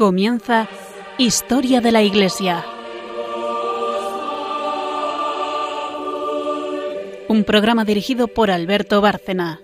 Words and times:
Comienza 0.00 0.66
Historia 1.18 1.82
de 1.82 1.92
la 1.92 2.00
Iglesia. 2.00 2.64
Un 7.28 7.44
programa 7.44 7.84
dirigido 7.84 8.26
por 8.26 8.50
Alberto 8.50 9.02
Bárcena. 9.02 9.60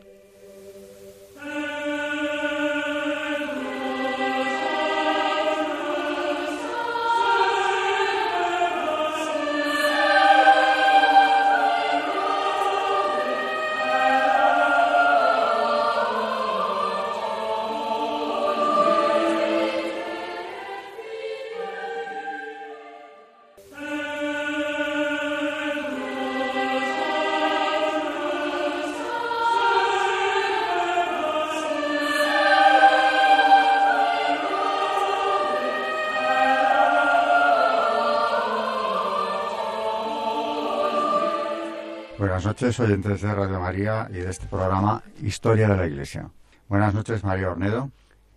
Noches, 42.46 42.78
oyentes 42.78 43.22
de 43.22 43.34
Radio 43.34 43.58
María 43.58 44.06
y 44.08 44.18
de 44.18 44.30
este 44.30 44.46
programa 44.46 45.02
Historia 45.20 45.68
de 45.68 45.76
la 45.76 45.86
Iglesia. 45.88 46.30
Buenas 46.68 46.94
noches, 46.94 47.24
María 47.24 47.50
Ornedo. 47.50 47.90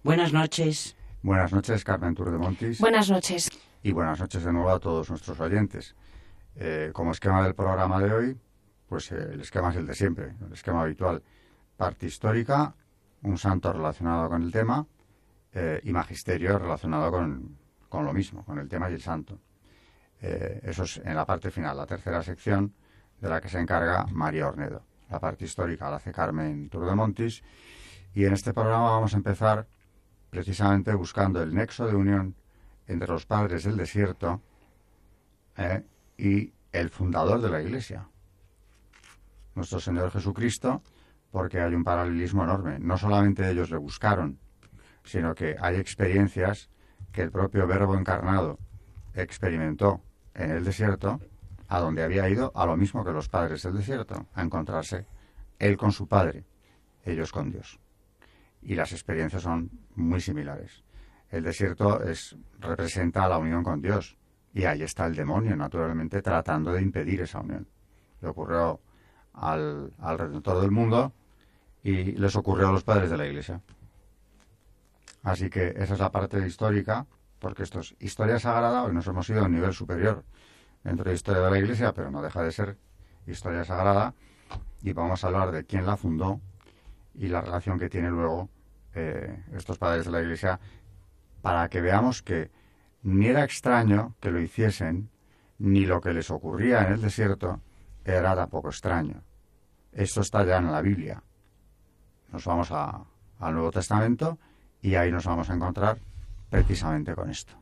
Buenas 0.04 0.34
noches. 0.34 0.96
Buenas 1.22 1.54
noches, 1.54 1.84
Carmen 1.84 2.16
Tour 2.16 2.32
de 2.32 2.40
Montis. 2.40 2.80
Buenas 2.80 3.12
noches. 3.12 3.52
Y 3.84 3.92
buenas 3.92 4.20
noches 4.20 4.44
de 4.44 4.52
nuevo 4.52 4.72
a 4.72 4.80
todos 4.80 5.12
nuestros 5.12 5.40
oyentes. 5.40 5.96
Eh, 6.56 6.90
como 6.92 7.12
esquema 7.12 7.44
del 7.44 7.54
programa 7.54 8.00
de 8.00 8.12
hoy, 8.12 8.38
pues 8.88 9.12
eh, 9.12 9.30
el 9.34 9.42
esquema 9.42 9.70
es 9.70 9.76
el 9.76 9.86
de 9.86 9.94
siempre, 9.94 10.34
el 10.44 10.54
esquema 10.54 10.82
habitual. 10.82 11.22
Parte 11.78 12.08
histórica, 12.08 12.74
un 13.22 13.38
santo 13.38 13.72
relacionado 13.72 14.28
con 14.28 14.42
el 14.42 14.52
tema 14.52 14.88
eh, 15.54 15.82
y 15.84 15.92
magisterio 15.92 16.58
relacionado 16.58 17.12
con, 17.12 17.60
con, 17.88 18.06
lo 18.06 18.12
mismo, 18.12 18.44
con 18.44 18.58
el 18.58 18.68
tema 18.68 18.90
y 18.90 18.96
el 18.96 19.02
santo. 19.04 19.38
eso 20.20 20.84
es 20.84 20.98
en 20.98 21.14
la 21.14 21.28
parte 21.28 21.52
final, 21.52 21.78
la 21.78 21.86
tercera 21.86 22.24
sección 22.24 22.74
de 23.22 23.30
la 23.30 23.42
que 23.42 23.50
se 23.50 23.60
encarga 23.60 24.06
María 24.12 24.48
Ornedo. 24.48 24.84
La 25.10 25.20
parte 25.20 25.46
histórica 25.46 25.90
la 25.90 25.98
hace 25.98 26.12
Carmen 26.12 26.70
Turdemontis. 26.70 27.44
Y 28.14 28.26
en 28.26 28.34
este 28.34 28.54
programa 28.54 28.92
vamos 28.92 29.14
a 29.14 29.18
empezar 29.18 29.68
precisamente 30.30 30.94
buscando 30.94 31.42
el 31.42 31.54
nexo 31.54 31.88
de 31.88 31.96
unión 31.96 32.36
entre 32.88 33.08
los 33.08 33.26
padres 33.26 33.64
del 33.64 33.78
desierto 33.78 34.42
eh, 35.58 35.84
y 36.18 36.54
el 36.72 36.90
fundador 36.90 37.42
de 37.42 37.50
la 37.50 37.62
Iglesia, 37.62 38.08
nuestro 39.56 39.80
Señor 39.80 40.12
Jesucristo, 40.12 40.82
porque 41.32 41.60
hay 41.60 41.74
un 41.74 41.84
paralelismo 41.84 42.44
enorme. 42.44 42.80
No 42.80 42.98
solamente 42.98 43.50
ellos 43.50 43.70
le 43.70 43.78
buscaron, 43.78 44.40
sino 45.04 45.34
que 45.36 45.56
hay 45.60 45.78
experiencias 45.78 46.70
que 47.12 47.22
el 47.22 47.32
propio 47.32 47.68
Verbo 47.68 47.96
encarnado 47.96 48.60
experimentó 49.14 50.02
en 50.34 50.52
el 50.52 50.64
desierto 50.64 51.20
a 51.70 51.80
donde 51.80 52.04
había 52.04 52.28
ido 52.28 52.52
a 52.56 52.66
lo 52.66 52.76
mismo 52.76 53.06
que 53.06 53.12
los 53.12 53.30
padres 53.30 53.62
del 53.62 53.76
desierto, 53.76 54.26
a 54.34 54.42
encontrarse 54.42 55.06
él 55.60 55.78
con 55.78 55.92
su 55.92 56.08
padre, 56.08 56.44
ellos 57.06 57.32
con 57.32 57.52
Dios. 57.52 57.80
Y 58.64 58.74
las 58.76 58.92
experiencias 58.92 59.44
son 59.44 59.70
muy 59.96 60.20
similares. 60.20 60.84
El 61.30 61.44
desierto 61.44 62.04
es, 62.04 62.36
representa 62.60 63.28
la 63.28 63.38
unión 63.38 63.64
con 63.64 63.82
Dios, 63.82 64.18
y 64.52 64.66
ahí 64.66 64.82
está 64.82 65.06
el 65.06 65.16
demonio, 65.16 65.56
naturalmente, 65.56 66.24
tratando 66.24 66.74
de 66.74 66.82
impedir 66.82 67.22
esa 67.22 67.40
unión. 67.40 67.68
Le 68.20 68.30
ocurrió 68.30 68.80
al, 69.34 69.94
al 70.00 70.18
Redentor 70.18 70.62
del 70.62 70.72
mundo 70.72 71.14
y 71.84 72.14
les 72.14 72.36
ocurrió 72.36 72.70
a 72.70 72.72
los 72.72 72.84
padres 72.84 73.12
de 73.12 73.18
la 73.18 73.28
Iglesia. 73.28 73.62
Así 75.22 75.52
que 75.52 75.68
esa 75.78 75.94
es 75.94 76.00
la 76.00 76.12
parte 76.12 76.46
histórica, 76.48 77.06
porque 77.38 77.62
esto 77.62 77.82
es 77.82 77.96
historia 78.00 78.40
sagrada, 78.40 78.84
hoy 78.84 78.94
nos 78.94 79.06
hemos 79.06 79.30
ido 79.30 79.42
a 79.42 79.46
un 79.46 79.52
nivel 79.52 79.74
superior 79.74 80.24
dentro 80.84 81.04
de 81.04 81.12
la 81.12 81.16
historia 81.16 81.42
de 81.42 81.52
la 81.52 81.58
Iglesia, 81.58 81.94
pero 81.94 82.12
no 82.12 82.22
deja 82.22 82.42
de 82.44 82.52
ser 82.52 82.78
historia 83.28 83.64
sagrada. 83.64 84.14
Y 84.82 84.94
vamos 84.94 85.24
a 85.24 85.28
hablar 85.28 85.52
de 85.52 85.66
quién 85.66 85.86
la 85.86 85.98
fundó 85.98 86.40
y 87.16 87.28
la 87.28 87.42
relación 87.42 87.78
que 87.78 87.90
tiene 87.90 88.10
luego 88.10 88.50
eh, 88.96 89.44
estos 89.54 89.78
padres 89.78 90.06
de 90.06 90.12
la 90.12 90.22
Iglesia 90.22 90.60
para 91.42 91.70
que 91.70 91.82
veamos 91.82 92.22
que 92.22 92.52
ni 93.04 93.28
era 93.28 93.44
extraño 93.44 94.16
que 94.20 94.32
lo 94.32 94.40
hiciesen, 94.40 95.10
ni 95.58 95.86
lo 95.86 96.02
que 96.02 96.14
les 96.14 96.32
ocurría 96.32 96.86
en 96.86 96.94
el 96.94 97.02
desierto 97.02 97.62
era 98.04 98.36
tampoco 98.36 98.70
extraño. 98.70 99.22
Esto 99.92 100.22
está 100.22 100.44
ya 100.46 100.58
en 100.58 100.72
la 100.72 100.82
Biblia. 100.82 101.22
Nos 102.32 102.46
vamos 102.46 102.72
a, 102.72 103.04
al 103.40 103.54
Nuevo 103.54 103.72
Testamento 103.72 104.38
y 104.82 104.96
ahí 104.96 105.12
nos 105.12 105.26
vamos 105.26 105.50
a 105.50 105.56
encontrar 105.56 105.98
precisamente 106.50 107.16
con 107.16 107.30
esto. 107.30 107.54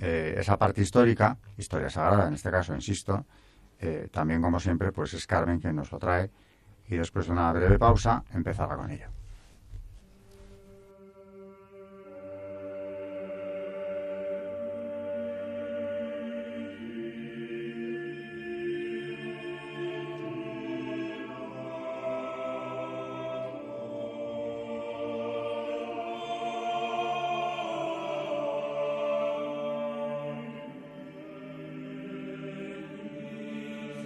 Eh, 0.00 0.34
esa 0.38 0.58
parte 0.58 0.80
histórica, 0.80 1.36
historia 1.56 1.90
sagrada 1.90 2.28
en 2.28 2.34
este 2.34 2.50
caso, 2.50 2.74
insisto, 2.74 3.26
eh, 3.78 4.08
también 4.10 4.40
como 4.40 4.58
siempre, 4.58 4.92
pues 4.92 5.14
es 5.14 5.26
Carmen 5.26 5.60
quien 5.60 5.76
nos 5.76 5.92
lo 5.92 5.98
trae 5.98 6.30
y 6.88 6.96
después 6.96 7.26
de 7.26 7.32
una 7.32 7.52
breve 7.52 7.78
pausa 7.78 8.24
empezará 8.32 8.76
con 8.76 8.90
ello. 8.90 9.21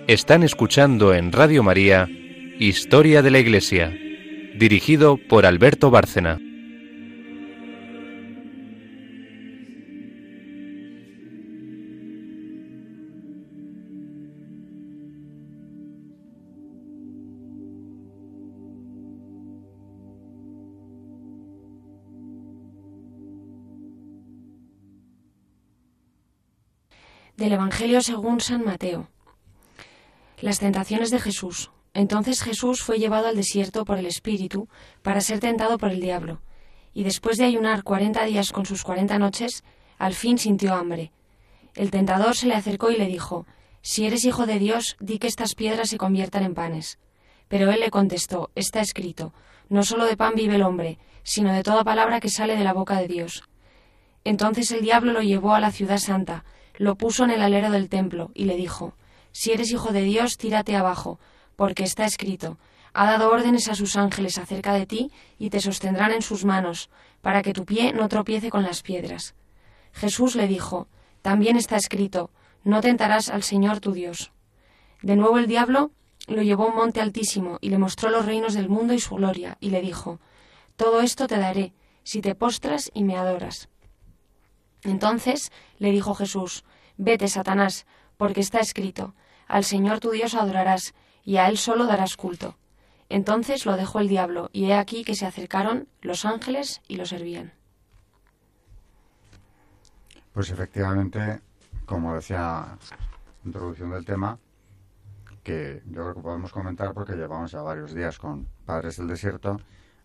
Están 0.08 0.44
escuchando 0.44 1.14
en 1.14 1.32
Radio 1.32 1.64
María 1.64 2.08
Historia 2.60 3.22
de 3.22 3.30
la 3.32 3.40
Iglesia, 3.40 3.92
dirigido 4.54 5.16
por 5.16 5.46
Alberto 5.46 5.90
Bárcena. 5.90 6.38
Del 27.36 27.52
Evangelio 27.52 28.00
según 28.02 28.40
San 28.40 28.64
Mateo. 28.64 29.15
Las 30.40 30.58
tentaciones 30.58 31.10
de 31.10 31.18
Jesús. 31.18 31.70
Entonces 31.94 32.42
Jesús 32.42 32.82
fue 32.82 32.98
llevado 32.98 33.26
al 33.26 33.36
desierto 33.36 33.86
por 33.86 33.98
el 33.98 34.04
Espíritu 34.04 34.68
para 35.00 35.22
ser 35.22 35.40
tentado 35.40 35.78
por 35.78 35.90
el 35.90 36.00
diablo, 36.00 36.42
y 36.92 37.04
después 37.04 37.38
de 37.38 37.46
ayunar 37.46 37.84
cuarenta 37.84 38.22
días 38.26 38.52
con 38.52 38.66
sus 38.66 38.82
cuarenta 38.82 39.18
noches, 39.18 39.64
al 39.96 40.12
fin 40.12 40.36
sintió 40.36 40.74
hambre. 40.74 41.10
El 41.74 41.90
tentador 41.90 42.36
se 42.36 42.48
le 42.48 42.54
acercó 42.54 42.90
y 42.90 42.98
le 42.98 43.06
dijo, 43.06 43.46
Si 43.80 44.06
eres 44.06 44.26
hijo 44.26 44.44
de 44.44 44.58
Dios, 44.58 44.98
di 45.00 45.18
que 45.18 45.26
estas 45.26 45.54
piedras 45.54 45.88
se 45.88 45.96
conviertan 45.96 46.42
en 46.42 46.54
panes. 46.54 46.98
Pero 47.48 47.70
él 47.70 47.80
le 47.80 47.90
contestó, 47.90 48.50
Está 48.54 48.82
escrito, 48.82 49.32
no 49.70 49.84
solo 49.84 50.04
de 50.04 50.18
pan 50.18 50.34
vive 50.34 50.56
el 50.56 50.62
hombre, 50.62 50.98
sino 51.22 51.50
de 51.50 51.62
toda 51.62 51.82
palabra 51.82 52.20
que 52.20 52.28
sale 52.28 52.56
de 52.56 52.64
la 52.64 52.74
boca 52.74 53.00
de 53.00 53.08
Dios. 53.08 53.42
Entonces 54.22 54.70
el 54.70 54.82
diablo 54.82 55.14
lo 55.14 55.22
llevó 55.22 55.54
a 55.54 55.60
la 55.60 55.72
ciudad 55.72 55.96
santa, 55.96 56.44
lo 56.76 56.96
puso 56.96 57.24
en 57.24 57.30
el 57.30 57.40
alero 57.40 57.70
del 57.70 57.88
templo, 57.88 58.32
y 58.34 58.44
le 58.44 58.56
dijo, 58.56 58.94
si 59.36 59.52
eres 59.52 59.70
hijo 59.70 59.92
de 59.92 60.00
Dios, 60.00 60.38
tírate 60.38 60.76
abajo, 60.76 61.20
porque 61.56 61.84
está 61.84 62.06
escrito, 62.06 62.58
ha 62.94 63.04
dado 63.04 63.30
órdenes 63.30 63.68
a 63.68 63.74
sus 63.74 63.96
ángeles 63.96 64.38
acerca 64.38 64.72
de 64.72 64.86
ti 64.86 65.12
y 65.38 65.50
te 65.50 65.60
sostendrán 65.60 66.10
en 66.12 66.22
sus 66.22 66.46
manos, 66.46 66.88
para 67.20 67.42
que 67.42 67.52
tu 67.52 67.66
pie 67.66 67.92
no 67.92 68.08
tropiece 68.08 68.48
con 68.48 68.62
las 68.62 68.80
piedras. 68.80 69.34
Jesús 69.92 70.36
le 70.36 70.46
dijo, 70.48 70.88
también 71.20 71.58
está 71.58 71.76
escrito, 71.76 72.30
no 72.64 72.80
tentarás 72.80 73.28
al 73.28 73.42
Señor 73.42 73.80
tu 73.80 73.92
Dios. 73.92 74.32
De 75.02 75.16
nuevo 75.16 75.36
el 75.36 75.48
diablo 75.48 75.90
lo 76.28 76.40
llevó 76.40 76.64
a 76.64 76.68
un 76.68 76.76
monte 76.76 77.02
altísimo 77.02 77.58
y 77.60 77.68
le 77.68 77.76
mostró 77.76 78.08
los 78.08 78.24
reinos 78.24 78.54
del 78.54 78.70
mundo 78.70 78.94
y 78.94 79.00
su 79.00 79.16
gloria, 79.16 79.58
y 79.60 79.68
le 79.68 79.82
dijo, 79.82 80.18
Todo 80.76 81.02
esto 81.02 81.26
te 81.26 81.36
daré, 81.36 81.74
si 82.04 82.22
te 82.22 82.34
postras 82.34 82.90
y 82.94 83.04
me 83.04 83.18
adoras. 83.18 83.68
Entonces 84.82 85.52
le 85.76 85.90
dijo 85.90 86.14
Jesús, 86.14 86.64
Vete, 86.96 87.28
Satanás, 87.28 87.84
porque 88.16 88.40
está 88.40 88.60
escrito, 88.60 89.14
al 89.46 89.64
Señor 89.64 90.00
tu 90.00 90.10
Dios 90.10 90.34
adorarás, 90.34 90.94
y 91.24 91.36
a 91.38 91.48
Él 91.48 91.58
solo 91.58 91.86
darás 91.86 92.16
culto. 92.16 92.56
Entonces 93.08 93.66
lo 93.66 93.76
dejó 93.76 94.00
el 94.00 94.08
diablo, 94.08 94.50
y 94.52 94.66
he 94.66 94.74
aquí 94.74 95.04
que 95.04 95.14
se 95.14 95.26
acercaron 95.26 95.88
los 96.00 96.24
ángeles 96.24 96.82
y 96.88 96.96
lo 96.96 97.06
servían. 97.06 97.52
Pues 100.32 100.50
efectivamente, 100.50 101.40
como 101.86 102.14
decía 102.14 102.76
introducción 103.44 103.90
del 103.90 104.04
tema, 104.04 104.38
que 105.42 105.82
yo 105.86 106.02
creo 106.02 106.14
que 106.14 106.20
podemos 106.20 106.52
comentar 106.52 106.92
porque 106.92 107.14
llevamos 107.14 107.52
ya 107.52 107.62
varios 107.62 107.94
días 107.94 108.18
con 108.18 108.48
Padres 108.64 108.96
del 108.96 109.06
Desierto, 109.06 109.60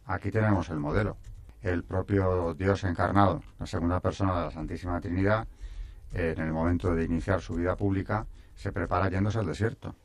aquí 0.06 0.30
tenemos 0.30 0.70
el 0.70 0.78
modelo. 0.78 1.18
El 1.64 1.84
propio 1.84 2.54
Dios 2.54 2.84
encarnado, 2.84 3.42
la 3.60 3.66
segunda 3.66 4.00
persona 4.00 4.36
de 4.36 4.46
la 4.46 4.52
Santísima 4.52 5.02
Trinidad, 5.02 5.48
en 6.14 6.40
el 6.40 6.52
momento 6.52 6.94
de 6.94 7.06
iniciar 7.06 7.42
su 7.42 7.56
vida 7.56 7.76
pública, 7.76 8.26
se 8.62 8.72
prepara 8.72 9.10
yéndose 9.10 9.40
al 9.40 9.48
desierto. 9.48 9.96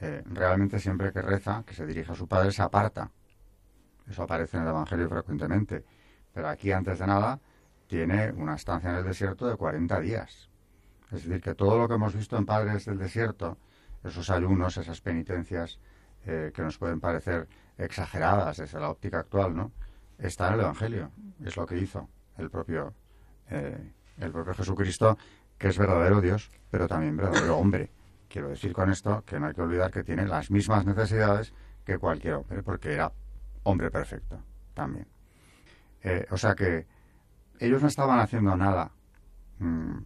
Eh, 0.00 0.22
realmente 0.24 0.78
siempre 0.78 1.12
que 1.12 1.20
reza, 1.20 1.64
que 1.66 1.74
se 1.74 1.84
dirige 1.84 2.12
a 2.12 2.14
su 2.14 2.26
Padre, 2.26 2.50
se 2.50 2.62
aparta. 2.62 3.10
Eso 4.08 4.22
aparece 4.22 4.56
en 4.56 4.62
el 4.62 4.70
Evangelio 4.70 5.06
frecuentemente. 5.06 5.84
Pero 6.32 6.48
aquí, 6.48 6.72
antes 6.72 6.98
de 6.98 7.06
nada, 7.06 7.38
tiene 7.86 8.32
una 8.32 8.54
estancia 8.54 8.88
en 8.88 8.96
el 8.96 9.04
desierto 9.04 9.46
de 9.46 9.56
40 9.56 10.00
días. 10.00 10.48
Es 11.12 11.24
decir, 11.24 11.42
que 11.42 11.54
todo 11.54 11.76
lo 11.76 11.86
que 11.88 11.94
hemos 11.94 12.14
visto 12.14 12.38
en 12.38 12.46
Padres 12.46 12.86
del 12.86 12.96
Desierto, 12.96 13.58
esos 14.02 14.30
ayunos, 14.30 14.78
esas 14.78 15.02
penitencias 15.02 15.78
eh, 16.24 16.50
que 16.54 16.62
nos 16.62 16.78
pueden 16.78 17.00
parecer 17.00 17.48
exageradas 17.76 18.56
desde 18.56 18.80
la 18.80 18.88
óptica 18.88 19.18
actual, 19.18 19.54
¿no? 19.54 19.72
Está 20.16 20.48
en 20.48 20.54
el 20.54 20.60
Evangelio. 20.60 21.10
Es 21.44 21.54
lo 21.56 21.66
que 21.66 21.76
hizo 21.76 22.08
el 22.38 22.48
propio, 22.48 22.94
eh, 23.50 23.92
el 24.16 24.32
propio 24.32 24.54
Jesucristo, 24.54 25.18
que 25.58 25.68
es 25.68 25.78
verdadero 25.78 26.20
Dios, 26.20 26.50
pero 26.70 26.86
también 26.86 27.16
verdadero 27.16 27.58
hombre. 27.58 27.90
Quiero 28.28 28.48
decir 28.48 28.72
con 28.72 28.90
esto 28.90 29.24
que 29.26 29.40
no 29.40 29.46
hay 29.46 29.54
que 29.54 29.62
olvidar 29.62 29.90
que 29.90 30.04
tiene 30.04 30.26
las 30.26 30.50
mismas 30.50 30.84
necesidades 30.84 31.52
que 31.84 31.98
cualquier 31.98 32.34
hombre, 32.34 32.62
porque 32.62 32.92
era 32.92 33.12
hombre 33.64 33.90
perfecto 33.90 34.42
también. 34.74 35.06
Eh, 36.02 36.26
o 36.30 36.36
sea 36.36 36.54
que 36.54 36.86
ellos 37.58 37.82
no 37.82 37.88
estaban 37.88 38.20
haciendo 38.20 38.56
nada 38.56 38.92
mm, 39.58 39.98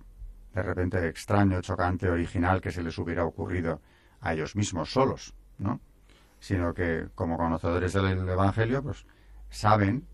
de 0.54 0.62
repente 0.62 1.08
extraño, 1.08 1.60
chocante, 1.60 2.08
original 2.08 2.60
que 2.60 2.70
se 2.70 2.82
les 2.82 2.96
hubiera 2.98 3.24
ocurrido 3.24 3.80
a 4.20 4.34
ellos 4.34 4.54
mismos 4.54 4.92
solos, 4.92 5.34
¿no? 5.58 5.80
Sino 6.40 6.74
que 6.74 7.08
como 7.14 7.36
conocedores 7.36 7.92
del 7.92 8.28
Evangelio, 8.28 8.82
pues 8.82 9.06
saben, 9.48 10.06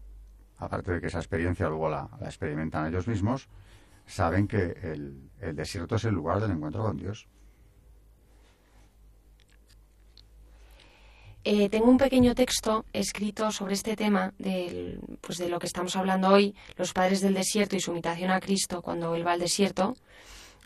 aparte 0.58 0.92
de 0.92 1.00
que 1.00 1.08
esa 1.08 1.18
experiencia 1.18 1.68
luego 1.68 1.88
la, 1.88 2.08
experimentan 2.22 2.86
ellos 2.86 3.08
mismos, 3.08 3.48
saben 4.08 4.48
que 4.48 4.74
el, 4.82 5.30
el 5.40 5.54
desierto 5.54 5.96
es 5.96 6.04
el 6.04 6.14
lugar 6.14 6.40
del 6.40 6.50
encuentro 6.50 6.82
con 6.82 6.96
Dios. 6.96 7.28
Eh, 11.44 11.68
tengo 11.68 11.88
un 11.88 11.96
pequeño 11.96 12.34
texto 12.34 12.84
escrito 12.92 13.50
sobre 13.52 13.74
este 13.74 13.96
tema 13.96 14.34
del, 14.38 15.00
pues 15.20 15.38
de 15.38 15.48
lo 15.48 15.58
que 15.58 15.66
estamos 15.66 15.94
hablando 15.96 16.28
hoy, 16.28 16.54
los 16.76 16.92
padres 16.92 17.20
del 17.20 17.32
desierto 17.32 17.76
y 17.76 17.80
su 17.80 17.92
imitación 17.92 18.30
a 18.30 18.40
Cristo 18.40 18.82
cuando 18.82 19.14
él 19.14 19.26
va 19.26 19.32
al 19.32 19.40
desierto, 19.40 19.96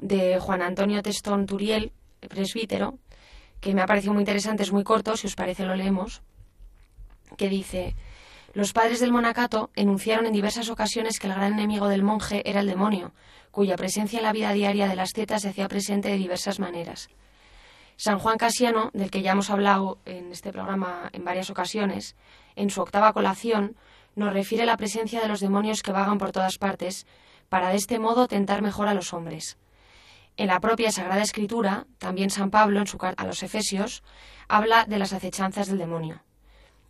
de 0.01 0.41
Juan 0.41 0.63
Antonio 0.63 1.03
Testón 1.03 1.47
Turiel, 1.47 1.93
presbítero, 2.29 2.99
que 3.61 3.75
me 3.75 3.83
ha 3.83 3.87
parecido 3.87 4.15
muy 4.15 4.23
interesante, 4.23 4.65
es 4.65 4.73
muy 4.73 4.83
corto, 4.83 5.17
si 5.17 5.27
os 5.27 5.37
parece 5.37 5.65
lo 5.65 5.77
leemos, 5.77 6.23
que 7.37 7.49
dice, 7.49 7.95
los 8.55 8.73
padres 8.73 9.01
del 9.01 9.13
monacato 9.13 9.71
enunciaron 9.75 10.27
en 10.27 10.33
diversas 10.33 10.69
ocasiones 10.69 11.19
que 11.19 11.27
el 11.27 11.35
gran 11.35 11.55
enemigo 11.55 11.89
del 11.89 12.03
monje 12.03 12.49
era 12.49 12.61
el 12.61 12.67
demonio, 12.67 13.13
cuya 13.51 13.77
presencia 13.77 14.19
en 14.19 14.25
la 14.25 14.33
vida 14.33 14.53
diaria 14.53 14.89
de 14.89 14.97
las 14.97 15.13
tetas 15.13 15.43
se 15.43 15.49
hacía 15.49 15.69
presente 15.69 16.09
de 16.09 16.19
diversas 16.19 16.59
maneras. 16.61 17.09
San 17.97 18.19
Juan 18.19 18.37
Casiano, 18.37 18.91
del 18.93 19.11
que 19.11 19.23
ya 19.23 19.33
hemos 19.33 19.49
hablado 19.49 19.99
en 20.05 20.33
este 20.33 20.53
programa 20.53 21.09
en 21.13 21.25
varias 21.25 21.49
ocasiones, 21.51 22.17
en 22.55 22.69
su 22.69 22.83
octava 22.83 23.13
colación 23.13 23.77
nos 24.17 24.33
refiere 24.33 24.67
la 24.67 24.77
presencia 24.77 25.21
de 25.21 25.29
los 25.29 25.41
demonios 25.41 25.83
que 25.83 25.93
vagan 25.93 26.19
por 26.19 26.33
todas 26.33 26.59
partes, 26.59 27.07
para 27.49 27.71
de 27.71 27.77
este 27.77 27.99
modo 27.99 28.29
tentar 28.29 28.61
mejor 28.61 28.89
a 28.89 28.95
los 28.95 29.15
hombres. 29.15 29.57
En 30.37 30.49
la 30.49 30.61
propia 30.61 30.91
Sagrada 30.91 31.23
Escritura, 31.23 31.87
también 31.99 32.31
San 32.31 32.51
Pablo, 32.51 32.81
en 32.81 32.87
su 32.87 32.99
carta 32.99 33.23
a 33.23 33.27
los 33.27 33.43
Efesios, 33.43 34.03
habla 34.49 34.85
de 34.85 34.99
las 34.99 35.13
acechanzas 35.13 35.69
del 35.69 35.79
demonio. 35.79 36.23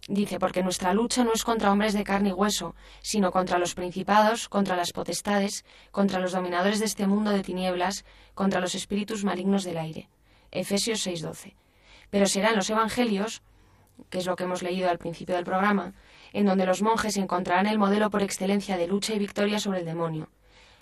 Dice, 0.08 0.40
porque 0.40 0.64
nuestra 0.64 0.94
lucha 0.94 1.22
no 1.22 1.32
es 1.32 1.44
contra 1.44 1.70
hombres 1.70 1.92
de 1.94 2.02
carne 2.02 2.30
y 2.30 2.32
hueso, 2.32 2.74
sino 3.02 3.30
contra 3.30 3.58
los 3.58 3.74
principados, 3.74 4.48
contra 4.48 4.74
las 4.74 4.92
potestades, 4.92 5.64
contra 5.92 6.18
los 6.18 6.32
dominadores 6.32 6.80
de 6.80 6.86
este 6.86 7.06
mundo 7.06 7.30
de 7.30 7.44
tinieblas, 7.44 8.04
contra 8.34 8.60
los 8.60 8.74
espíritus 8.74 9.24
malignos 9.24 9.62
del 9.62 9.78
aire. 9.78 10.08
Efesios 10.50 11.06
6:12. 11.06 11.54
Pero 12.10 12.26
serán 12.26 12.56
los 12.56 12.68
Evangelios, 12.68 13.42
que 14.10 14.18
es 14.18 14.26
lo 14.26 14.34
que 14.34 14.44
hemos 14.44 14.62
leído 14.62 14.90
al 14.90 14.98
principio 14.98 15.36
del 15.36 15.44
programa, 15.44 15.94
en 16.32 16.46
donde 16.46 16.66
los 16.66 16.82
monjes 16.82 17.16
encontrarán 17.16 17.66
el 17.66 17.78
modelo 17.78 18.10
por 18.10 18.22
excelencia 18.22 18.76
de 18.76 18.88
lucha 18.88 19.14
y 19.14 19.20
victoria 19.20 19.60
sobre 19.60 19.80
el 19.80 19.86
demonio, 19.86 20.28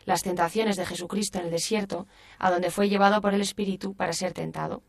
las 0.06 0.22
tentaciones 0.22 0.76
de 0.76 0.86
Jesucristo 0.86 1.38
en 1.38 1.44
el 1.44 1.50
desierto, 1.50 2.06
a 2.38 2.50
donde 2.50 2.70
fue 2.70 2.88
llevado 2.88 3.20
por 3.20 3.34
el 3.34 3.42
Espíritu 3.42 3.94
para 3.94 4.14
ser 4.14 4.32
tentado. 4.32 4.82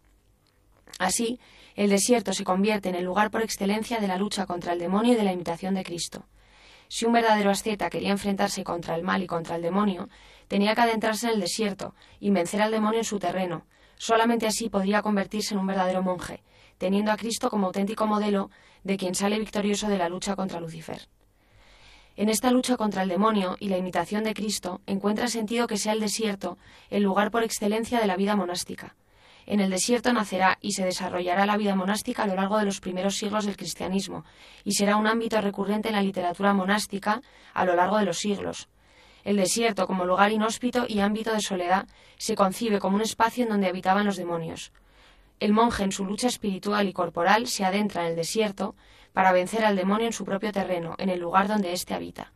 Así, 1.00 1.40
el 1.76 1.90
desierto 1.90 2.34
se 2.34 2.44
convierte 2.44 2.90
en 2.90 2.96
el 2.96 3.06
lugar 3.06 3.32
por 3.32 3.42
excelencia 3.42 4.00
de 4.00 4.08
la 4.08 4.18
lucha 4.18 4.46
contra 4.46 4.74
el 4.74 4.80
demonio 4.80 5.14
y 5.14 5.16
de 5.16 5.24
la 5.24 5.34
imitación 5.34 5.74
de 5.74 5.84
Cristo. 5.84 6.26
Si 6.88 7.06
un 7.06 7.14
verdadero 7.14 7.50
asceta 7.50 7.90
quería 7.90 8.12
enfrentarse 8.12 8.64
contra 8.64 8.96
el 8.96 9.04
mal 9.04 9.24
y 9.24 9.28
contra 9.28 9.56
el 9.56 9.62
demonio, 9.62 10.10
tenía 10.48 10.76
que 10.76 10.82
adentrarse 10.82 11.28
en 11.28 11.34
el 11.36 11.40
desierto 11.40 11.96
y 12.20 12.30
vencer 12.32 12.62
al 12.62 12.72
demonio 12.72 13.00
en 13.00 13.06
su 13.06 13.20
terreno, 13.20 13.66
Solamente 14.02 14.48
así 14.48 14.68
podría 14.68 15.04
convertirse 15.04 15.54
en 15.54 15.60
un 15.60 15.68
verdadero 15.68 16.02
monje, 16.02 16.42
teniendo 16.80 17.12
a 17.12 17.18
Cristo 17.18 17.52
como 17.52 17.68
auténtico 17.68 18.08
modelo 18.08 18.50
de 18.84 18.98
quien 18.98 19.14
sale 19.14 19.38
victorioso 19.38 19.90
de 19.90 20.00
la 20.00 20.10
lucha 20.10 20.36
contra 20.36 20.60
Lucifer. 20.60 21.08
En 22.16 22.28
esta 22.28 22.50
lucha 22.50 22.78
contra 22.78 23.04
el 23.04 23.10
demonio 23.10 23.58
y 23.60 23.70
la 23.70 23.78
imitación 23.78 24.24
de 24.24 24.34
Cristo 24.34 24.82
encuentra 24.88 25.28
sentido 25.28 25.68
que 25.68 25.78
sea 25.78 25.94
el 25.94 26.00
desierto 26.00 26.58
el 26.90 27.04
lugar 27.04 27.30
por 27.30 27.44
excelencia 27.44 28.00
de 28.00 28.08
la 28.08 28.16
vida 28.16 28.36
monástica. 28.36 28.96
En 29.46 29.60
el 29.60 29.70
desierto 29.70 30.14
nacerá 30.14 30.58
y 30.62 30.74
se 30.74 30.86
desarrollará 30.86 31.46
la 31.46 31.58
vida 31.58 31.76
monástica 31.76 32.24
a 32.24 32.28
lo 32.28 32.36
largo 32.36 32.58
de 32.58 32.66
los 32.66 32.80
primeros 32.80 33.18
siglos 33.18 33.46
del 33.46 33.58
cristianismo, 33.58 34.24
y 34.64 34.74
será 34.74 34.98
un 34.98 35.08
ámbito 35.08 35.42
recurrente 35.42 35.90
en 35.90 35.96
la 35.96 36.02
literatura 36.02 36.54
monástica 36.54 37.22
a 37.54 37.66
lo 37.66 37.76
largo 37.76 37.98
de 37.98 38.06
los 38.06 38.20
siglos, 38.20 38.70
el 39.24 39.38
desierto, 39.38 39.86
como 39.86 40.06
lugar 40.06 40.32
inhóspito 40.32 40.86
y 40.88 41.00
ámbito 41.00 41.32
de 41.32 41.42
soledad, 41.42 41.88
se 42.18 42.36
concibe 42.36 42.80
como 42.80 42.96
un 42.96 43.04
espacio 43.04 43.44
en 43.44 43.50
donde 43.50 43.68
habitaban 43.68 44.06
los 44.06 44.18
demonios. 44.18 44.72
El 45.40 45.54
monje, 45.54 45.84
en 45.84 45.92
su 45.92 46.06
lucha 46.06 46.28
espiritual 46.28 46.88
y 46.88 46.94
corporal, 46.94 47.48
se 47.48 47.64
adentra 47.64 48.04
en 48.04 48.10
el 48.10 48.16
desierto 48.16 48.76
para 49.14 49.32
vencer 49.32 49.64
al 49.64 49.76
demonio 49.76 50.08
en 50.08 50.14
su 50.14 50.26
propio 50.26 50.52
terreno, 50.52 50.96
en 50.98 51.10
el 51.10 51.20
lugar 51.20 51.48
donde 51.48 51.74
éste 51.74 51.94
habita. 51.94 52.34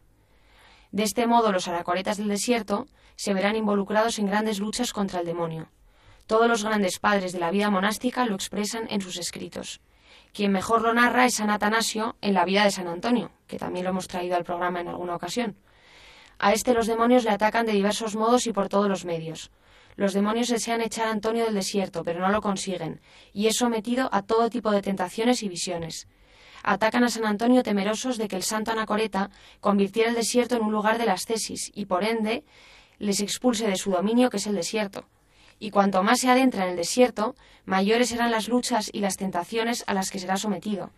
De 0.91 1.03
este 1.03 1.27
modo, 1.27 1.51
los 1.51 1.67
aracoretas 1.67 2.17
del 2.17 2.27
desierto 2.27 2.87
se 3.15 3.33
verán 3.33 3.55
involucrados 3.55 4.19
en 4.19 4.27
grandes 4.27 4.59
luchas 4.59 4.93
contra 4.93 5.21
el 5.21 5.25
demonio. 5.25 5.69
Todos 6.27 6.47
los 6.47 6.63
grandes 6.63 6.97
padres 6.97 7.33
de 7.33 7.39
la 7.39 7.51
vida 7.51 7.69
monástica 7.69 8.25
lo 8.25 8.33
expresan 8.33 8.87
en 8.89 8.99
sus 8.99 9.17
escritos. 9.17 9.79
Quien 10.33 10.51
mejor 10.51 10.81
lo 10.81 10.91
narra 10.91 11.25
es 11.25 11.35
San 11.35 11.51
Atanasio 11.51 12.15
en 12.19 12.33
la 12.33 12.45
vida 12.45 12.63
de 12.63 12.71
San 12.71 12.87
Antonio, 12.87 13.31
que 13.45 13.59
también 13.59 13.85
lo 13.85 13.91
hemos 13.91 14.07
traído 14.07 14.35
al 14.35 14.43
programa 14.43 14.81
en 14.81 14.87
alguna 14.87 15.15
ocasión. 15.15 15.55
A 16.39 16.51
este 16.51 16.73
los 16.73 16.87
demonios 16.87 17.25
le 17.25 17.29
atacan 17.29 17.67
de 17.67 17.73
diversos 17.73 18.15
modos 18.15 18.47
y 18.47 18.53
por 18.53 18.69
todos 18.69 18.89
los 18.89 19.05
medios. 19.05 19.51
Los 19.97 20.13
demonios 20.13 20.49
desean 20.49 20.81
echar 20.81 21.07
a 21.07 21.11
Antonio 21.11 21.45
del 21.45 21.53
desierto, 21.53 22.03
pero 22.03 22.19
no 22.19 22.29
lo 22.29 22.41
consiguen, 22.41 23.01
y 23.31 23.45
es 23.45 23.57
sometido 23.57 24.09
a 24.11 24.23
todo 24.23 24.49
tipo 24.49 24.71
de 24.71 24.81
tentaciones 24.81 25.43
y 25.43 25.47
visiones. 25.47 26.07
Atacan 26.63 27.03
a 27.03 27.09
San 27.09 27.25
Antonio 27.25 27.61
temerosos 27.61 28.17
de 28.17 28.27
que 28.27 28.35
el 28.35 28.43
santo 28.43 28.71
Anacoreta 28.71 29.29
convirtiera 29.61 30.09
el 30.09 30.15
desierto 30.15 30.55
en 30.55 30.63
un 30.63 30.71
lugar 30.71 30.97
de 30.97 31.05
las 31.05 31.25
tesis 31.25 31.71
y, 31.75 31.85
por 31.85 32.03
ende, 32.03 32.43
les 32.97 33.19
expulse 33.19 33.67
de 33.67 33.75
su 33.75 33.91
dominio, 33.91 34.31
que 34.31 34.37
es 34.37 34.47
el 34.47 34.55
desierto. 34.55 35.05
Y 35.59 35.71
cuanto 35.71 36.03
más 36.03 36.19
se 36.19 36.29
adentra 36.29 36.63
en 36.63 36.71
el 36.71 36.75
desierto, 36.75 37.35
mayores 37.65 38.09
serán 38.09 38.31
las 38.31 38.47
luchas 38.47 38.89
y 38.91 38.99
las 38.99 39.17
tentaciones 39.17 39.83
a 39.87 39.93
las 39.93 40.11
que 40.11 40.19
será 40.19 40.37
sometido. 40.37 40.91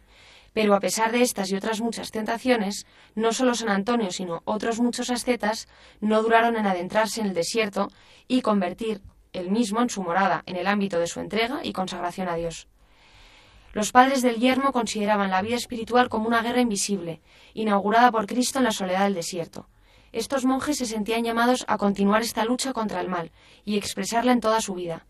Pero 0.53 0.73
a 0.73 0.79
pesar 0.79 1.11
de 1.11 1.21
estas 1.21 1.51
y 1.51 1.55
otras 1.55 1.81
muchas 1.81 2.11
tentaciones, 2.11 2.85
no 3.13 3.31
solo 3.31 3.53
San 3.53 3.69
Antonio, 3.69 4.11
sino 4.11 4.41
otros 4.45 4.79
muchos 4.79 5.11
ascetas 5.11 5.67
no 6.01 6.23
duraron 6.23 6.55
en 6.55 6.65
adentrarse 6.65 7.21
en 7.21 7.27
el 7.27 7.33
desierto 7.33 7.89
y 8.27 8.41
convertir 8.41 9.01
el 9.33 9.51
mismo 9.51 9.81
en 9.81 9.89
su 9.89 10.01
morada, 10.01 10.43
en 10.47 10.55
el 10.55 10.65
ámbito 10.65 10.99
de 10.99 11.07
su 11.07 11.19
entrega 11.19 11.59
y 11.63 11.73
consagración 11.73 12.27
a 12.27 12.35
Dios. 12.35 12.67
Los 13.73 13.91
padres 13.91 14.23
del 14.23 14.37
yermo 14.37 14.71
consideraban 14.71 15.29
la 15.29 15.43
vida 15.43 15.55
espiritual 15.55 16.09
como 16.09 16.27
una 16.27 16.41
guerra 16.41 16.61
invisible, 16.61 17.21
inaugurada 17.53 18.11
por 18.11 18.25
Cristo 18.25 18.57
en 18.57 18.63
la 18.63 18.71
soledad 18.71 19.03
del 19.03 19.13
desierto. 19.13 19.67
Estos 20.11 20.45
monjes 20.45 20.77
se 20.77 20.85
sentían 20.85 21.23
llamados 21.23 21.65
a 21.67 21.77
continuar 21.77 22.21
esta 22.21 22.45
lucha 22.45 22.73
contra 22.73 23.01
el 23.01 23.09
mal 23.09 23.31
y 23.65 23.77
expresarla 23.77 24.31
en 24.31 24.39
toda 24.39 24.61
su 24.61 24.73
vida. 24.73 25.05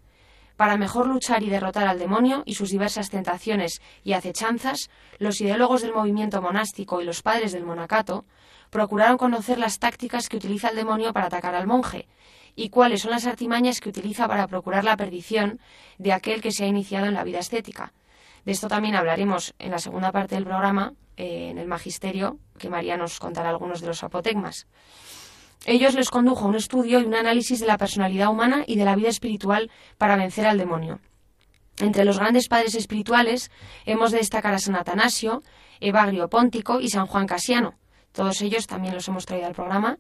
Para 0.56 0.76
mejor 0.76 1.06
luchar 1.06 1.44
y 1.44 1.50
derrotar 1.50 1.88
al 1.88 2.00
demonio 2.00 2.42
y 2.46 2.56
sus 2.56 2.72
diversas 2.72 3.12
tentaciones 3.12 3.80
y 4.04 4.14
acechanzas, 4.14 4.90
los 5.20 5.40
ideólogos 5.40 5.84
del 5.84 5.94
movimiento 5.94 6.42
monástico 6.42 7.00
y 7.00 7.06
los 7.06 7.22
padres 7.22 7.52
del 7.52 7.64
monacato 7.64 8.26
procuraron 8.72 9.18
conocer 9.18 9.60
las 9.60 9.78
tácticas 9.78 10.30
que 10.30 10.38
utiliza 10.38 10.70
el 10.70 10.76
demonio 10.76 11.14
para 11.14 11.28
atacar 11.28 11.54
al 11.54 11.68
monje 11.68 12.08
y 12.56 12.70
cuáles 12.70 13.04
son 13.04 13.12
las 13.12 13.28
artimañas 13.28 13.80
que 13.80 13.90
utiliza 13.90 14.28
para 14.28 14.48
procurar 14.48 14.84
la 14.84 14.98
perdición 14.98 15.60
de 16.00 16.12
aquel 16.12 16.42
que 16.42 16.52
se 16.52 16.66
ha 16.66 16.68
iniciado 16.68 17.06
en 17.06 17.14
la 17.14 17.24
vida 17.24 17.38
estética. 17.38 17.94
De 18.44 18.52
esto 18.52 18.68
también 18.68 18.96
hablaremos 18.96 19.54
en 19.60 19.72
la 19.72 19.80
segunda 19.80 20.12
parte 20.12 20.34
del 20.34 20.46
programa, 20.46 20.94
eh, 21.18 21.50
en 21.50 21.58
el 21.58 21.68
Magisterio, 21.68 22.40
que 22.58 22.70
María 22.70 22.96
nos 22.96 23.20
contará 23.20 23.50
algunos 23.50 23.82
de 23.82 23.88
los 23.88 24.04
apotegmas. 24.04 24.68
Ellos 25.66 25.96
les 25.96 26.10
condujo 26.10 26.46
a 26.46 26.48
un 26.48 26.56
estudio 26.56 27.00
y 27.00 27.06
un 27.06 27.16
análisis 27.16 27.60
de 27.60 27.68
la 27.68 27.78
personalidad 27.78 28.30
humana 28.30 28.64
y 28.66 28.78
de 28.78 28.86
la 28.86 28.96
vida 28.96 29.10
espiritual 29.10 29.72
para 29.98 30.16
vencer 30.16 30.46
al 30.46 30.58
demonio. 30.58 31.00
Entre 31.80 32.06
los 32.06 32.20
grandes 32.20 32.48
padres 32.48 32.76
espirituales 32.76 33.52
hemos 33.86 34.12
de 34.12 34.20
destacar 34.20 34.54
a 34.54 34.60
San 34.60 34.76
Atanasio, 34.76 35.44
Evagrio 35.80 36.30
Póntico 36.30 36.80
y 36.80 36.90
San 36.90 37.08
Juan 37.08 37.28
Casiano. 37.28 37.76
Todos 38.12 38.42
ellos 38.42 38.66
también 38.66 38.96
los 38.96 39.08
hemos 39.08 39.26
traído 39.26 39.48
al 39.48 39.54
programa 39.54 40.00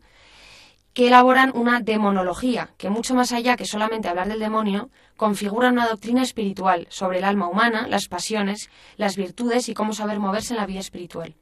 que 0.97 1.09
elaboran 1.09 1.51
una 1.53 1.79
demonología, 1.79 2.71
que 2.79 2.89
mucho 2.89 3.13
más 3.13 3.31
allá 3.31 3.55
que 3.55 3.67
solamente 3.67 4.07
hablar 4.07 4.27
del 4.29 4.39
demonio, 4.39 4.89
configura 5.15 5.69
una 5.69 5.87
doctrina 5.87 6.23
espiritual 6.23 6.87
sobre 6.89 7.19
el 7.19 7.23
alma 7.23 7.47
humana, 7.47 7.87
las 7.87 8.07
pasiones, 8.07 8.71
las 8.95 9.15
virtudes 9.15 9.69
y 9.69 9.75
cómo 9.75 9.93
saber 9.93 10.17
moverse 10.17 10.55
en 10.55 10.59
la 10.59 10.65
vida 10.65 10.79
espiritual. 10.79 11.35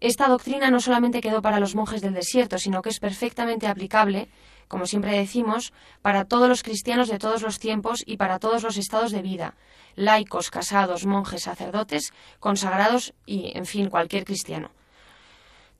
Esta 0.00 0.28
doctrina 0.28 0.70
no 0.70 0.80
solamente 0.80 1.22
quedó 1.22 1.40
para 1.40 1.60
los 1.60 1.74
monjes 1.74 2.02
del 2.02 2.12
desierto, 2.12 2.58
sino 2.58 2.82
que 2.82 2.90
es 2.90 3.00
perfectamente 3.00 3.68
aplicable, 3.68 4.28
como 4.68 4.84
siempre 4.84 5.16
decimos, 5.16 5.72
para 6.02 6.26
todos 6.26 6.46
los 6.46 6.62
cristianos 6.62 7.08
de 7.08 7.18
todos 7.18 7.40
los 7.40 7.58
tiempos 7.58 8.02
y 8.04 8.18
para 8.18 8.38
todos 8.38 8.62
los 8.62 8.76
estados 8.76 9.12
de 9.12 9.22
vida, 9.22 9.54
laicos, 9.96 10.50
casados, 10.50 11.06
monjes, 11.06 11.44
sacerdotes, 11.44 12.12
consagrados 12.38 13.14
y, 13.24 13.56
en 13.56 13.64
fin, 13.64 13.88
cualquier 13.88 14.26
cristiano. 14.26 14.72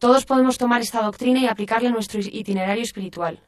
Todos 0.03 0.27
podemos 0.27 0.59
tomar 0.59 0.81
esta 0.81 1.01
doctrina 1.01 1.39
y 1.39 1.47
aplicarla 1.47 1.91
a 1.91 1.93
nuestro 1.93 2.19
itinerario 2.19 2.83
espiritual. 2.83 3.39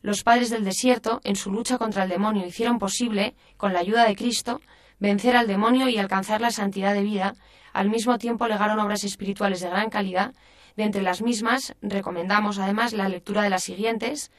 Los 0.00 0.22
padres 0.22 0.48
del 0.48 0.64
desierto, 0.64 1.20
en 1.22 1.36
su 1.36 1.52
lucha 1.52 1.76
contra 1.76 2.04
el 2.04 2.08
demonio, 2.08 2.46
hicieron 2.46 2.78
posible, 2.78 3.34
con 3.58 3.74
la 3.74 3.80
ayuda 3.80 4.06
de 4.06 4.16
Cristo, 4.16 4.62
vencer 4.98 5.36
al 5.36 5.46
demonio 5.46 5.86
y 5.86 5.98
alcanzar 5.98 6.40
la 6.40 6.50
santidad 6.50 6.94
de 6.94 7.02
vida, 7.02 7.34
al 7.74 7.90
mismo 7.90 8.16
tiempo 8.16 8.48
legaron 8.48 8.78
obras 8.78 9.04
espirituales 9.04 9.60
de 9.60 9.68
gran 9.68 9.90
calidad, 9.90 10.32
de 10.78 10.84
entre 10.84 11.02
las 11.02 11.20
mismas 11.20 11.74
recomendamos 11.82 12.58
además 12.58 12.94
la 12.94 13.10
lectura 13.10 13.42
de 13.42 13.50
las 13.50 13.64
siguientes, 13.64 14.30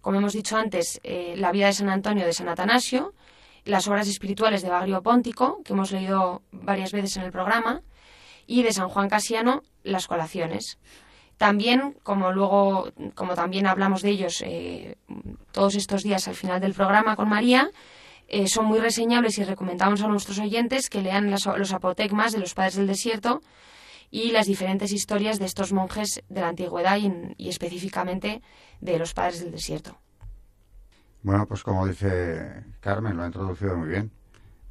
como 0.00 0.18
hemos 0.18 0.34
dicho 0.34 0.56
antes, 0.56 1.00
eh, 1.02 1.34
la 1.36 1.50
vida 1.50 1.66
de 1.66 1.72
San 1.72 1.88
Antonio 1.88 2.26
de 2.26 2.32
San 2.32 2.48
Atanasio, 2.48 3.12
las 3.64 3.88
obras 3.88 4.06
espirituales 4.06 4.62
de 4.62 4.68
Bagrio 4.68 5.02
Póntico, 5.02 5.64
que 5.64 5.72
hemos 5.72 5.90
leído 5.90 6.42
varias 6.52 6.92
veces 6.92 7.16
en 7.16 7.24
el 7.24 7.32
programa, 7.32 7.82
y 8.46 8.62
de 8.62 8.72
San 8.72 8.88
Juan 8.88 9.08
Casiano, 9.08 9.64
las 9.82 10.06
colaciones. 10.06 10.78
También, 11.38 11.96
como 12.02 12.32
luego, 12.32 12.92
como 13.14 13.34
también 13.34 13.68
hablamos 13.68 14.02
de 14.02 14.10
ellos 14.10 14.42
eh, 14.44 14.96
todos 15.52 15.76
estos 15.76 16.02
días 16.02 16.26
al 16.26 16.34
final 16.34 16.60
del 16.60 16.74
programa 16.74 17.14
con 17.14 17.28
María, 17.28 17.70
eh, 18.26 18.48
son 18.48 18.66
muy 18.66 18.80
reseñables 18.80 19.38
y 19.38 19.44
recomendamos 19.44 20.02
a 20.02 20.08
nuestros 20.08 20.40
oyentes 20.40 20.90
que 20.90 21.00
lean 21.00 21.30
los 21.30 21.72
apotegmas 21.72 22.32
de 22.32 22.40
los 22.40 22.54
padres 22.54 22.74
del 22.74 22.88
desierto 22.88 23.40
y 24.10 24.32
las 24.32 24.46
diferentes 24.46 24.90
historias 24.90 25.38
de 25.38 25.44
estos 25.44 25.72
monjes 25.72 26.24
de 26.28 26.40
la 26.40 26.48
antigüedad 26.48 26.98
y, 26.98 27.48
específicamente 27.48 28.42
de 28.80 28.98
los 28.98 29.14
padres 29.14 29.40
del 29.40 29.52
desierto. 29.52 29.96
Bueno, 31.22 31.46
pues 31.46 31.62
como 31.62 31.86
dice 31.86 32.64
Carmen, 32.80 33.16
lo 33.16 33.22
ha 33.22 33.26
introducido 33.26 33.76
muy 33.76 33.88
bien. 33.88 34.10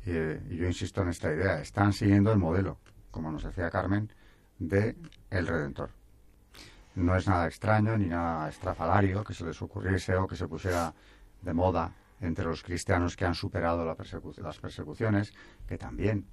y 0.05 0.57
yo 0.57 0.67
insisto 0.67 1.01
en 1.01 1.09
esta 1.09 1.31
idea. 1.33 1.61
Están 1.61 1.93
siguiendo 1.93 2.31
el 2.31 2.39
modelo, 2.39 2.77
como 3.09 3.31
nos 3.31 3.43
decía 3.43 3.69
Carmen, 3.69 4.11
de 4.59 4.95
el 5.29 5.47
Redentor 5.47 5.96
no 6.97 7.15
es 7.15 7.27
nada 7.27 7.45
extraño 7.45 7.95
ni 7.97 8.07
nada 8.07 8.49
estrafalario 8.49 9.23
que 9.23 9.33
se 9.33 9.45
les 9.45 9.61
ocurriese 9.61 10.15
o 10.15 10.27
que 10.27 10.35
se 10.35 10.47
pusiera 10.47 10.93
de 11.41 11.53
moda 11.53 11.93
entre 12.19 12.45
los 12.45 12.63
cristianos 12.63 13.15
que 13.15 13.25
han 13.25 13.35
superado 13.35 13.85
la 13.85 13.95
las 14.41 14.57
persecuciones, 14.57 15.33
que 15.67 15.77
también, 15.77 16.25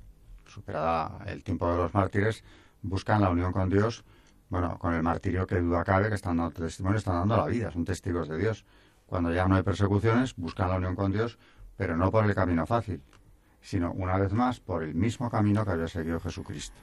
superada 0.46 1.22
el 1.26 1.44
tiempo 1.44 1.70
de 1.70 1.76
los 1.76 1.92
mártires, 1.92 2.42
buscan 2.80 3.20
la 3.20 3.28
unión 3.28 3.52
con 3.52 3.68
Dios, 3.68 4.04
bueno, 4.48 4.78
con 4.78 4.94
el 4.94 5.02
martirio 5.02 5.46
que 5.46 5.60
duda 5.60 5.84
cabe, 5.84 6.08
que 6.08 6.14
están 6.14 6.38
dando 6.38 6.52
testimonio, 6.52 6.96
están 6.96 7.16
dando 7.16 7.36
la 7.36 7.46
vida, 7.46 7.70
son 7.70 7.84
testigos 7.84 8.28
de 8.28 8.38
Dios. 8.38 8.64
Cuando 9.04 9.32
ya 9.34 9.46
no 9.46 9.56
hay 9.56 9.62
persecuciones, 9.62 10.34
buscan 10.36 10.70
la 10.70 10.76
unión 10.76 10.96
con 10.96 11.12
Dios, 11.12 11.38
pero 11.76 11.94
no 11.94 12.10
por 12.10 12.24
el 12.24 12.34
camino 12.34 12.64
fácil, 12.64 13.02
sino 13.60 13.92
una 13.92 14.16
vez 14.16 14.32
más 14.32 14.60
por 14.60 14.82
el 14.82 14.94
mismo 14.94 15.28
camino 15.28 15.62
que 15.64 15.72
había 15.72 15.88
seguido 15.88 16.20
Jesucristo. 16.20 16.76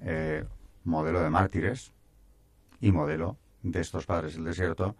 Eh, 0.00 0.46
modelo 0.84 1.20
de 1.20 1.28
mártires, 1.28 1.92
y 2.82 2.92
modelo 2.92 3.38
de 3.62 3.80
estos 3.80 4.04
padres 4.04 4.34
del 4.34 4.44
desierto 4.44 4.96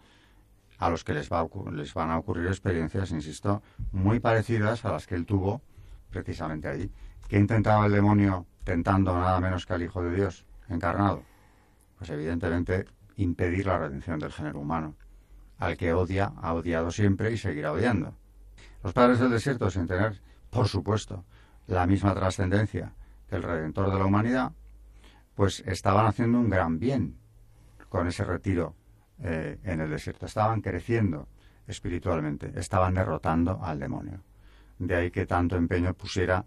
a 0.79 0.89
los 0.89 1.05
que 1.05 1.13
les, 1.13 1.31
va 1.31 1.47
les 1.73 1.93
van 1.93 2.11
a 2.11 2.19
ocurrir 2.19 2.47
experiencias, 2.47 3.11
insisto, 3.11 3.63
muy 3.91 4.21
parecidas 4.21 4.85
a 4.85 4.93
las 4.93 5.07
que 5.07 5.15
él 5.15 5.27
tuvo 5.27 5.61
precisamente 6.11 6.69
allí. 6.69 6.91
¿Qué 7.29 7.39
intentaba 7.39 7.87
el 7.87 7.93
demonio 7.93 8.47
tentando 8.65 9.15
nada 9.15 9.41
menos 9.41 9.67
que 9.67 9.75
al 9.75 9.83
Hijo 9.83 10.03
de 10.03 10.15
Dios 10.15 10.47
encarnado? 10.69 11.23
Pues 11.99 12.11
evidentemente 12.11 12.87
impedir 13.17 13.67
la 13.67 13.79
redención 13.79 14.19
del 14.19 14.33
género 14.33 14.61
humano, 14.61 14.97
al 15.59 15.77
que 15.77 15.93
odia, 15.93 16.33
ha 16.41 16.55
odiado 16.55 16.91
siempre 16.91 17.33
y 17.33 17.37
seguirá 17.37 17.73
odiando. 17.73 18.15
Los 18.83 18.93
padres 18.93 19.21
del 19.21 19.31
desierto, 19.31 19.71
sin 19.71 19.87
tener, 19.87 20.21
por 20.51 20.67
supuesto, 20.69 21.25
la 21.67 21.87
misma 21.87 22.15
trascendencia 22.15 22.93
que 23.29 23.37
el 23.37 23.43
Redentor 23.43 23.93
de 23.93 23.99
la 23.99 24.07
humanidad, 24.07 24.53
pues 25.35 25.63
estaban 25.67 26.07
haciendo 26.07 26.39
un 26.39 26.51
gran 26.51 26.79
bien 26.79 27.22
con 27.93 28.09
ese 28.09 28.25
retiro 28.25 28.75
eh, 29.23 29.59
en 29.65 29.83
el 29.83 29.91
desierto. 29.91 30.25
Estaban 30.25 30.63
creciendo 30.63 31.29
espiritualmente, 31.67 32.51
estaban 32.59 32.95
derrotando 32.95 33.61
al 33.63 33.79
demonio. 33.79 34.23
De 34.79 34.97
ahí 34.97 35.11
que 35.11 35.27
tanto 35.27 35.57
empeño 35.57 35.93
pusiera 35.93 36.43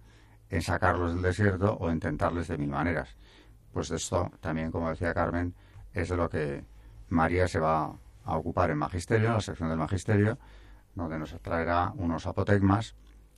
en 0.49 0.63
sacarlos 0.63 1.13
del 1.13 1.21
desierto 1.21 1.77
o 1.79 1.91
intentarles 1.91 2.47
de 2.47 2.57
mil 2.57 2.69
maneras. 2.69 3.15
Pues 3.71 3.91
esto 3.91 4.31
también, 4.41 4.71
como 4.71 4.89
decía 4.89 5.13
Carmen, 5.13 5.53
es 5.93 6.09
de 6.09 6.17
lo 6.17 6.27
que 6.27 6.65
María 7.09 7.47
se 7.47 7.59
va 7.59 7.95
a 8.23 8.37
ocupar 8.37 8.71
en 8.71 8.79
Magisterio, 8.79 9.27
en 9.27 9.33
la 9.35 9.41
sección 9.41 9.69
del 9.69 9.77
Magisterio, 9.77 10.39
donde 10.95 11.19
nos 11.19 11.39
traerá 11.43 11.93
unos 11.95 12.25
apotegmas, 12.25 12.95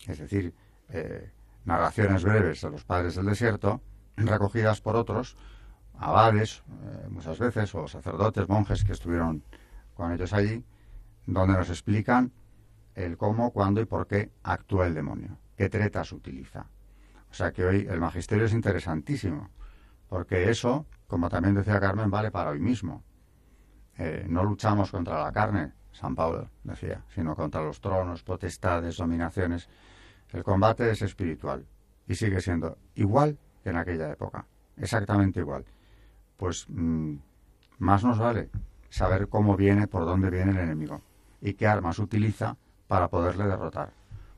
es 0.08 0.18
decir, 0.18 0.54
eh, 0.92 1.30
narraciones 1.66 2.24
breves 2.24 2.62
de 2.62 2.70
los 2.70 2.86
padres 2.86 3.16
del 3.16 3.26
desierto, 3.26 3.82
recogidas 4.16 4.80
por 4.80 4.96
otros, 4.96 5.36
abades, 6.00 6.64
eh, 6.70 7.08
muchas 7.10 7.40
veces, 7.40 7.74
o 7.76 7.88
sacerdotes, 7.88 8.48
monjes 8.48 8.84
que 8.84 8.94
estuvieron 8.94 9.44
con 9.94 10.12
ellos 10.12 10.34
allí, 10.34 10.64
donde 11.26 11.58
nos 11.58 11.70
explican 11.70 12.32
el 12.96 13.18
cómo, 13.18 13.52
cuándo 13.52 13.82
y 13.82 13.86
por 13.86 14.08
qué 14.08 14.32
actúa 14.44 14.88
el 14.88 14.94
demonio, 14.94 15.38
qué 15.56 15.70
tretas 15.70 16.12
utiliza. 16.12 16.68
O 17.30 17.34
sea 17.34 17.52
que 17.52 17.66
hoy 17.66 17.88
el 17.90 18.00
magisterio 18.00 18.46
es 18.46 18.54
interesantísimo, 18.54 19.50
porque 20.08 20.50
eso, 20.50 20.86
como 21.08 21.30
también 21.30 21.56
decía 21.56 21.80
Carmen, 21.80 22.10
vale 22.10 22.32
para 22.32 22.52
hoy 22.52 22.60
mismo. 22.60 23.04
Eh, 23.98 24.26
no 24.30 24.44
luchamos 24.44 24.92
contra 24.92 25.24
la 25.24 25.32
carne, 25.32 25.74
San 25.92 26.16
Pablo 26.16 26.50
decía, 26.64 27.04
sino 27.10 27.36
contra 27.36 27.64
los 27.64 27.82
tronos, 27.82 28.24
potestades, 28.24 28.98
dominaciones. 28.98 29.68
El 30.32 30.44
combate 30.44 30.92
es 30.92 31.02
espiritual 31.02 31.66
y 32.08 32.14
sigue 32.14 32.40
siendo 32.40 32.78
igual 32.96 33.38
que 33.64 33.72
en 33.72 33.78
aquella 33.78 34.12
época, 34.12 34.46
exactamente 34.78 35.40
igual 35.40 35.66
pues 36.38 36.66
mm, 36.70 37.16
más 37.80 38.04
nos 38.04 38.18
vale 38.18 38.50
saber 38.90 39.28
cómo 39.28 39.58
viene, 39.58 39.88
por 39.88 40.06
dónde 40.06 40.30
viene 40.30 40.52
el 40.52 40.60
enemigo 40.60 41.02
y 41.42 41.54
qué 41.54 41.68
armas 41.68 42.00
utiliza 42.00 42.56
para 42.88 43.10
poderle 43.10 43.46
derrotar, 43.46 43.92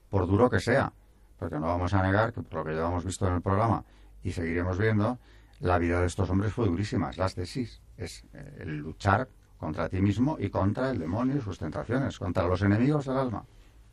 por 0.09 0.27
duro 0.27 0.49
que 0.49 0.59
sea, 0.59 0.91
porque 1.37 1.59
no 1.59 1.67
vamos 1.67 1.93
a 1.93 2.01
negar 2.01 2.33
que 2.33 2.41
por 2.41 2.59
lo 2.59 2.65
que 2.65 2.75
ya 2.75 2.87
hemos 2.87 3.05
visto 3.05 3.27
en 3.27 3.35
el 3.35 3.41
programa 3.41 3.83
y 4.23 4.31
seguiremos 4.31 4.77
viendo, 4.77 5.19
la 5.59 5.77
vida 5.77 6.01
de 6.01 6.07
estos 6.07 6.29
hombres 6.29 6.53
fue 6.53 6.67
durísima, 6.67 7.09
es 7.09 7.17
la 7.17 7.29
tesis, 7.29 7.81
es 7.97 8.23
eh, 8.33 8.57
el 8.61 8.77
luchar 8.77 9.27
contra 9.57 9.89
ti 9.89 10.01
mismo 10.01 10.37
y 10.39 10.49
contra 10.49 10.89
el 10.89 10.99
demonio 10.99 11.37
y 11.37 11.41
sus 11.41 11.59
tentaciones, 11.59 12.17
contra 12.17 12.47
los 12.47 12.61
enemigos 12.61 13.05
del 13.05 13.17
alma, 13.17 13.43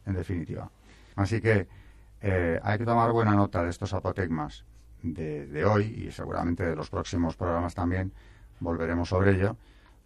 en 0.05 0.15
definitiva. 0.15 0.71
Así 1.17 1.41
que 1.41 1.67
eh, 2.21 2.61
hay 2.63 2.79
que 2.79 2.85
tomar 2.85 3.11
buena 3.13 3.33
nota 3.33 3.63
de 3.63 3.71
estos 3.71 3.93
apotegmas, 3.93 4.65
de, 5.03 5.65
hoy 5.65 6.07
y 6.07 6.11
seguramente 6.11 6.65
de 6.65 6.76
los 6.76 6.91
próximos 6.91 7.37
programas 7.37 7.75
también 7.75 8.12
volveremos 8.61 9.09
sobre 9.09 9.33
ello, 9.33 9.57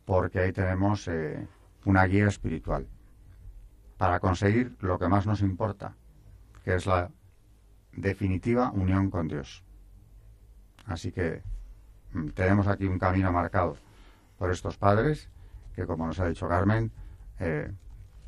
porque 0.05 0.41
ahí 0.41 0.53
tenemos 0.53 1.07
eh, 1.09 1.47
una 1.85 2.05
guía 2.05 2.29
espiritual 2.29 2.87
para 3.97 4.21
conseguir 4.21 4.77
lo 4.81 4.99
que 4.99 5.09
más 5.09 5.27
nos 5.27 5.41
importa, 5.41 5.95
que 6.65 6.75
es 6.75 6.87
la 6.87 7.11
definitiva 7.93 8.71
unión 8.71 9.11
con 9.11 9.29
Dios. 9.29 9.63
Así 10.87 11.13
que 11.13 11.43
mm, 12.13 12.29
tenemos 12.29 12.67
aquí 12.67 12.87
un 12.87 12.99
camino 12.99 13.33
marcado 13.33 13.77
por 14.39 14.51
estos 14.51 14.77
padres 14.77 15.29
que, 15.75 15.87
como 15.87 16.07
nos 16.07 16.19
ha 16.19 16.29
dicho 16.29 16.49
Carmen, 16.49 16.91
eh, 17.39 17.73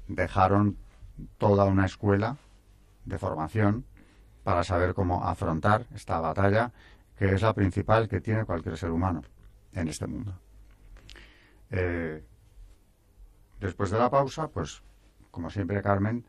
dejaron 0.09 0.77
toda 1.39 1.65
una 1.65 1.87
escuela 1.87 2.37
de 3.05 3.19
formación 3.19 3.85
para 4.43 4.65
saber 4.65 4.95
cómo 4.95 5.25
afrontar 5.25 5.87
esta 5.95 6.21
batalla 6.21 6.73
que 7.17 7.35
es 7.35 7.43
la 7.43 7.55
principal 7.55 8.09
que 8.09 8.21
tiene 8.21 8.45
cualquier 8.45 8.77
ser 8.77 8.91
humano 8.91 9.23
en 9.73 9.89
este 9.89 10.07
mundo. 10.07 10.39
Eh, 11.71 12.23
después 13.61 13.91
de 13.91 13.99
la 13.99 14.11
pausa, 14.11 14.49
pues, 14.49 14.83
como 15.31 15.49
siempre, 15.49 15.81
Carmen 15.83 16.25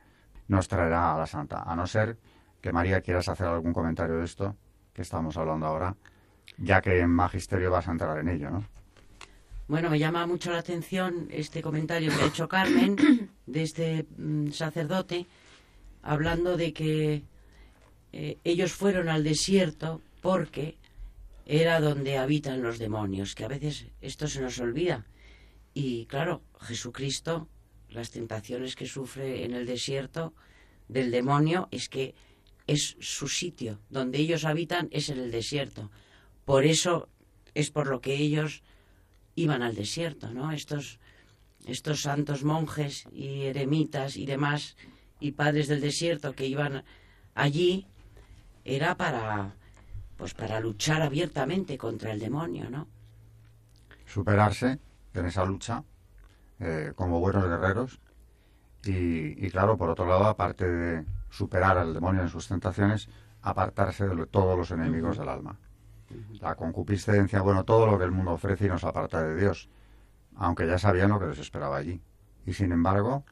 nos 0.47 0.67
traerá 0.67 1.15
a 1.15 1.17
la 1.17 1.25
Santa, 1.25 1.63
a 1.63 1.75
no 1.75 1.87
ser 1.87 2.17
que 2.61 2.71
María 2.71 3.01
quieras 3.01 3.27
hacer 3.27 3.47
algún 3.47 3.73
comentario 3.73 4.17
de 4.17 4.25
esto 4.25 4.55
que 4.93 5.01
estamos 5.01 5.35
hablando 5.37 5.65
ahora, 5.65 5.95
ya 6.57 6.81
que 6.81 6.99
en 6.99 7.09
Magisterio 7.09 7.71
vas 7.71 7.87
a 7.87 7.91
entrar 7.91 8.17
en 8.19 8.29
ello, 8.29 8.51
¿no? 8.51 8.63
Bueno, 9.67 9.89
me 9.89 9.97
llama 9.97 10.27
mucho 10.27 10.51
la 10.51 10.59
atención 10.59 11.27
este 11.31 11.61
comentario 11.61 12.11
que 12.11 12.21
ha 12.21 12.27
hecho 12.27 12.47
Carmen 12.47 12.95
de 13.45 13.63
este 13.63 14.05
mm, 14.17 14.49
sacerdote 14.49 15.25
hablando 16.03 16.57
de 16.57 16.73
que 16.73 17.23
eh, 18.13 18.37
ellos 18.43 18.71
fueron 18.71 19.09
al 19.09 19.23
desierto 19.23 20.01
porque 20.21 20.77
era 21.45 21.81
donde 21.81 22.17
habitan 22.17 22.61
los 22.61 22.77
demonios, 22.77 23.33
que 23.33 23.43
a 23.43 23.47
veces 23.47 23.87
esto 24.01 24.27
se 24.27 24.39
nos 24.39 24.59
olvida. 24.59 25.05
Y 25.73 26.05
claro, 26.05 26.43
Jesucristo, 26.61 27.49
las 27.89 28.11
tentaciones 28.11 28.75
que 28.75 28.85
sufre 28.85 29.43
en 29.43 29.53
el 29.53 29.65
desierto 29.65 30.33
del 30.87 31.09
demonio 31.09 31.67
es 31.71 31.89
que 31.89 32.13
es 32.67 32.95
su 32.99 33.27
sitio, 33.27 33.79
donde 33.89 34.19
ellos 34.19 34.45
habitan 34.45 34.87
es 34.91 35.09
en 35.09 35.19
el 35.19 35.31
desierto. 35.31 35.89
Por 36.45 36.65
eso 36.65 37.09
es 37.55 37.71
por 37.71 37.87
lo 37.87 37.99
que 37.99 38.15
ellos 38.15 38.61
iban 39.35 39.63
al 39.63 39.75
desierto, 39.75 40.31
¿no? 40.31 40.51
Estos, 40.51 40.99
estos 41.65 42.01
santos 42.01 42.43
monjes 42.43 43.05
y 43.11 43.41
eremitas 43.41 44.17
y 44.17 44.25
demás 44.27 44.77
y 45.19 45.31
padres 45.31 45.67
del 45.67 45.81
desierto 45.81 46.35
que 46.35 46.45
iban 46.45 46.83
allí 47.33 47.87
era 48.65 48.95
para 48.95 49.53
pues 50.17 50.33
para 50.33 50.59
luchar 50.59 51.01
abiertamente 51.01 51.77
contra 51.77 52.11
el 52.11 52.19
demonio, 52.19 52.69
¿no? 52.69 52.87
Superarse 54.05 54.79
en 55.13 55.25
esa 55.25 55.43
lucha 55.43 55.83
eh, 56.59 56.93
como 56.95 57.19
buenos 57.19 57.43
guerreros 57.45 57.99
y, 58.85 59.45
y, 59.45 59.49
claro, 59.49 59.77
por 59.77 59.89
otro 59.89 60.05
lado, 60.05 60.25
aparte 60.25 60.69
de 60.69 61.05
superar 61.29 61.77
al 61.77 61.93
demonio 61.93 62.21
en 62.21 62.29
sus 62.29 62.47
tentaciones, 62.47 63.09
apartarse 63.41 64.07
de 64.07 64.25
todos 64.27 64.57
los 64.57 64.71
enemigos 64.71 65.17
del 65.17 65.29
alma. 65.29 65.57
La 66.41 66.55
concupiscencia, 66.55 67.41
bueno, 67.41 67.63
todo 67.63 67.87
lo 67.87 67.97
que 67.97 68.05
el 68.05 68.11
mundo 68.11 68.31
ofrece 68.33 68.65
y 68.65 68.69
nos 68.69 68.83
aparta 68.83 69.23
de 69.23 69.35
Dios, 69.35 69.69
aunque 70.35 70.67
ya 70.67 70.77
sabían 70.77 71.09
lo 71.09 71.19
que 71.19 71.27
les 71.27 71.39
esperaba 71.39 71.77
allí. 71.77 72.01
Y 72.45 72.53
sin 72.53 72.71
embargo, 72.71 73.23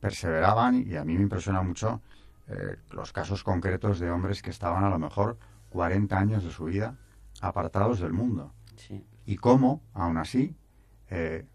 perseveraban 0.00 0.86
y 0.86 0.96
a 0.96 1.04
mí 1.04 1.14
me 1.14 1.22
impresiona 1.22 1.62
mucho 1.62 2.02
eh, 2.48 2.76
los 2.90 3.12
casos 3.12 3.42
concretos 3.42 3.98
de 3.98 4.10
hombres 4.10 4.42
que 4.42 4.50
estaban 4.50 4.84
a 4.84 4.90
lo 4.90 4.98
mejor 4.98 5.38
40 5.70 6.18
años 6.18 6.44
de 6.44 6.50
su 6.50 6.64
vida 6.64 6.96
apartados 7.40 8.00
del 8.00 8.12
mundo. 8.12 8.52
Y 9.24 9.36
cómo, 9.36 9.82
aún 9.94 10.18
así, 10.18 10.56
eh, 11.10 11.46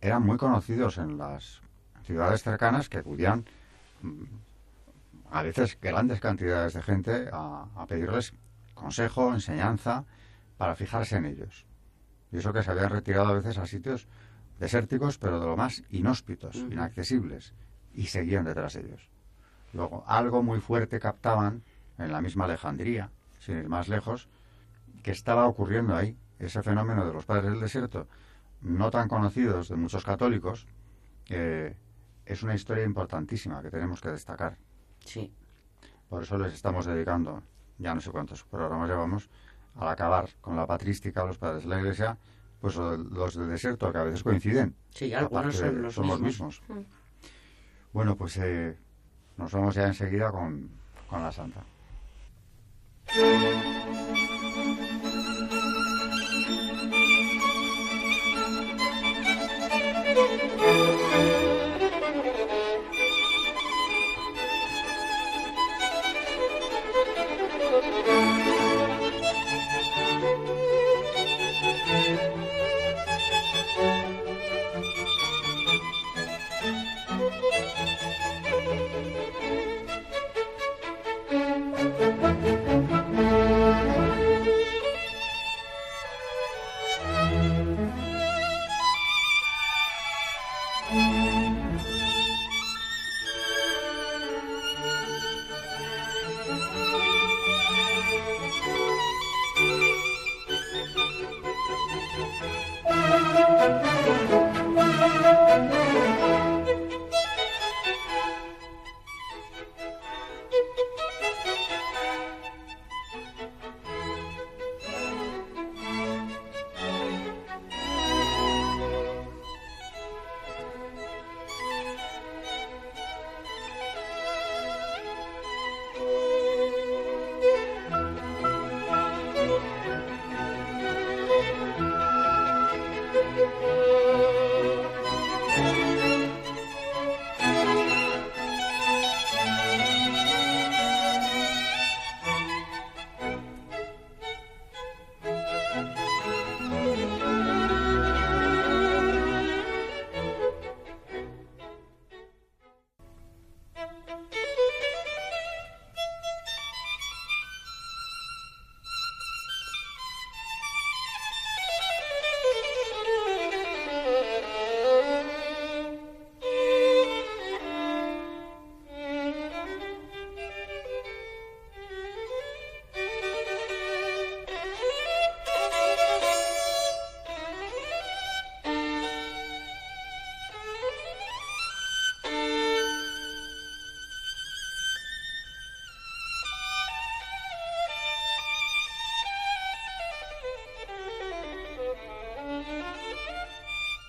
eran 0.00 0.24
muy 0.24 0.36
conocidos 0.36 0.98
en 0.98 1.18
las 1.18 1.60
ciudades 2.04 2.42
cercanas 2.42 2.88
que 2.88 2.98
acudían 2.98 3.44
mm, 4.02 4.24
a 5.30 5.42
veces 5.42 5.78
grandes 5.80 6.20
cantidades 6.20 6.72
de 6.72 6.82
gente 6.82 7.28
a 7.32 7.84
pedirles 7.86 8.32
consejo, 8.74 9.34
enseñanza, 9.34 10.04
para 10.56 10.74
fijarse 10.74 11.16
en 11.16 11.26
ellos. 11.26 11.66
Y 12.32 12.38
eso 12.38 12.52
que 12.52 12.62
se 12.62 12.70
habían 12.70 12.90
retirado 12.90 13.28
a 13.28 13.34
veces 13.34 13.58
a 13.58 13.66
sitios 13.66 14.08
desérticos, 14.58 15.18
pero 15.18 15.40
de 15.40 15.46
lo 15.46 15.56
más 15.56 15.82
inhóspitos, 15.90 16.56
inaccesibles, 16.56 17.54
y 17.94 18.06
seguían 18.06 18.44
detrás 18.44 18.74
de 18.74 18.80
ellos. 18.80 19.08
Luego, 19.72 20.04
algo 20.06 20.42
muy 20.42 20.60
fuerte 20.60 20.98
captaban 20.98 21.62
en 21.98 22.12
la 22.12 22.20
misma 22.20 22.44
Alejandría, 22.44 23.10
sin 23.38 23.58
ir 23.58 23.68
más 23.68 23.88
lejos, 23.88 24.28
que 25.02 25.10
estaba 25.10 25.46
ocurriendo 25.46 25.94
ahí, 25.94 26.16
ese 26.38 26.62
fenómeno 26.62 27.06
de 27.06 27.12
los 27.12 27.24
padres 27.24 27.50
del 27.50 27.60
desierto, 27.60 28.08
no 28.62 28.90
tan 28.90 29.08
conocidos 29.08 29.68
de 29.68 29.76
muchos 29.76 30.04
católicos, 30.04 30.66
es 31.28 32.42
una 32.42 32.54
historia 32.54 32.84
importantísima 32.84 33.62
que 33.62 33.70
tenemos 33.70 34.00
que 34.00 34.10
destacar. 34.10 34.56
Sí. 35.04 35.32
Por 36.08 36.22
eso 36.22 36.38
les 36.38 36.54
estamos 36.54 36.86
dedicando, 36.86 37.42
ya 37.78 37.94
no 37.94 38.00
sé 38.00 38.10
cuántos 38.10 38.44
programas 38.44 38.88
llevamos, 38.88 39.28
al 39.76 39.88
acabar 39.88 40.28
con 40.40 40.56
la 40.56 40.66
patrística, 40.66 41.24
los 41.24 41.38
padres 41.38 41.64
de 41.64 41.68
la 41.68 41.78
Iglesia, 41.78 42.18
pues 42.60 42.76
los 42.76 43.34
del 43.34 43.48
desierto, 43.48 43.92
que 43.92 43.98
a 43.98 44.04
veces 44.04 44.22
coinciden. 44.22 44.74
Sí, 44.90 45.12
algunos 45.12 45.56
son 45.56 45.82
los, 45.82 45.94
son 45.94 46.06
mismos. 46.06 46.62
los 46.66 46.76
mismos. 46.78 46.86
Bueno, 47.92 48.16
pues 48.16 48.36
eh, 48.38 48.76
nos 49.38 49.52
vamos 49.52 49.74
ya 49.74 49.86
enseguida 49.86 50.30
con, 50.30 50.68
con 51.08 51.22
la 51.22 51.32
Santa. 51.32 51.62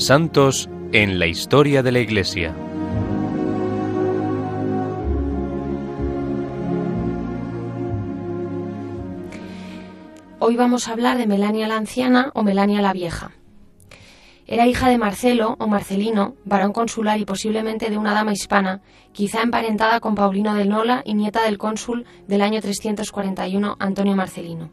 Santos 0.00 0.70
en 0.92 1.18
la 1.18 1.26
historia 1.26 1.82
de 1.82 1.92
la 1.92 1.98
Iglesia. 1.98 2.54
Hoy 10.38 10.56
vamos 10.56 10.88
a 10.88 10.92
hablar 10.92 11.18
de 11.18 11.26
Melania 11.26 11.68
la 11.68 11.76
anciana 11.76 12.30
o 12.34 12.42
Melania 12.42 12.80
la 12.80 12.94
vieja. 12.94 13.32
Era 14.46 14.66
hija 14.66 14.88
de 14.88 14.96
Marcelo 14.96 15.56
o 15.58 15.66
Marcelino, 15.66 16.34
varón 16.46 16.72
consular 16.72 17.20
y 17.20 17.26
posiblemente 17.26 17.90
de 17.90 17.98
una 17.98 18.14
dama 18.14 18.32
hispana, 18.32 18.80
quizá 19.12 19.42
emparentada 19.42 20.00
con 20.00 20.14
Paulino 20.14 20.54
de 20.54 20.64
Nola 20.64 21.02
y 21.04 21.12
nieta 21.12 21.42
del 21.42 21.58
cónsul 21.58 22.06
del 22.26 22.40
año 22.40 22.62
341 22.62 23.76
Antonio 23.78 24.16
Marcelino. 24.16 24.70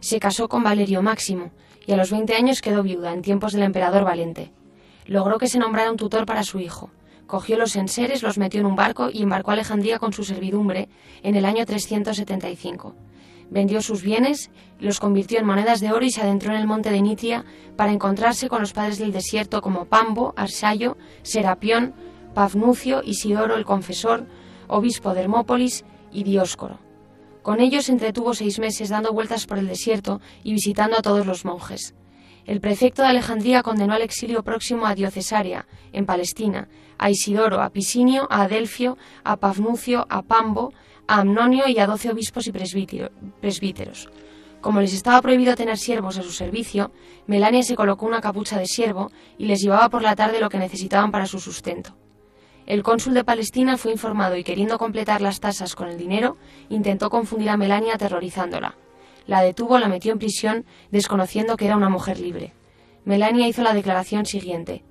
Se 0.00 0.18
casó 0.18 0.48
con 0.48 0.64
Valerio 0.64 1.02
Máximo 1.02 1.52
y 1.86 1.92
a 1.92 1.96
los 1.96 2.10
20 2.10 2.34
años 2.34 2.60
quedó 2.60 2.82
viuda 2.82 3.12
en 3.12 3.22
tiempos 3.22 3.52
del 3.52 3.62
emperador 3.62 4.04
Valente. 4.04 4.52
Logró 5.06 5.38
que 5.38 5.48
se 5.48 5.58
nombrara 5.58 5.90
un 5.90 5.96
tutor 5.96 6.26
para 6.26 6.42
su 6.42 6.58
hijo. 6.60 6.90
Cogió 7.26 7.56
los 7.56 7.76
enseres, 7.76 8.22
los 8.22 8.38
metió 8.38 8.60
en 8.60 8.66
un 8.66 8.76
barco 8.76 9.08
y 9.12 9.22
embarcó 9.22 9.50
a 9.50 9.54
Alejandría 9.54 9.98
con 9.98 10.12
su 10.12 10.24
servidumbre 10.24 10.88
en 11.22 11.36
el 11.36 11.44
año 11.44 11.64
375 11.64 12.94
vendió 13.50 13.82
sus 13.82 14.02
bienes, 14.02 14.50
los 14.78 15.00
convirtió 15.00 15.38
en 15.38 15.46
monedas 15.46 15.80
de 15.80 15.92
oro 15.92 16.04
y 16.04 16.10
se 16.10 16.22
adentró 16.22 16.52
en 16.52 16.60
el 16.60 16.66
monte 16.66 16.90
de 16.90 17.02
Nitria 17.02 17.44
para 17.76 17.92
encontrarse 17.92 18.48
con 18.48 18.60
los 18.60 18.72
padres 18.72 18.98
del 18.98 19.12
desierto 19.12 19.60
como 19.60 19.84
Pambo, 19.84 20.32
Arsayo, 20.36 20.96
Serapión, 21.22 21.92
Pafnucio, 22.34 23.02
Isidoro 23.04 23.56
el 23.56 23.64
Confesor, 23.64 24.26
obispo 24.68 25.12
de 25.14 25.22
Hermópolis 25.22 25.84
y 26.12 26.22
Dioscoro. 26.22 26.89
Con 27.42 27.60
ellos 27.60 27.88
entretuvo 27.88 28.34
seis 28.34 28.58
meses 28.58 28.90
dando 28.90 29.12
vueltas 29.12 29.46
por 29.46 29.58
el 29.58 29.66
desierto 29.66 30.20
y 30.44 30.52
visitando 30.52 30.98
a 30.98 31.02
todos 31.02 31.26
los 31.26 31.44
monjes. 31.44 31.94
El 32.46 32.60
prefecto 32.60 33.02
de 33.02 33.08
Alejandría 33.08 33.62
condenó 33.62 33.94
al 33.94 34.02
exilio 34.02 34.42
próximo 34.42 34.86
a 34.86 34.94
Diocesarea, 34.94 35.66
en 35.92 36.06
Palestina, 36.06 36.68
a 36.98 37.10
Isidoro, 37.10 37.62
a 37.62 37.70
Pisinio, 37.70 38.26
a 38.30 38.42
Adelfio, 38.42 38.98
a 39.24 39.36
Pafnucio, 39.36 40.06
a 40.10 40.22
Pambo, 40.22 40.72
a 41.06 41.20
Amnonio 41.20 41.68
y 41.68 41.78
a 41.78 41.86
doce 41.86 42.10
obispos 42.10 42.46
y 42.46 42.52
presbíteros. 42.52 44.08
Como 44.60 44.80
les 44.80 44.92
estaba 44.92 45.22
prohibido 45.22 45.54
tener 45.54 45.78
siervos 45.78 46.18
a 46.18 46.22
su 46.22 46.32
servicio, 46.32 46.92
Melania 47.26 47.62
se 47.62 47.76
colocó 47.76 48.04
una 48.04 48.20
capucha 48.20 48.58
de 48.58 48.66
siervo 48.66 49.10
y 49.38 49.46
les 49.46 49.62
llevaba 49.62 49.88
por 49.88 50.02
la 50.02 50.14
tarde 50.14 50.40
lo 50.40 50.50
que 50.50 50.58
necesitaban 50.58 51.10
para 51.10 51.26
su 51.26 51.40
sustento. 51.40 51.96
El 52.70 52.84
cónsul 52.84 53.14
de 53.14 53.24
Palestina 53.24 53.76
fue 53.76 53.90
informado 53.90 54.36
y 54.36 54.44
queriendo 54.44 54.78
completar 54.78 55.22
las 55.22 55.40
tasas 55.40 55.74
con 55.74 55.88
el 55.88 55.98
dinero, 55.98 56.36
intentó 56.68 57.10
confundir 57.10 57.50
a 57.50 57.56
Melania 57.56 57.94
aterrorizándola. 57.94 58.76
La 59.26 59.42
detuvo, 59.42 59.80
la 59.80 59.88
metió 59.88 60.12
en 60.12 60.20
prisión, 60.20 60.64
desconociendo 60.92 61.56
que 61.56 61.66
era 61.66 61.76
una 61.76 61.88
mujer 61.88 62.20
libre. 62.20 62.52
Melania 63.04 63.48
hizo 63.48 63.62
la 63.62 63.74
declaración 63.74 64.24
siguiente. 64.24 64.84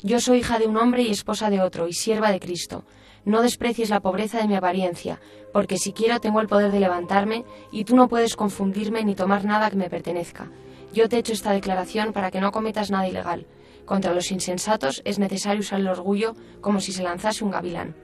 Yo 0.00 0.20
soy 0.20 0.38
hija 0.38 0.60
de 0.60 0.68
un 0.68 0.76
hombre 0.76 1.02
y 1.02 1.10
esposa 1.10 1.50
de 1.50 1.60
otro, 1.60 1.88
y 1.88 1.92
sierva 1.92 2.30
de 2.30 2.38
Cristo. 2.38 2.84
No 3.24 3.42
desprecies 3.42 3.90
la 3.90 3.98
pobreza 3.98 4.38
de 4.38 4.46
mi 4.46 4.54
apariencia, 4.54 5.18
porque 5.52 5.76
si 5.76 5.92
quiero 5.92 6.20
tengo 6.20 6.40
el 6.40 6.46
poder 6.46 6.70
de 6.70 6.78
levantarme 6.78 7.44
y 7.72 7.82
tú 7.82 7.96
no 7.96 8.06
puedes 8.06 8.36
confundirme 8.36 9.02
ni 9.02 9.16
tomar 9.16 9.44
nada 9.44 9.70
que 9.70 9.76
me 9.76 9.90
pertenezca. 9.90 10.52
Yo 10.92 11.08
te 11.08 11.16
he 11.16 11.18
hecho 11.18 11.32
esta 11.32 11.50
declaración 11.50 12.12
para 12.12 12.30
que 12.30 12.40
no 12.40 12.52
cometas 12.52 12.92
nada 12.92 13.08
ilegal. 13.08 13.44
Contra 13.84 14.14
los 14.14 14.30
insensatos 14.30 15.02
es 15.04 15.18
necesario 15.18 15.60
usar 15.60 15.80
el 15.80 15.88
orgullo 15.88 16.34
como 16.60 16.80
si 16.80 16.92
se 16.92 17.02
lanzase 17.02 17.44
un 17.44 17.50
gavilán. 17.50 17.94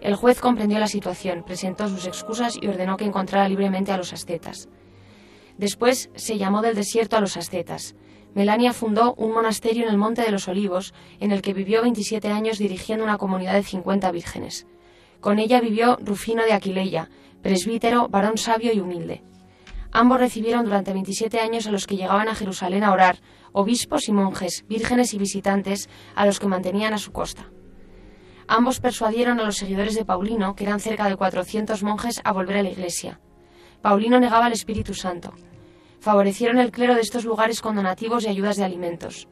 El 0.00 0.16
juez 0.16 0.40
comprendió 0.40 0.78
la 0.78 0.88
situación, 0.88 1.44
presentó 1.44 1.88
sus 1.88 2.06
excusas 2.06 2.58
y 2.60 2.66
ordenó 2.66 2.96
que 2.96 3.04
encontrara 3.04 3.48
libremente 3.48 3.92
a 3.92 3.96
los 3.96 4.12
ascetas. 4.12 4.68
Después 5.58 6.10
se 6.14 6.38
llamó 6.38 6.62
del 6.62 6.74
desierto 6.74 7.16
a 7.16 7.20
los 7.20 7.36
ascetas. 7.36 7.94
Melania 8.34 8.72
fundó 8.72 9.14
un 9.14 9.32
monasterio 9.32 9.84
en 9.84 9.90
el 9.90 9.98
Monte 9.98 10.22
de 10.22 10.30
los 10.30 10.48
Olivos, 10.48 10.94
en 11.20 11.32
el 11.32 11.42
que 11.42 11.52
vivió 11.52 11.82
27 11.82 12.28
años 12.28 12.58
dirigiendo 12.58 13.04
una 13.04 13.18
comunidad 13.18 13.54
de 13.54 13.62
50 13.62 14.10
vírgenes. 14.10 14.66
Con 15.20 15.38
ella 15.38 15.60
vivió 15.60 15.98
Rufino 16.00 16.42
de 16.44 16.52
Aquileia, 16.52 17.10
presbítero, 17.42 18.08
varón 18.08 18.38
sabio 18.38 18.72
y 18.72 18.80
humilde. 18.80 19.22
Ambos 19.92 20.18
recibieron 20.18 20.64
durante 20.64 20.92
27 20.92 21.38
años 21.38 21.66
a 21.66 21.70
los 21.70 21.86
que 21.86 21.96
llegaban 21.96 22.28
a 22.28 22.34
Jerusalén 22.34 22.82
a 22.82 22.92
orar, 22.92 23.18
obispos 23.52 24.08
y 24.08 24.12
monjes, 24.12 24.64
vírgenes 24.68 25.14
y 25.14 25.18
visitantes, 25.18 25.88
a 26.14 26.26
los 26.26 26.40
que 26.40 26.48
mantenían 26.48 26.94
a 26.94 26.98
su 26.98 27.12
costa. 27.12 27.50
Ambos 28.48 28.80
persuadieron 28.80 29.38
a 29.38 29.44
los 29.44 29.56
seguidores 29.56 29.94
de 29.94 30.04
Paulino, 30.04 30.54
que 30.56 30.64
eran 30.64 30.80
cerca 30.80 31.08
de 31.08 31.16
400 31.16 31.82
monjes, 31.82 32.20
a 32.24 32.32
volver 32.32 32.56
a 32.56 32.62
la 32.62 32.70
iglesia. 32.70 33.20
Paulino 33.82 34.18
negaba 34.18 34.46
el 34.46 34.52
Espíritu 34.54 34.94
Santo 34.94 35.34
favorecieron 36.02 36.58
el 36.58 36.72
clero 36.72 36.96
de 36.96 37.00
estos 37.00 37.24
lugares 37.24 37.60
con 37.60 37.76
donativos 37.76 38.24
y 38.24 38.28
ayudas 38.28 38.56
de 38.56 38.64
alimentos. 38.64 39.28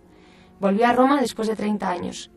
Volvió 0.61 0.87
a 0.87 0.92
Roma 0.92 1.20
después 1.20 1.49
de 1.49 1.57
30 1.57 1.90
años. 1.90 2.31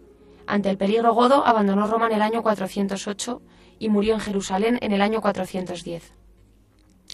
Ante 0.48 0.72
el 0.72 0.78
peligro 0.78 1.14
godo, 1.14 1.46
abandonó 1.46 1.86
Roma 1.86 2.08
en 2.08 2.14
el 2.14 2.22
año 2.24 2.42
408 2.42 3.42
y 3.78 3.90
murió 3.90 4.16
en 4.16 4.20
Jerusalén 4.20 4.80
en 4.82 4.92
el 4.92 5.04
año 5.04 5.22
410. 5.22 6.23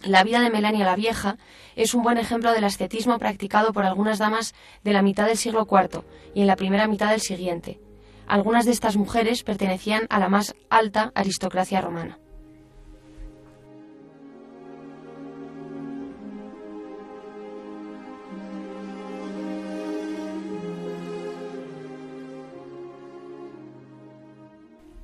La 0.06 0.24
vida 0.24 0.40
de 0.40 0.50
Melania 0.50 0.86
la 0.86 0.96
Vieja 0.96 1.38
es 1.76 1.94
un 1.94 2.04
buen 2.04 2.18
ejemplo 2.18 2.54
del 2.54 2.64
ascetismo 2.64 3.20
practicado 3.20 3.74
por 3.74 3.86
algunas 3.86 4.18
damas 4.18 4.54
de 4.84 4.94
la 4.94 5.02
mitad 5.02 5.28
del 5.28 5.36
siglo 5.36 5.68
IV 5.70 6.04
y 6.34 6.42
en 6.42 6.48
la 6.48 6.56
primera 6.56 6.88
mitad 6.88 7.10
del 7.10 7.20
siguiente. 7.20 7.82
Algunas 8.26 8.66
de 8.66 8.72
estas 8.72 8.96
mujeres 8.96 9.44
pertenecían 9.44 10.08
a 10.10 10.20
la 10.20 10.30
más 10.30 10.56
alta 10.70 11.12
aristocracia 11.16 11.82
romana. 11.82 12.18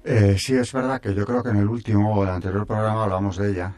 Eh, 0.06 0.38
sí, 0.38 0.56
es 0.56 0.72
verdad 0.72 1.02
que 1.02 1.14
yo 1.14 1.26
creo 1.26 1.42
que 1.44 1.50
en 1.50 1.58
el 1.58 1.68
último 1.68 2.16
o 2.16 2.24
el 2.24 2.30
anterior 2.30 2.66
programa 2.66 3.04
hablamos 3.04 3.38
de 3.38 3.52
ella, 3.52 3.74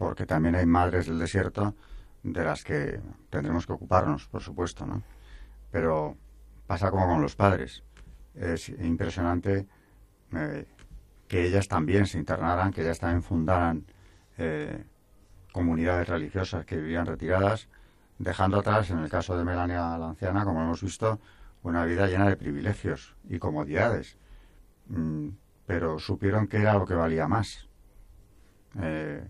porque 0.00 0.24
también 0.24 0.54
hay 0.54 0.64
madres 0.64 1.08
del 1.08 1.18
desierto 1.18 1.74
de 2.22 2.42
las 2.42 2.64
que 2.64 3.02
tendremos 3.28 3.66
que 3.66 3.74
ocuparnos, 3.74 4.26
por 4.28 4.40
supuesto, 4.40 4.86
¿no? 4.86 5.02
Pero 5.70 6.16
pasa 6.66 6.90
como 6.90 7.06
con 7.06 7.20
los 7.20 7.36
padres. 7.36 7.82
Es 8.34 8.70
impresionante 8.70 9.66
eh, 10.32 10.66
que 11.28 11.44
ellas 11.44 11.68
también 11.68 12.06
se 12.06 12.16
internaran, 12.16 12.72
que 12.72 12.80
ellas 12.80 12.98
también 12.98 13.22
fundaran 13.22 13.84
eh, 14.38 14.84
comunidades 15.52 16.08
religiosas 16.08 16.64
que 16.64 16.78
vivían 16.78 17.04
retiradas, 17.04 17.68
dejando 18.18 18.60
atrás, 18.60 18.88
en 18.88 19.00
el 19.00 19.10
caso 19.10 19.36
de 19.36 19.44
Melania 19.44 19.98
la 19.98 20.08
anciana, 20.08 20.46
como 20.46 20.62
hemos 20.62 20.82
visto, 20.82 21.20
una 21.62 21.84
vida 21.84 22.06
llena 22.06 22.26
de 22.26 22.38
privilegios 22.38 23.16
y 23.28 23.38
comodidades. 23.38 24.16
Mm, 24.86 25.28
pero 25.66 25.98
supieron 25.98 26.46
que 26.46 26.56
era 26.56 26.72
lo 26.72 26.86
que 26.86 26.94
valía 26.94 27.28
más. 27.28 27.68
Eh, 28.80 29.28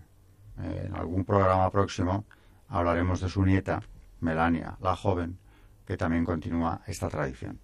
en 0.57 0.95
algún 0.95 1.25
programa 1.25 1.69
próximo 1.69 2.25
hablaremos 2.67 3.21
de 3.21 3.29
su 3.29 3.43
nieta, 3.45 3.81
Melania, 4.19 4.77
la 4.81 4.95
joven, 4.95 5.37
que 5.85 5.97
también 5.97 6.25
continúa 6.25 6.81
esta 6.87 7.09
tradición. 7.09 7.59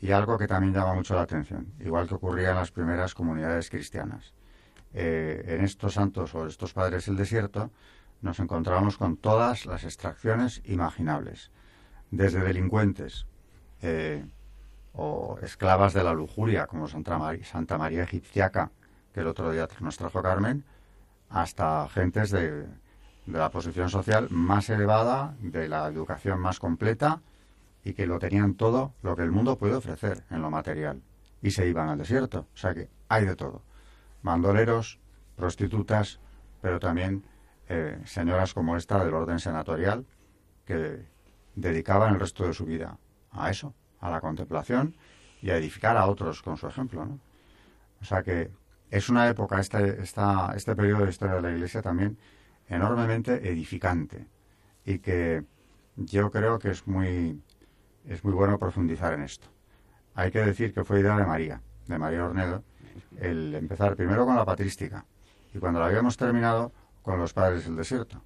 Y 0.00 0.12
algo 0.12 0.38
que 0.38 0.46
también 0.46 0.72
llama 0.72 0.94
mucho 0.94 1.14
la 1.14 1.22
atención, 1.22 1.72
igual 1.80 2.08
que 2.08 2.14
ocurría 2.14 2.50
en 2.50 2.56
las 2.56 2.70
primeras 2.70 3.14
comunidades 3.14 3.68
cristianas. 3.68 4.32
Eh, 4.94 5.44
en 5.46 5.64
estos 5.64 5.94
santos 5.94 6.34
o 6.34 6.46
estos 6.46 6.72
padres 6.72 7.06
del 7.06 7.16
desierto 7.16 7.70
nos 8.22 8.40
encontramos 8.40 8.96
con 8.96 9.16
todas 9.16 9.66
las 9.66 9.84
extracciones 9.84 10.62
imaginables, 10.64 11.50
desde 12.10 12.40
delincuentes, 12.40 13.26
eh, 13.82 14.24
o 14.92 15.38
esclavas 15.42 15.92
de 15.92 16.02
la 16.02 16.12
lujuria, 16.12 16.66
como 16.66 16.88
Santa 16.88 17.18
María, 17.18 17.44
Santa 17.44 17.78
María 17.78 18.02
Egipciaca, 18.02 18.72
que 19.12 19.20
el 19.20 19.26
otro 19.26 19.52
día 19.52 19.68
nos 19.80 19.96
trajo 19.96 20.22
Carmen, 20.22 20.64
hasta 21.30 21.88
gentes 21.88 22.30
de, 22.30 22.66
de 23.28 23.38
la 23.38 23.50
posición 23.50 23.90
social 23.90 24.28
más 24.30 24.70
elevada, 24.70 25.34
de 25.40 25.68
la 25.68 25.86
educación 25.88 26.40
más 26.40 26.58
completa 26.58 27.20
y 27.84 27.92
que 27.92 28.06
lo 28.06 28.18
tenían 28.18 28.54
todo 28.54 28.94
lo 29.02 29.16
que 29.16 29.22
el 29.22 29.30
mundo 29.30 29.56
puede 29.58 29.74
ofrecer 29.74 30.24
en 30.30 30.42
lo 30.42 30.50
material. 30.50 31.02
Y 31.42 31.50
se 31.50 31.68
iban 31.68 31.88
al 31.88 31.98
desierto. 31.98 32.46
O 32.52 32.56
sea 32.56 32.74
que 32.74 32.88
hay 33.08 33.24
de 33.24 33.36
todo. 33.36 33.62
Bandoleros, 34.22 34.98
prostitutas, 35.36 36.20
pero 36.60 36.80
también 36.80 37.24
eh, 37.68 38.00
señoras 38.04 38.54
como 38.54 38.76
esta 38.76 39.04
del 39.04 39.14
orden 39.14 39.38
senatorial 39.38 40.06
que 40.64 41.04
dedicaban 41.54 42.14
el 42.14 42.20
resto 42.20 42.46
de 42.46 42.54
su 42.54 42.64
vida 42.64 42.98
a 43.30 43.50
eso, 43.50 43.74
a 44.00 44.10
la 44.10 44.20
contemplación 44.20 44.96
y 45.42 45.50
a 45.50 45.56
edificar 45.56 45.96
a 45.96 46.06
otros 46.06 46.42
con 46.42 46.56
su 46.56 46.66
ejemplo. 46.66 47.04
¿no? 47.04 47.18
O 48.00 48.04
sea 48.04 48.22
que 48.22 48.50
es 48.90 49.08
una 49.08 49.28
época, 49.28 49.60
este, 49.60 50.02
esta, 50.02 50.52
este 50.56 50.74
periodo 50.74 51.04
de 51.04 51.10
historia 51.10 51.36
de 51.36 51.42
la 51.42 51.52
Iglesia 51.52 51.82
también 51.82 52.18
enormemente 52.68 53.48
edificante 53.48 54.26
y 54.84 54.98
que 54.98 55.44
yo 55.96 56.30
creo 56.30 56.58
que 56.58 56.70
es 56.70 56.86
muy, 56.86 57.42
es 58.06 58.24
muy 58.24 58.32
bueno 58.32 58.58
profundizar 58.58 59.12
en 59.14 59.22
esto. 59.22 59.48
Hay 60.14 60.30
que 60.30 60.40
decir 60.40 60.72
que 60.72 60.84
fue 60.84 61.00
idea 61.00 61.16
de 61.16 61.26
María, 61.26 61.60
de 61.86 61.98
María 61.98 62.24
Ornedo, 62.24 62.64
el 63.18 63.54
empezar 63.54 63.96
primero 63.96 64.24
con 64.26 64.36
la 64.36 64.44
patrística 64.44 65.04
y 65.54 65.58
cuando 65.58 65.80
la 65.80 65.86
habíamos 65.86 66.16
terminado 66.16 66.72
con 67.02 67.18
los 67.18 67.32
padres 67.32 67.64
del 67.64 67.76
desierto. 67.76 68.22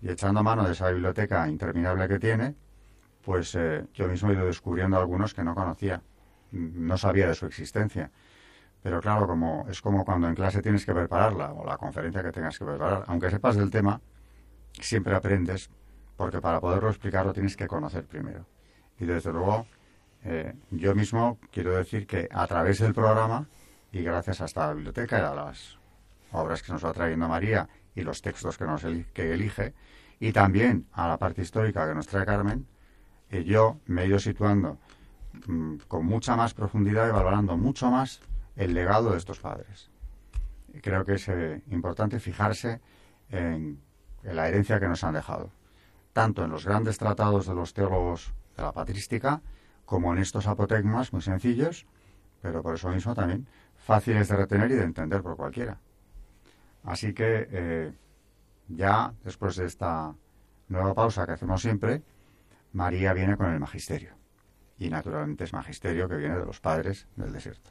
Y 0.00 0.10
echando 0.10 0.42
mano 0.42 0.64
de 0.64 0.72
esa 0.72 0.90
biblioteca 0.90 1.48
interminable 1.48 2.06
que 2.08 2.18
tiene, 2.18 2.54
pues 3.24 3.54
eh, 3.54 3.84
yo 3.94 4.06
mismo 4.08 4.30
he 4.30 4.34
ido 4.34 4.46
descubriendo 4.46 4.98
algunos 4.98 5.34
que 5.34 5.42
no 5.42 5.54
conocía, 5.54 6.02
no 6.52 6.96
sabía 6.96 7.28
de 7.28 7.34
su 7.34 7.46
existencia. 7.46 8.10
Pero 8.82 9.00
claro, 9.00 9.26
como 9.26 9.66
es 9.68 9.80
como 9.80 10.04
cuando 10.04 10.28
en 10.28 10.34
clase 10.34 10.62
tienes 10.62 10.86
que 10.86 10.94
prepararla 10.94 11.52
o 11.52 11.64
la 11.66 11.76
conferencia 11.76 12.22
que 12.22 12.32
tengas 12.32 12.58
que 12.58 12.64
preparar, 12.64 13.04
aunque 13.08 13.30
sepas 13.30 13.56
del 13.56 13.70
tema, 13.70 14.00
siempre 14.72 15.14
aprendes, 15.14 15.70
porque 16.16 16.40
para 16.40 16.60
poderlo 16.60 16.88
explicarlo 16.88 17.32
tienes 17.32 17.56
que 17.56 17.66
conocer 17.66 18.06
primero. 18.06 18.46
Y 18.98 19.06
desde 19.06 19.32
luego, 19.32 19.66
eh, 20.24 20.54
yo 20.70 20.94
mismo 20.94 21.38
quiero 21.50 21.74
decir 21.76 22.06
que 22.06 22.28
a 22.30 22.46
través 22.46 22.78
del 22.78 22.94
programa 22.94 23.46
y 23.92 24.02
gracias 24.02 24.40
a 24.40 24.44
esta 24.44 24.72
biblioteca 24.72 25.18
y 25.18 25.22
a 25.22 25.34
las 25.34 25.78
obras 26.32 26.62
que 26.62 26.72
nos 26.72 26.84
va 26.84 26.92
trayendo 26.92 27.28
María 27.28 27.68
y 27.94 28.02
los 28.02 28.20
textos 28.20 28.58
que, 28.58 28.64
nos 28.64 28.82
que 28.82 29.32
elige, 29.32 29.74
y 30.20 30.32
también 30.32 30.86
a 30.92 31.08
la 31.08 31.18
parte 31.18 31.42
histórica 31.42 31.88
que 31.88 31.94
nos 31.94 32.06
trae 32.06 32.26
Carmen, 32.26 32.66
eh, 33.30 33.44
yo 33.44 33.78
me 33.86 34.02
he 34.02 34.06
ido 34.06 34.18
situando 34.18 34.78
mm, 35.46 35.76
con 35.88 36.06
mucha 36.06 36.36
más 36.36 36.54
profundidad 36.54 37.08
y 37.08 37.12
valorando 37.12 37.56
mucho 37.56 37.90
más 37.90 38.20
el 38.56 38.74
legado 38.74 39.12
de 39.12 39.18
estos 39.18 39.38
padres. 39.38 39.90
creo 40.82 41.04
que 41.04 41.14
es 41.14 41.28
eh, 41.28 41.62
importante 41.70 42.18
fijarse 42.18 42.80
en, 43.30 43.80
la 44.22 44.48
herencia 44.48 44.80
que 44.80 44.88
nos 44.88 45.04
han 45.04 45.14
dejado, 45.14 45.50
tanto 46.12 46.44
en 46.44 46.50
los 46.50 46.66
grandes 46.66 46.98
tratados 46.98 47.46
de 47.46 47.54
los 47.54 47.72
teólogos 47.72 48.34
de 48.56 48.62
la 48.62 48.72
patrística, 48.72 49.40
como 49.84 50.12
en 50.12 50.18
estos 50.18 50.48
apotegmas 50.48 51.12
muy 51.12 51.22
sencillos, 51.22 51.86
pero 52.42 52.62
por 52.62 52.74
eso 52.74 52.88
mismo 52.88 53.14
también 53.14 53.46
fáciles 53.76 54.28
de 54.28 54.36
retener 54.36 54.70
y 54.72 54.74
de 54.74 54.82
entender 54.82 55.22
por 55.22 55.36
cualquiera. 55.36 55.78
Así 56.82 57.12
que 57.14 57.48
eh, 57.50 57.92
ya 58.68 59.12
después 59.24 59.56
de 59.56 59.66
esta 59.66 60.14
nueva 60.68 60.94
pausa 60.94 61.24
que 61.24 61.32
hacemos 61.32 61.62
siempre, 61.62 62.02
María 62.72 63.12
viene 63.12 63.36
con 63.36 63.52
el 63.52 63.60
magisterio. 63.60 64.14
Y 64.78 64.90
naturalmente 64.90 65.44
es 65.44 65.52
magisterio 65.52 66.08
que 66.08 66.16
viene 66.16 66.36
de 66.38 66.44
los 66.44 66.60
padres 66.60 67.06
del 67.16 67.32
desierto. 67.32 67.70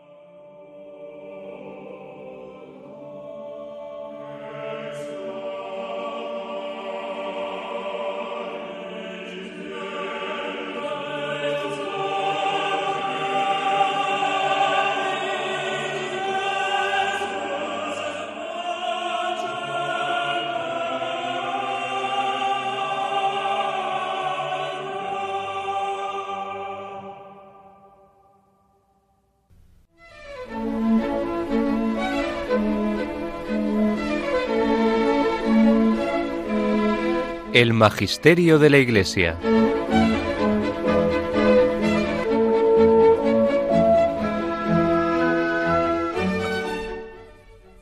El 37.53 37.73
Magisterio 37.73 38.59
de 38.59 38.69
la 38.69 38.77
Iglesia. 38.77 39.37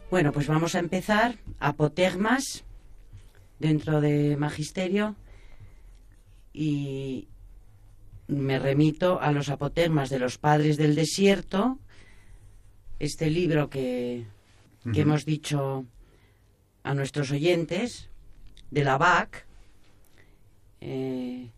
Bueno, 0.10 0.32
pues 0.32 0.48
vamos 0.48 0.74
a 0.74 0.80
empezar. 0.80 1.38
Apotegmas, 1.60 2.64
dentro 3.60 4.02
de 4.02 4.36
Magisterio, 4.38 5.16
y 6.52 7.28
me 8.28 8.58
remito 8.58 9.22
a 9.22 9.32
los 9.32 9.50
apotegmas 9.50 10.10
de 10.10 10.18
los 10.18 10.40
padres 10.40 10.78
del 10.78 10.96
desierto, 10.96 11.78
este 12.98 13.30
libro 13.30 13.70
que, 13.70 14.26
que 14.92 15.02
hemos 15.02 15.26
dicho 15.26 15.86
a 16.82 16.96
nuestros 16.96 17.30
oyentes, 17.30 18.10
de 18.72 18.84
la 18.84 18.98
BAC, 18.98 19.46
eh, 20.82 21.50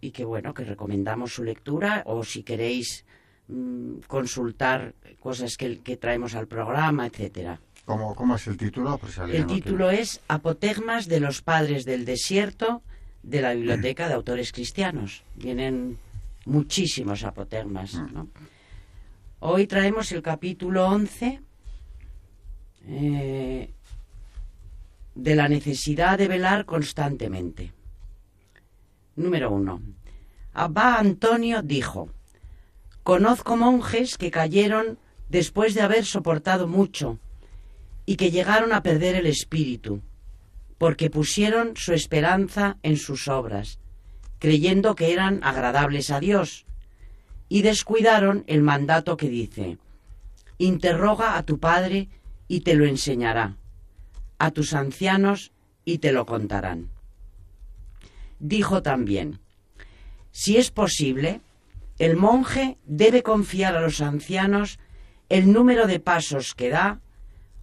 y 0.00 0.10
que 0.10 0.24
bueno, 0.24 0.54
que 0.54 0.64
recomendamos 0.64 1.34
su 1.34 1.44
lectura 1.44 2.02
o 2.06 2.24
si 2.24 2.42
queréis 2.42 3.04
mm, 3.48 4.00
consultar 4.06 4.94
cosas 5.20 5.56
que, 5.56 5.78
que, 5.80 5.96
traemos 5.96 6.34
al 6.34 6.48
programa, 6.48 7.06
etcétera. 7.06 7.60
¿Cómo, 7.84 8.14
¿Cómo, 8.14 8.36
es 8.36 8.46
el 8.46 8.56
título? 8.56 9.00
el 9.28 9.46
título 9.46 9.90
es 9.90 10.20
Apotegmas 10.28 11.08
de 11.08 11.20
los 11.20 11.42
Padres 11.42 11.84
del 11.84 12.04
Desierto 12.04 12.82
de 13.22 13.40
la 13.40 13.54
Biblioteca 13.54 14.08
de 14.08 14.14
Autores 14.14 14.52
Cristianos. 14.52 15.22
Vienen 15.34 15.98
muchísimos 16.44 17.24
apotegmas. 17.24 17.94
Mm. 17.94 18.14
¿no? 18.14 18.28
Hoy 19.40 19.66
traemos 19.66 20.12
el 20.12 20.22
capítulo 20.22 20.86
11 20.86 21.40
eh, 22.86 23.70
de 25.14 25.34
la 25.34 25.48
necesidad 25.48 26.18
de 26.18 26.28
velar 26.28 26.64
constantemente. 26.64 27.72
Número 29.16 29.50
uno. 29.50 29.82
Abba 30.54 30.98
Antonio 30.98 31.62
dijo, 31.62 32.08
Conozco 33.02 33.56
monjes 33.56 34.16
que 34.16 34.30
cayeron 34.30 34.98
después 35.28 35.74
de 35.74 35.82
haber 35.82 36.04
soportado 36.04 36.66
mucho 36.66 37.18
y 38.06 38.16
que 38.16 38.30
llegaron 38.30 38.72
a 38.72 38.82
perder 38.82 39.16
el 39.16 39.26
espíritu, 39.26 40.00
porque 40.78 41.10
pusieron 41.10 41.76
su 41.76 41.92
esperanza 41.92 42.78
en 42.82 42.96
sus 42.96 43.28
obras, 43.28 43.78
creyendo 44.38 44.94
que 44.94 45.12
eran 45.12 45.40
agradables 45.42 46.10
a 46.10 46.20
Dios, 46.20 46.64
y 47.48 47.62
descuidaron 47.62 48.44
el 48.46 48.62
mandato 48.62 49.16
que 49.16 49.28
dice, 49.28 49.78
Interroga 50.58 51.36
a 51.36 51.42
tu 51.42 51.58
padre 51.58 52.08
y 52.48 52.60
te 52.60 52.74
lo 52.74 52.86
enseñará, 52.86 53.56
a 54.38 54.50
tus 54.52 54.74
ancianos 54.74 55.52
y 55.84 55.98
te 55.98 56.12
lo 56.12 56.24
contarán 56.24 56.88
dijo 58.42 58.82
también, 58.82 59.38
si 60.32 60.56
es 60.56 60.70
posible, 60.70 61.40
el 61.98 62.16
monje 62.16 62.76
debe 62.84 63.22
confiar 63.22 63.76
a 63.76 63.80
los 63.80 64.00
ancianos 64.00 64.78
el 65.28 65.52
número 65.52 65.86
de 65.86 66.00
pasos 66.00 66.54
que 66.54 66.68
da 66.68 67.00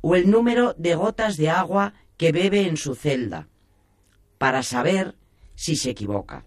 o 0.01 0.15
el 0.15 0.31
número 0.31 0.73
de 0.77 0.95
gotas 0.95 1.35
de 1.35 1.49
agua 1.49 1.93
que 2.17 2.31
bebe 2.31 2.67
en 2.67 2.77
su 2.77 2.95
celda, 2.95 3.47
para 4.37 4.63
saber 4.63 5.15
si 5.55 5.75
se 5.75 5.89
equivoca. 5.89 6.45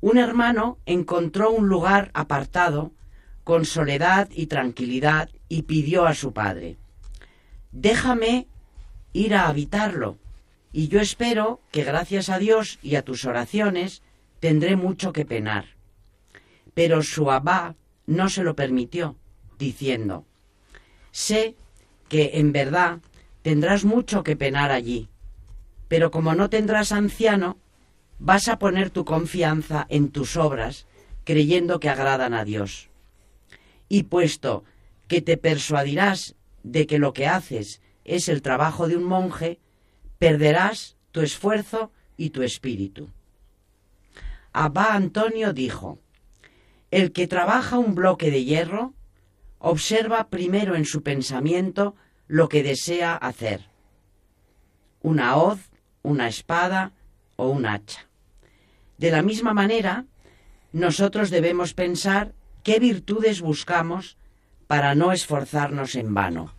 Un 0.00 0.16
hermano 0.18 0.78
encontró 0.86 1.50
un 1.50 1.68
lugar 1.68 2.10
apartado, 2.14 2.92
con 3.44 3.64
soledad 3.64 4.28
y 4.32 4.46
tranquilidad, 4.46 5.28
y 5.48 5.62
pidió 5.62 6.06
a 6.06 6.14
su 6.14 6.32
padre, 6.32 6.78
Déjame 7.72 8.48
ir 9.12 9.34
a 9.34 9.48
habitarlo 9.48 10.18
y 10.76 10.88
yo 10.88 11.00
espero 11.00 11.62
que 11.72 11.84
gracias 11.84 12.28
a 12.28 12.38
Dios 12.38 12.78
y 12.82 12.96
a 12.96 13.02
tus 13.02 13.24
oraciones 13.24 14.02
tendré 14.40 14.76
mucho 14.76 15.14
que 15.14 15.24
penar. 15.24 15.64
Pero 16.74 17.02
su 17.02 17.30
abá 17.30 17.76
no 18.04 18.28
se 18.28 18.42
lo 18.42 18.54
permitió, 18.54 19.16
diciendo, 19.58 20.26
sé 21.12 21.54
que 22.10 22.32
en 22.34 22.52
verdad 22.52 22.98
tendrás 23.40 23.86
mucho 23.86 24.22
que 24.22 24.36
penar 24.36 24.70
allí, 24.70 25.08
pero 25.88 26.10
como 26.10 26.34
no 26.34 26.50
tendrás 26.50 26.92
anciano, 26.92 27.56
vas 28.18 28.46
a 28.48 28.58
poner 28.58 28.90
tu 28.90 29.06
confianza 29.06 29.86
en 29.88 30.10
tus 30.10 30.36
obras, 30.36 30.86
creyendo 31.24 31.80
que 31.80 31.88
agradan 31.88 32.34
a 32.34 32.44
Dios. 32.44 32.90
Y 33.88 34.02
puesto 34.02 34.62
que 35.08 35.22
te 35.22 35.38
persuadirás 35.38 36.34
de 36.64 36.86
que 36.86 36.98
lo 36.98 37.14
que 37.14 37.28
haces 37.28 37.80
es 38.04 38.28
el 38.28 38.42
trabajo 38.42 38.88
de 38.88 38.98
un 38.98 39.04
monje, 39.04 39.58
perderás 40.18 40.96
tu 41.12 41.20
esfuerzo 41.20 41.90
y 42.16 42.30
tu 42.30 42.42
espíritu. 42.42 43.10
Abba 44.52 44.94
Antonio 44.94 45.52
dijo, 45.52 45.98
el 46.90 47.12
que 47.12 47.26
trabaja 47.26 47.78
un 47.78 47.94
bloque 47.94 48.30
de 48.30 48.44
hierro 48.44 48.94
observa 49.58 50.28
primero 50.28 50.76
en 50.76 50.84
su 50.84 51.02
pensamiento 51.02 51.94
lo 52.26 52.48
que 52.48 52.62
desea 52.62 53.14
hacer. 53.14 53.68
Una 55.02 55.36
hoz, 55.36 55.60
una 56.02 56.28
espada 56.28 56.92
o 57.36 57.48
un 57.48 57.66
hacha. 57.66 58.06
De 58.98 59.10
la 59.10 59.22
misma 59.22 59.52
manera, 59.52 60.06
nosotros 60.72 61.30
debemos 61.30 61.74
pensar 61.74 62.32
qué 62.62 62.78
virtudes 62.80 63.40
buscamos 63.40 64.16
para 64.66 64.94
no 64.94 65.12
esforzarnos 65.12 65.94
en 65.94 66.14
vano. 66.14 66.54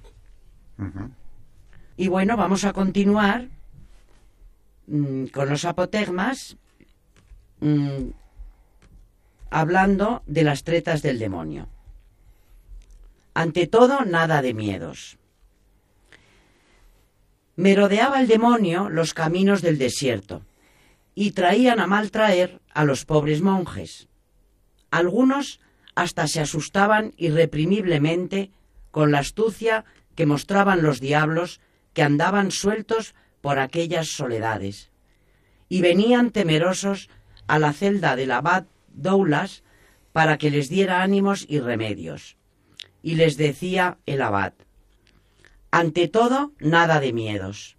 Y 1.97 2.07
bueno, 2.09 2.37
vamos 2.37 2.63
a 2.63 2.73
continuar 2.73 3.47
mm, 4.85 5.25
con 5.25 5.49
los 5.49 5.65
apotegmas 5.65 6.55
mm, 7.59 8.09
hablando 9.49 10.21
de 10.27 10.43
las 10.43 10.63
tretas 10.63 11.01
del 11.01 11.17
demonio. 11.17 11.67
Ante 13.33 13.65
todo, 13.65 14.05
nada 14.05 14.43
de 14.43 14.53
miedos. 14.53 15.17
Merodeaba 17.55 18.21
el 18.21 18.27
demonio 18.27 18.89
los 18.89 19.15
caminos 19.15 19.63
del 19.63 19.79
desierto 19.79 20.43
y 21.15 21.31
traían 21.31 21.79
a 21.79 21.87
maltraer 21.87 22.61
a 22.75 22.85
los 22.85 23.05
pobres 23.05 23.41
monjes. 23.41 24.07
Algunos 24.91 25.59
hasta 25.95 26.27
se 26.27 26.41
asustaban 26.41 27.13
irreprimiblemente 27.17 28.51
con 28.91 29.11
la 29.11 29.19
astucia 29.19 29.83
que 30.13 30.27
mostraban 30.27 30.83
los 30.83 30.99
diablos 30.99 31.59
que 31.97 32.03
andaban 32.03 32.51
sueltos 32.51 33.15
por 33.41 33.57
aquellas 33.57 34.09
soledades, 34.09 34.91
y 35.67 35.81
venían 35.81 36.29
temerosos 36.29 37.09
a 37.47 37.57
la 37.57 37.73
celda 37.73 38.15
del 38.15 38.29
abad 38.29 38.65
Doulas 38.89 39.63
para 40.11 40.37
que 40.37 40.51
les 40.51 40.69
diera 40.69 41.01
ánimos 41.01 41.47
y 41.49 41.59
remedios. 41.59 42.37
Y 43.01 43.15
les 43.15 43.35
decía 43.35 43.97
el 44.05 44.21
abad, 44.21 44.53
ante 45.71 46.07
todo, 46.07 46.53
nada 46.59 46.99
de 46.99 47.13
miedos. 47.13 47.77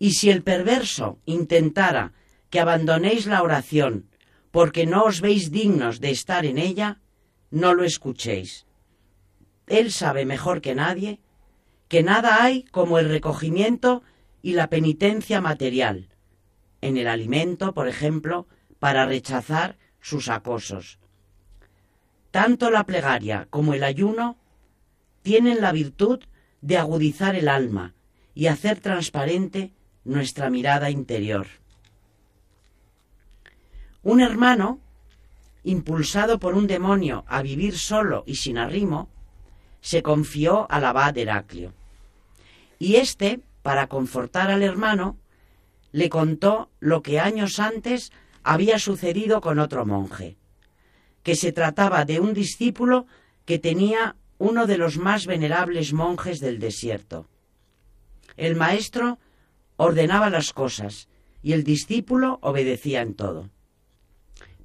Y 0.00 0.14
si 0.14 0.30
el 0.30 0.42
perverso 0.42 1.20
intentara 1.24 2.14
que 2.50 2.58
abandonéis 2.58 3.26
la 3.26 3.44
oración 3.44 4.10
porque 4.50 4.84
no 4.84 5.04
os 5.04 5.20
veis 5.20 5.52
dignos 5.52 6.00
de 6.00 6.10
estar 6.10 6.44
en 6.44 6.58
ella, 6.58 6.98
no 7.52 7.72
lo 7.72 7.84
escuchéis. 7.84 8.66
Él 9.68 9.92
sabe 9.92 10.26
mejor 10.26 10.60
que 10.60 10.74
nadie 10.74 11.20
que 11.88 12.02
nada 12.02 12.42
hay 12.42 12.64
como 12.64 12.98
el 12.98 13.08
recogimiento 13.08 14.02
y 14.42 14.52
la 14.52 14.68
penitencia 14.68 15.40
material, 15.40 16.08
en 16.80 16.96
el 16.96 17.08
alimento, 17.08 17.74
por 17.74 17.88
ejemplo, 17.88 18.46
para 18.78 19.06
rechazar 19.06 19.76
sus 20.00 20.28
acosos. 20.28 20.98
Tanto 22.30 22.70
la 22.70 22.84
plegaria 22.84 23.46
como 23.50 23.74
el 23.74 23.82
ayuno 23.82 24.36
tienen 25.22 25.60
la 25.60 25.72
virtud 25.72 26.20
de 26.60 26.76
agudizar 26.76 27.34
el 27.34 27.48
alma 27.48 27.94
y 28.34 28.46
hacer 28.46 28.80
transparente 28.80 29.72
nuestra 30.04 30.50
mirada 30.50 30.90
interior. 30.90 31.46
Un 34.02 34.20
hermano, 34.20 34.80
impulsado 35.64 36.38
por 36.38 36.54
un 36.54 36.66
demonio 36.66 37.24
a 37.26 37.42
vivir 37.42 37.76
solo 37.76 38.24
y 38.26 38.36
sin 38.36 38.58
arrimo, 38.58 39.08
se 39.80 40.02
confió 40.02 40.70
al 40.70 40.84
abad 40.84 41.16
Heraclio. 41.16 41.74
Y 42.78 42.96
éste, 42.96 43.40
para 43.62 43.88
confortar 43.88 44.50
al 44.50 44.62
hermano, 44.62 45.18
le 45.92 46.08
contó 46.08 46.70
lo 46.80 47.02
que 47.02 47.18
años 47.20 47.58
antes 47.58 48.12
había 48.42 48.78
sucedido 48.78 49.40
con 49.40 49.58
otro 49.58 49.84
monje, 49.84 50.36
que 51.22 51.34
se 51.34 51.52
trataba 51.52 52.04
de 52.04 52.20
un 52.20 52.34
discípulo 52.34 53.06
que 53.44 53.58
tenía 53.58 54.16
uno 54.38 54.66
de 54.66 54.78
los 54.78 54.98
más 54.98 55.26
venerables 55.26 55.92
monjes 55.92 56.40
del 56.40 56.58
desierto. 56.58 57.28
El 58.36 58.54
maestro 58.54 59.18
ordenaba 59.76 60.30
las 60.30 60.52
cosas 60.52 61.08
y 61.42 61.52
el 61.52 61.64
discípulo 61.64 62.38
obedecía 62.42 63.02
en 63.02 63.14
todo. 63.14 63.50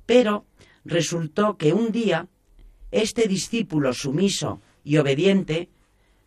Pero 0.06 0.46
resultó 0.86 1.58
que 1.58 1.74
un 1.74 1.92
día 1.92 2.28
este 2.92 3.28
discípulo 3.28 3.94
sumiso 3.94 4.62
y 4.84 4.98
obediente 4.98 5.70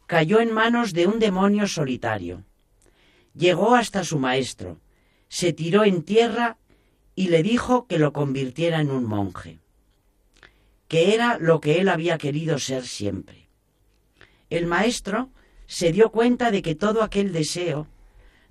cayó 0.07 0.41
en 0.41 0.53
manos 0.53 0.93
de 0.93 1.07
un 1.07 1.19
demonio 1.19 1.67
solitario. 1.67 2.45
Llegó 3.35 3.75
hasta 3.75 4.05
su 4.05 4.19
maestro, 4.19 4.81
se 5.29 5.53
tiró 5.53 5.85
en 5.85 6.03
tierra 6.03 6.59
y 7.15 7.29
le 7.29 7.43
dijo 7.43 7.87
que 7.87 7.99
lo 7.99 8.13
convirtiera 8.13 8.81
en 8.81 8.91
un 8.91 9.05
monje, 9.05 9.59
que 10.89 11.15
era 11.15 11.39
lo 11.39 11.61
que 11.61 11.81
él 11.81 11.89
había 11.89 12.19
querido 12.19 12.59
ser 12.59 12.87
siempre. 12.87 13.49
El 14.49 14.67
maestro 14.67 15.31
se 15.67 15.93
dio 15.93 16.11
cuenta 16.11 16.51
de 16.51 16.63
que 16.63 16.75
todo 16.75 17.03
aquel 17.03 17.33
deseo 17.33 17.89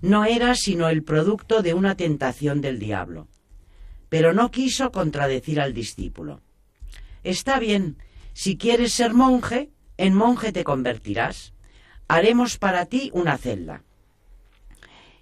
no 0.00 0.24
era 0.24 0.54
sino 0.54 0.88
el 0.88 1.02
producto 1.02 1.62
de 1.62 1.74
una 1.74 1.96
tentación 1.96 2.60
del 2.60 2.78
diablo 2.78 3.28
pero 4.08 4.32
no 4.32 4.50
quiso 4.50 4.92
contradecir 4.92 5.60
al 5.60 5.74
discípulo. 5.74 6.40
Está 7.24 7.58
bien, 7.58 7.98
si 8.32 8.56
quieres 8.56 8.92
ser 8.92 9.12
monje, 9.12 9.70
en 9.98 10.14
monje 10.14 10.52
te 10.52 10.64
convertirás. 10.64 11.52
Haremos 12.08 12.58
para 12.58 12.86
ti 12.86 13.10
una 13.12 13.36
celda. 13.38 13.82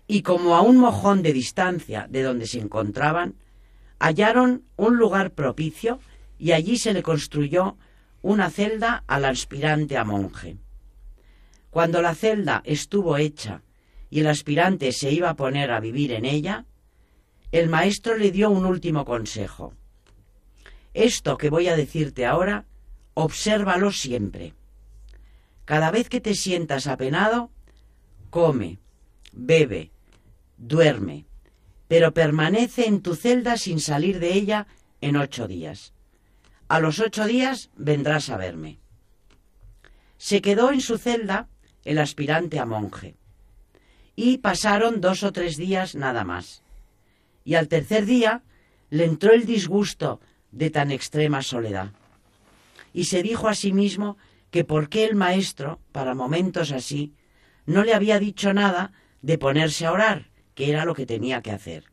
Y 0.07 0.23
como 0.23 0.57
a 0.57 0.61
un 0.61 0.77
mojón 0.77 1.23
de 1.23 1.33
distancia 1.33 2.07
de 2.11 2.23
donde 2.23 2.47
se 2.47 2.61
encontraban, 2.61 3.35
hallaron 3.99 4.65
un 4.77 4.97
lugar 4.97 5.33
propicio 5.33 5.99
y 6.39 6.53
allí 6.53 6.77
se 6.77 6.93
le 6.93 7.03
construyó 7.03 7.77
una 8.21 8.51
celda 8.51 9.05
al 9.07 9.25
aspirante 9.25 9.97
a 9.97 10.05
monje. 10.05 10.59
Cuando 11.71 12.03
la 12.03 12.15
celda 12.15 12.63
estuvo 12.65 13.17
hecha 13.17 13.63
y 14.11 14.21
el 14.21 14.27
aspirante 14.27 14.93
se 14.93 15.11
iba 15.11 15.31
a 15.31 15.37
poner 15.37 15.71
a 15.71 15.81
vivir 15.81 16.13
en 16.13 16.25
ella, 16.25 16.67
el 17.51 17.69
maestro 17.69 18.17
le 18.17 18.31
dio 18.31 18.51
un 18.51 18.65
último 18.65 19.05
consejo. 19.05 19.75
Esto 20.93 21.37
que 21.37 21.51
voy 21.51 21.69
a 21.69 21.77
decirte 21.77 22.27
ahora, 22.27 22.67
obsérvalo 23.15 23.91
siempre. 23.91 24.55
Cada 25.65 25.91
vez 25.91 26.09
que 26.09 26.21
te 26.21 26.35
sientas 26.35 26.87
apenado, 26.87 27.51
come, 28.31 28.79
bebe, 29.33 29.91
duerme, 30.57 31.27
pero 31.89 32.13
permanece 32.13 32.87
en 32.87 33.01
tu 33.01 33.15
celda 33.15 33.57
sin 33.57 33.81
salir 33.81 34.19
de 34.19 34.35
ella 34.35 34.67
en 35.01 35.17
ocho 35.17 35.49
días. 35.49 35.93
A 36.69 36.81
los 36.81 36.99
ocho 37.01 37.27
días 37.27 37.71
vendrás 37.77 38.31
a 38.31 38.37
verme. 38.37 38.79
Se 40.19 40.41
quedó 40.41 40.73
en 40.73 40.81
su 40.81 40.99
celda 40.99 41.49
el 41.85 41.99
aspirante 41.99 42.59
a 42.59 42.67
monje. 42.67 43.17
Y 44.17 44.39
pasaron 44.39 45.01
dos 45.01 45.23
o 45.23 45.33
tres 45.33 45.57
días 45.57 45.95
nada 45.95 46.25
más 46.25 46.65
y 47.45 47.55
al 47.55 47.69
tercer 47.69 48.07
día 48.07 48.43
le 48.91 49.05
entró 49.05 49.33
el 49.33 49.45
disgusto 49.45 50.21
de 50.51 50.71
tan 50.71 50.91
extrema 50.91 51.43
soledad. 51.43 51.93
Y 52.93 53.05
se 53.05 53.23
dijo 53.23 53.49
a 53.49 53.55
sí 53.55 53.73
mismo 53.73 54.17
que 54.55 54.63
por 54.63 54.89
qué 54.89 55.05
el 55.05 55.17
maestro, 55.17 55.81
para 55.91 56.15
momentos 56.15 56.71
así, 56.71 57.17
no 57.67 57.83
le 57.83 57.93
había 57.93 58.21
dicho 58.21 58.55
nada 58.55 58.93
de 59.21 59.37
ponerse 59.37 59.85
a 59.85 59.91
orar, 59.91 60.31
que 60.55 60.71
era 60.71 60.85
lo 60.85 60.95
que 60.95 61.07
tenía 61.07 61.43
que 61.43 61.51
hacer. 61.51 61.87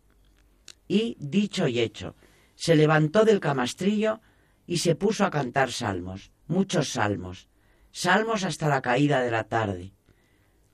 Y, 0.87 1.17
dicho 1.17 1.67
y 1.67 1.79
hecho, 1.79 2.15
se 2.53 2.75
levantó 2.75 3.25
del 3.25 3.39
camastrillo 3.39 4.21
y 4.67 4.77
se 4.77 4.93
puso 4.93 5.25
a 5.25 5.31
cantar 5.31 5.71
salmos, 5.71 6.31
muchos 6.45 6.89
salmos, 6.89 7.47
salmos 7.91 8.43
hasta 8.43 8.69
la 8.69 8.83
caída 8.83 9.23
de 9.23 9.31
la 9.31 9.45
tarde. 9.45 9.95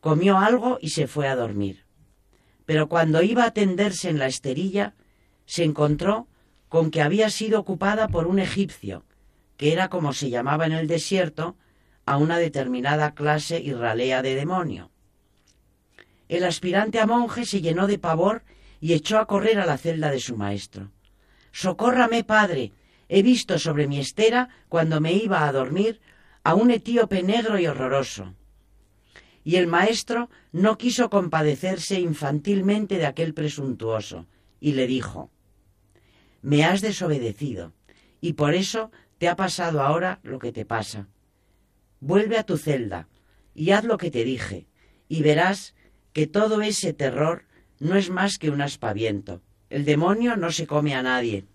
Comió 0.01 0.39
algo 0.39 0.79
y 0.81 0.89
se 0.89 1.07
fue 1.07 1.29
a 1.29 1.38
dormir 1.38 1.88
pero 2.67 2.89
cuando 2.89 3.23
iba 3.23 3.45
a 3.45 3.51
tenderse 3.51 4.09
en 4.09 4.19
la 4.19 4.27
esterilla, 4.27 4.93
se 5.45 5.63
encontró 5.63 6.27
con 6.67 6.91
que 6.91 7.01
había 7.01 7.29
sido 7.29 7.61
ocupada 7.61 8.09
por 8.09 8.27
un 8.27 8.39
egipcio, 8.39 9.05
que 9.55 9.71
era 9.71 9.88
como 9.88 10.11
se 10.11 10.29
llamaba 10.29 10.65
en 10.65 10.73
el 10.73 10.85
desierto 10.85 11.55
a 12.08 12.18
una 12.18 12.39
determinada 12.39 13.14
clase 13.14 13.60
y 13.60 13.72
ralea 13.74 14.24
de 14.24 14.34
demonio. 14.34 14.89
El 16.28 16.43
aspirante 16.43 16.99
a 16.99 17.05
monje 17.05 17.45
se 17.45 17.62
llenó 17.62 17.86
de 17.86 17.99
pavor 17.99 18.43
y 18.82 18.93
echó 18.93 19.20
a 19.20 19.28
correr 19.28 19.60
a 19.60 19.68
la 19.68 19.78
celda 19.78 20.10
de 20.10 20.20
su 20.20 20.36
maestro. 20.36 20.89
Socórrame, 21.51 22.24
padre. 22.24 22.72
He 23.08 23.22
visto 23.22 23.60
sobre 23.60 23.88
mi 23.88 23.99
estera, 23.99 24.49
cuando 24.68 24.99
me 24.99 25.14
iba 25.14 25.47
a 25.47 25.51
dormir, 25.51 26.01
a 26.43 26.55
un 26.55 26.72
etíope 26.72 27.22
negro 27.22 27.60
y 27.60 27.68
horroroso 27.68 28.34
y 29.47 29.55
el 29.55 29.68
maestro 29.68 30.30
no 30.51 30.78
quiso 30.78 31.10
compadecerse 31.10 32.01
infantilmente 32.01 32.97
de 32.97 33.05
aquel 33.05 33.34
presuntuoso, 33.34 34.28
y 34.60 34.74
le 34.74 34.88
dijo, 34.88 35.32
Me 36.41 36.66
has 36.66 36.82
desobedecido, 36.82 37.72
y 38.20 38.34
por 38.34 38.55
eso 38.55 38.91
te 39.20 39.30
ha 39.30 39.38
pasado 39.38 39.82
ahora 39.82 40.20
lo 40.24 40.38
que 40.38 40.51
te 40.51 40.66
pasa. 40.66 41.08
Vuelve 41.99 42.37
a 42.37 42.43
tu 42.43 42.57
celda, 42.57 43.07
y 43.53 43.71
haz 43.71 43.83
lo 43.83 43.97
que 43.97 44.11
te 44.11 44.23
dije, 44.23 44.67
y 45.09 45.23
verás 45.23 45.75
que 46.13 46.27
todo 46.27 46.61
ese 46.61 46.93
terror 46.93 47.45
no 47.79 47.95
es 47.95 48.09
más 48.09 48.37
que 48.37 48.49
un 48.49 48.61
aspaviento. 48.61 49.41
El 49.69 49.85
demonio 49.85 50.37
no 50.37 50.51
se 50.51 50.67
come 50.67 50.95
a 50.95 51.03
nadie. 51.03 51.45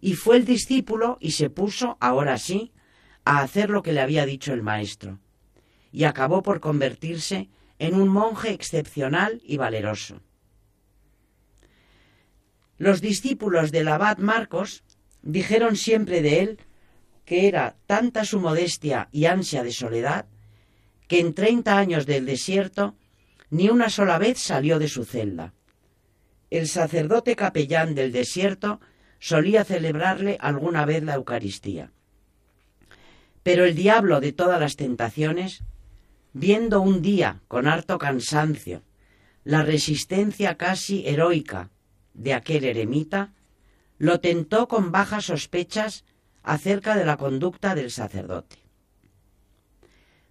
Y 0.00 0.14
fue 0.14 0.36
el 0.36 0.44
discípulo 0.44 1.18
y 1.20 1.32
se 1.32 1.50
puso, 1.50 1.96
ahora 2.00 2.38
sí, 2.38 2.72
a 3.24 3.40
hacer 3.40 3.70
lo 3.70 3.82
que 3.82 3.92
le 3.92 4.00
había 4.00 4.26
dicho 4.26 4.52
el 4.52 4.62
maestro. 4.62 5.18
Y 5.92 6.04
acabó 6.04 6.42
por 6.42 6.60
convertirse 6.60 7.48
en 7.78 7.94
un 7.94 8.08
monje 8.08 8.50
excepcional 8.52 9.40
y 9.44 9.56
valeroso. 9.56 10.20
Los 12.76 13.00
discípulos 13.00 13.72
del 13.72 13.88
abad 13.88 14.18
Marcos 14.18 14.84
dijeron 15.22 15.76
siempre 15.76 16.22
de 16.22 16.40
él 16.40 16.58
que 17.28 17.46
era 17.46 17.76
tanta 17.86 18.24
su 18.24 18.40
modestia 18.40 19.10
y 19.12 19.26
ansia 19.26 19.62
de 19.62 19.70
soledad 19.70 20.24
que 21.08 21.20
en 21.20 21.34
treinta 21.34 21.76
años 21.76 22.06
del 22.06 22.24
desierto 22.24 22.96
ni 23.50 23.68
una 23.68 23.90
sola 23.90 24.16
vez 24.16 24.38
salió 24.38 24.78
de 24.78 24.88
su 24.88 25.04
celda. 25.04 25.52
El 26.48 26.68
sacerdote 26.68 27.36
capellán 27.36 27.94
del 27.94 28.12
desierto 28.12 28.80
solía 29.18 29.64
celebrarle 29.64 30.38
alguna 30.40 30.86
vez 30.86 31.02
la 31.02 31.16
Eucaristía. 31.16 31.92
Pero 33.42 33.66
el 33.66 33.74
diablo 33.74 34.20
de 34.20 34.32
todas 34.32 34.58
las 34.58 34.76
tentaciones, 34.76 35.64
viendo 36.32 36.80
un 36.80 37.02
día 37.02 37.42
con 37.46 37.66
harto 37.66 37.98
cansancio 37.98 38.84
la 39.44 39.62
resistencia 39.62 40.56
casi 40.56 41.06
heroica 41.06 41.68
de 42.14 42.32
aquel 42.32 42.64
eremita, 42.64 43.34
lo 43.98 44.18
tentó 44.20 44.66
con 44.66 44.92
bajas 44.92 45.26
sospechas 45.26 46.06
acerca 46.48 46.96
de 46.96 47.04
la 47.04 47.18
conducta 47.18 47.74
del 47.74 47.90
sacerdote. 47.90 48.56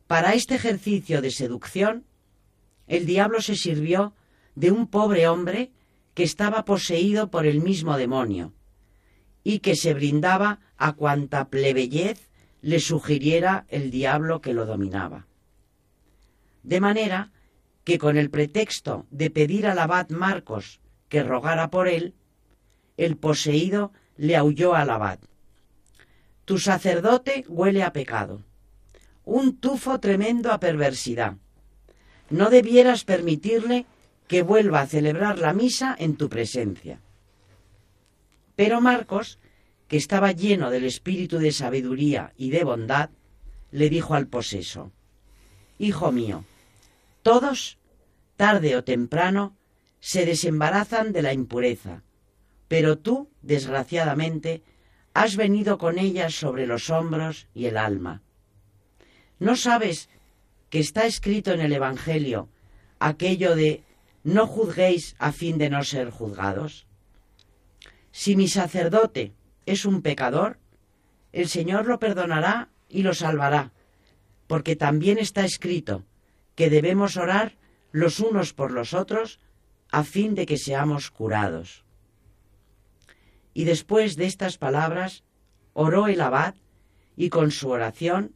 Para 0.07 0.33
este 0.33 0.55
ejercicio 0.55 1.21
de 1.21 1.29
seducción, 1.29 2.05
el 2.87 3.05
diablo 3.05 3.39
se 3.39 3.55
sirvió 3.55 4.15
de 4.55 4.71
un 4.71 4.87
pobre 4.87 5.27
hombre 5.27 5.71
que 6.15 6.23
estaba 6.23 6.65
poseído 6.65 7.29
por 7.29 7.45
el 7.45 7.61
mismo 7.61 7.97
demonio 7.97 8.53
y 9.43 9.59
que 9.59 9.75
se 9.75 9.93
brindaba 9.93 10.59
a 10.77 10.93
cuanta 10.93 11.49
plebeyez 11.49 12.29
le 12.61 12.79
sugiriera 12.79 13.67
el 13.69 13.91
diablo 13.91 14.41
que 14.41 14.55
lo 14.55 14.65
dominaba. 14.65 15.27
De 16.63 16.81
manera 16.81 17.31
que 17.83 17.99
con 17.99 18.17
el 18.17 18.31
pretexto 18.31 19.05
de 19.11 19.29
pedir 19.29 19.67
al 19.67 19.77
abad 19.77 20.09
Marcos 20.09 20.79
que 21.09 21.21
rogara 21.21 21.69
por 21.69 21.87
él, 21.87 22.15
el 22.97 23.17
poseído 23.17 23.93
le 24.15 24.35
aulló 24.35 24.73
al 24.73 24.89
abad. 24.89 25.19
Tu 26.47 26.59
sacerdote 26.59 27.43
huele 27.49 27.83
a 27.83 27.91
pecado, 27.91 28.41
un 29.25 29.57
tufo 29.57 29.99
tremendo 29.99 30.53
a 30.53 30.61
perversidad. 30.61 31.35
No 32.29 32.49
debieras 32.49 33.03
permitirle 33.03 33.85
que 34.29 34.43
vuelva 34.43 34.79
a 34.79 34.87
celebrar 34.87 35.39
la 35.39 35.51
misa 35.51 35.93
en 35.99 36.15
tu 36.15 36.29
presencia. 36.29 37.01
Pero 38.55 38.79
Marcos, 38.79 39.39
que 39.89 39.97
estaba 39.97 40.31
lleno 40.31 40.71
del 40.71 40.85
espíritu 40.85 41.37
de 41.37 41.51
sabiduría 41.51 42.31
y 42.37 42.51
de 42.51 42.63
bondad, 42.63 43.09
le 43.71 43.89
dijo 43.89 44.13
al 44.13 44.27
poseso, 44.27 44.93
Hijo 45.77 46.13
mío, 46.13 46.45
todos, 47.23 47.77
tarde 48.37 48.77
o 48.77 48.85
temprano, 48.85 49.53
se 49.99 50.25
desembarazan 50.25 51.11
de 51.11 51.23
la 51.23 51.33
impureza, 51.33 52.03
pero 52.69 52.97
tú, 52.97 53.27
desgraciadamente, 53.41 54.63
has 55.17 55.35
venido 55.35 55.79
con 55.79 55.97
ellas 55.97 56.35
sobre 56.35 56.67
los 56.67 56.91
hombros 56.91 57.47
y 57.55 57.65
el 57.65 57.77
alma. 57.77 58.21
¿No 59.39 59.55
sabes 59.55 60.09
que 60.69 60.77
está 60.77 61.07
escrito 61.07 61.53
en 61.53 61.59
el 61.59 61.73
Evangelio 61.73 62.49
aquello 62.99 63.55
de 63.55 63.83
no 64.23 64.45
juzguéis 64.45 65.15
a 65.17 65.31
fin 65.31 65.57
de 65.57 65.71
no 65.71 65.83
ser 65.83 66.11
juzgados? 66.11 66.85
Si 68.11 68.35
mi 68.35 68.47
sacerdote 68.47 69.33
es 69.65 69.85
un 69.85 70.03
pecador, 70.03 70.59
el 71.33 71.47
Señor 71.47 71.87
lo 71.87 71.97
perdonará 71.97 72.69
y 72.87 73.01
lo 73.01 73.15
salvará, 73.15 73.71
porque 74.45 74.75
también 74.75 75.17
está 75.17 75.45
escrito 75.45 76.05
que 76.53 76.69
debemos 76.69 77.17
orar 77.17 77.57
los 77.91 78.19
unos 78.19 78.53
por 78.53 78.69
los 78.69 78.93
otros 78.93 79.39
a 79.89 80.03
fin 80.03 80.35
de 80.35 80.45
que 80.45 80.59
seamos 80.59 81.09
curados. 81.09 81.86
Y 83.57 83.63
después 83.63 84.17
de 84.17 84.27
estas 84.27 84.59
palabras, 84.59 85.23
oró 85.73 86.05
el 86.05 86.21
abad 86.21 86.53
y 87.15 87.29
con 87.29 87.49
su 87.49 87.69
oración 87.69 88.35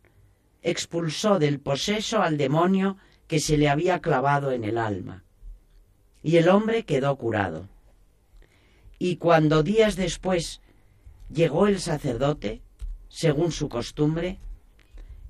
expulsó 0.63 1.37
del 1.37 1.59
poseso 1.59 2.23
al 2.23 2.39
demonio 2.39 2.97
que 3.27 3.39
se 3.39 3.55
le 3.55 3.69
había 3.69 4.01
clavado 4.01 4.51
en 4.51 4.63
el 4.63 4.79
alma. 4.79 5.23
Y 6.23 6.37
el 6.37 6.49
hombre 6.49 6.85
quedó 6.85 7.15
curado. 7.17 7.69
Y 8.97 9.17
cuando 9.17 9.61
días 9.61 9.95
después 9.95 10.59
llegó 11.31 11.67
el 11.67 11.79
sacerdote, 11.79 12.63
según 13.07 13.51
su 13.51 13.69
costumbre, 13.69 14.39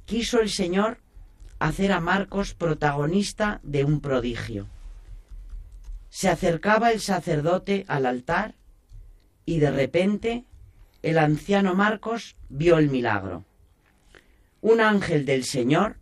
quiso 0.05 0.39
el 0.39 0.49
Señor 0.49 0.99
hacer 1.59 1.91
a 1.91 1.99
Marcos 1.99 2.53
protagonista 2.53 3.59
de 3.61 3.83
un 3.83 3.99
prodigio. 3.99 4.67
Se 6.09 6.29
acercaba 6.29 6.93
el 6.93 7.01
sacerdote 7.01 7.83
al 7.89 8.05
altar 8.05 8.55
y 9.51 9.59
de 9.59 9.69
repente 9.69 10.45
el 11.01 11.17
anciano 11.17 11.75
Marcos 11.75 12.37
vio 12.47 12.77
el 12.77 12.89
milagro. 12.89 13.43
Un 14.61 14.79
ángel 14.79 15.25
del 15.25 15.43
Señor 15.43 15.97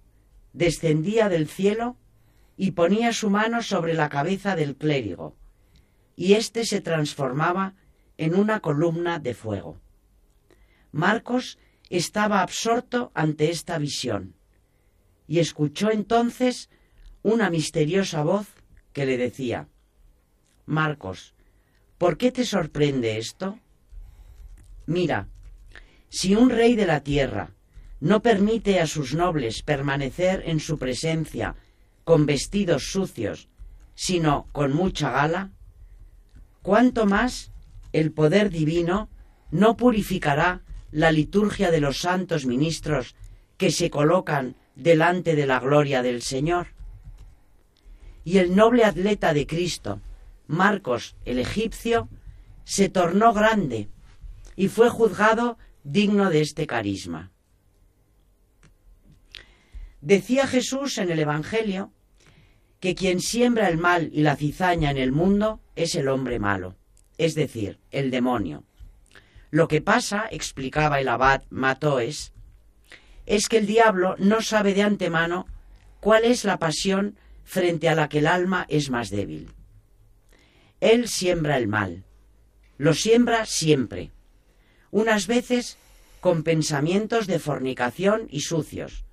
descendía 0.53 1.29
del 1.29 1.47
cielo 1.47 1.97
y 2.57 2.71
ponía 2.71 3.11
su 3.11 3.31
mano 3.31 3.63
sobre 3.63 3.95
la 3.95 4.07
cabeza 4.07 4.55
del 4.55 4.75
clérigo, 4.75 5.35
y 6.15 6.33
éste 6.33 6.63
se 6.63 6.79
transformaba 6.79 7.73
en 8.17 8.35
una 8.35 8.59
columna 8.59 9.17
de 9.17 9.33
fuego. 9.33 9.81
Marcos 10.91 11.57
estaba 11.89 12.43
absorto 12.43 13.11
ante 13.15 13.49
esta 13.49 13.79
visión, 13.79 14.35
y 15.25 15.39
escuchó 15.39 15.89
entonces 15.89 16.69
una 17.23 17.49
misteriosa 17.49 18.21
voz 18.21 18.47
que 18.93 19.07
le 19.07 19.17
decía, 19.17 19.69
Marcos, 20.67 21.33
¿por 21.99 22.17
qué 22.17 22.31
te 22.31 22.45
sorprende 22.45 23.19
esto? 23.19 23.59
Mira, 24.87 25.27
si 26.09 26.33
un 26.33 26.49
rey 26.49 26.75
de 26.75 26.87
la 26.87 27.01
tierra 27.01 27.51
no 27.99 28.21
permite 28.23 28.79
a 28.79 28.87
sus 28.87 29.13
nobles 29.13 29.61
permanecer 29.61 30.41
en 30.47 30.59
su 30.59 30.79
presencia 30.79 31.55
con 32.03 32.25
vestidos 32.25 32.91
sucios, 32.91 33.49
sino 33.93 34.47
con 34.53 34.73
mucha 34.73 35.11
gala, 35.11 35.51
cuánto 36.63 37.05
más 37.05 37.51
el 37.91 38.11
poder 38.11 38.49
divino 38.49 39.09
no 39.51 39.75
purificará 39.75 40.61
la 40.91 41.11
liturgia 41.11 41.69
de 41.69 41.81
los 41.81 41.99
santos 41.99 42.45
ministros 42.45 43.15
que 43.57 43.71
se 43.71 43.89
colocan 43.89 44.55
delante 44.75 45.35
de 45.35 45.45
la 45.45 45.59
gloria 45.59 46.01
del 46.01 46.21
Señor. 46.21 46.67
Y 48.23 48.37
el 48.37 48.55
noble 48.55 48.85
atleta 48.85 49.33
de 49.33 49.45
Cristo, 49.45 50.01
Marcos 50.49 51.15
el 51.25 51.37
egipcio, 51.37 52.09
se 52.63 52.89
tornó 52.89 53.33
grande 53.33 53.87
y 54.55 54.67
fue 54.67 54.89
juzgado 54.89 55.59
digno 55.83 56.31
de 56.31 56.41
este 56.41 56.65
carisma. 56.65 57.31
Decía 60.01 60.47
Jesús 60.47 60.97
en 60.97 61.11
el 61.11 61.19
Evangelio 61.19 61.93
que 62.79 62.95
quien 62.95 63.21
siembra 63.21 63.69
el 63.69 63.77
mal 63.77 64.09
y 64.11 64.21
la 64.21 64.35
cizaña 64.35 64.89
en 64.89 64.97
el 64.97 65.11
mundo 65.11 65.61
es 65.75 65.93
el 65.93 66.07
hombre 66.07 66.39
malo, 66.39 66.75
es 67.19 67.35
decir, 67.35 67.79
el 67.91 68.09
demonio. 68.09 68.63
Lo 69.51 69.67
que 69.67 69.81
pasa, 69.81 70.27
explicaba 70.31 70.99
el 70.99 71.09
abad 71.09 71.43
Matoes, 71.51 72.33
es 73.27 73.47
que 73.49 73.57
el 73.57 73.67
diablo 73.67 74.15
no 74.17 74.41
sabe 74.41 74.73
de 74.73 74.81
antemano 74.81 75.45
cuál 75.99 76.25
es 76.25 76.43
la 76.43 76.57
pasión 76.57 77.17
frente 77.43 77.87
a 77.87 77.93
la 77.93 78.09
que 78.09 78.17
el 78.19 78.27
alma 78.27 78.65
es 78.67 78.89
más 78.89 79.11
débil. 79.11 79.53
Él 80.79 81.07
siembra 81.07 81.57
el 81.57 81.67
mal. 81.67 82.03
Lo 82.77 82.93
siembra 82.93 83.45
siempre. 83.45 84.11
Unas 84.91 85.27
veces 85.27 85.77
con 86.21 86.43
pensamientos 86.43 87.27
de 87.27 87.39
fornicación 87.39 88.27
y 88.29 88.41
sucios. 88.41 89.05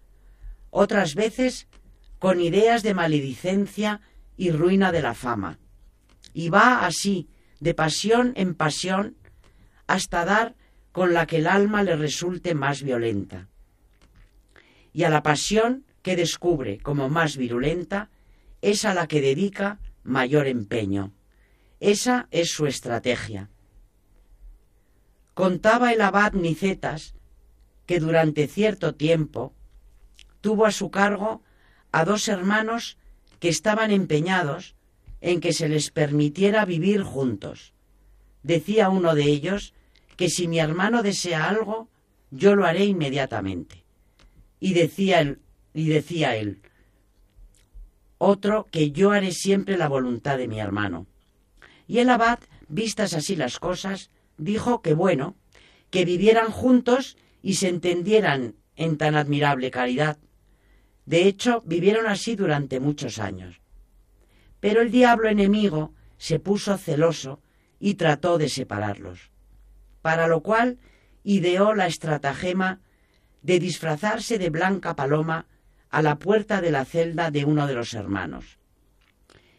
Otras 0.70 1.14
veces 1.14 1.66
con 2.18 2.40
ideas 2.40 2.82
de 2.82 2.94
maledicencia 2.94 4.00
y 4.36 4.50
ruina 4.50 4.92
de 4.92 5.02
la 5.02 5.14
fama. 5.14 5.58
Y 6.32 6.48
va 6.48 6.86
así, 6.86 7.28
de 7.60 7.74
pasión 7.74 8.32
en 8.36 8.54
pasión, 8.54 9.16
hasta 9.86 10.24
dar 10.24 10.54
con 10.92 11.12
la 11.14 11.26
que 11.26 11.38
el 11.38 11.46
alma 11.46 11.82
le 11.82 11.96
resulte 11.96 12.54
más 12.54 12.82
violenta. 12.82 13.48
Y 14.92 15.04
a 15.04 15.10
la 15.10 15.22
pasión 15.22 15.84
que 16.02 16.16
descubre 16.16 16.78
como 16.78 17.08
más 17.08 17.36
virulenta 17.36 18.10
es 18.62 18.84
a 18.84 18.94
la 18.94 19.06
que 19.06 19.20
dedica 19.20 19.78
mayor 20.04 20.46
empeño. 20.46 21.12
Esa 21.80 22.28
es 22.30 22.50
su 22.50 22.66
estrategia. 22.66 23.50
Contaba 25.34 25.92
el 25.92 26.00
abad 26.00 26.32
Nicetas 26.32 27.14
que 27.84 28.00
durante 28.00 28.48
cierto 28.48 28.94
tiempo 28.94 29.54
tuvo 30.40 30.66
a 30.66 30.72
su 30.72 30.90
cargo 30.90 31.42
a 31.92 32.04
dos 32.04 32.28
hermanos 32.28 32.98
que 33.38 33.48
estaban 33.48 33.90
empeñados 33.90 34.74
en 35.20 35.40
que 35.40 35.52
se 35.52 35.68
les 35.68 35.90
permitiera 35.90 36.64
vivir 36.64 37.02
juntos. 37.02 37.74
Decía 38.42 38.88
uno 38.88 39.14
de 39.14 39.24
ellos 39.24 39.74
que 40.16 40.30
si 40.30 40.48
mi 40.48 40.58
hermano 40.58 41.02
desea 41.02 41.48
algo, 41.48 41.88
yo 42.30 42.54
lo 42.54 42.64
haré 42.64 42.86
inmediatamente. 42.86 43.84
Y 44.58 44.72
decía 44.72 45.20
él, 45.20 45.40
y 45.74 45.88
decía 45.88 46.36
él 46.36 46.62
otro 48.18 48.66
que 48.70 48.90
yo 48.90 49.10
haré 49.10 49.32
siempre 49.32 49.76
la 49.76 49.88
voluntad 49.88 50.38
de 50.38 50.48
mi 50.48 50.60
hermano. 50.60 51.06
Y 51.86 51.98
el 51.98 52.10
abad, 52.10 52.40
vistas 52.68 53.14
así 53.14 53.36
las 53.36 53.58
cosas, 53.58 54.10
dijo 54.36 54.82
que 54.82 54.94
bueno, 54.94 55.36
que 55.90 56.04
vivieran 56.04 56.50
juntos 56.50 57.16
y 57.42 57.54
se 57.54 57.68
entendieran 57.68 58.56
en 58.74 58.98
tan 58.98 59.14
admirable 59.14 59.70
caridad. 59.70 60.18
De 61.04 61.26
hecho, 61.26 61.62
vivieron 61.64 62.06
así 62.06 62.34
durante 62.34 62.80
muchos 62.80 63.18
años. 63.18 63.60
Pero 64.60 64.82
el 64.82 64.90
diablo 64.90 65.28
enemigo 65.28 65.94
se 66.18 66.40
puso 66.40 66.76
celoso 66.76 67.40
y 67.78 67.94
trató 67.94 68.38
de 68.38 68.48
separarlos, 68.48 69.30
para 70.02 70.26
lo 70.26 70.42
cual 70.42 70.78
ideó 71.22 71.74
la 71.74 71.86
estratagema 71.86 72.80
de 73.42 73.60
disfrazarse 73.60 74.38
de 74.38 74.50
blanca 74.50 74.96
paloma 74.96 75.46
a 75.90 76.02
la 76.02 76.18
puerta 76.18 76.60
de 76.60 76.72
la 76.72 76.84
celda 76.84 77.30
de 77.30 77.44
uno 77.44 77.66
de 77.66 77.74
los 77.74 77.94
hermanos. 77.94 78.58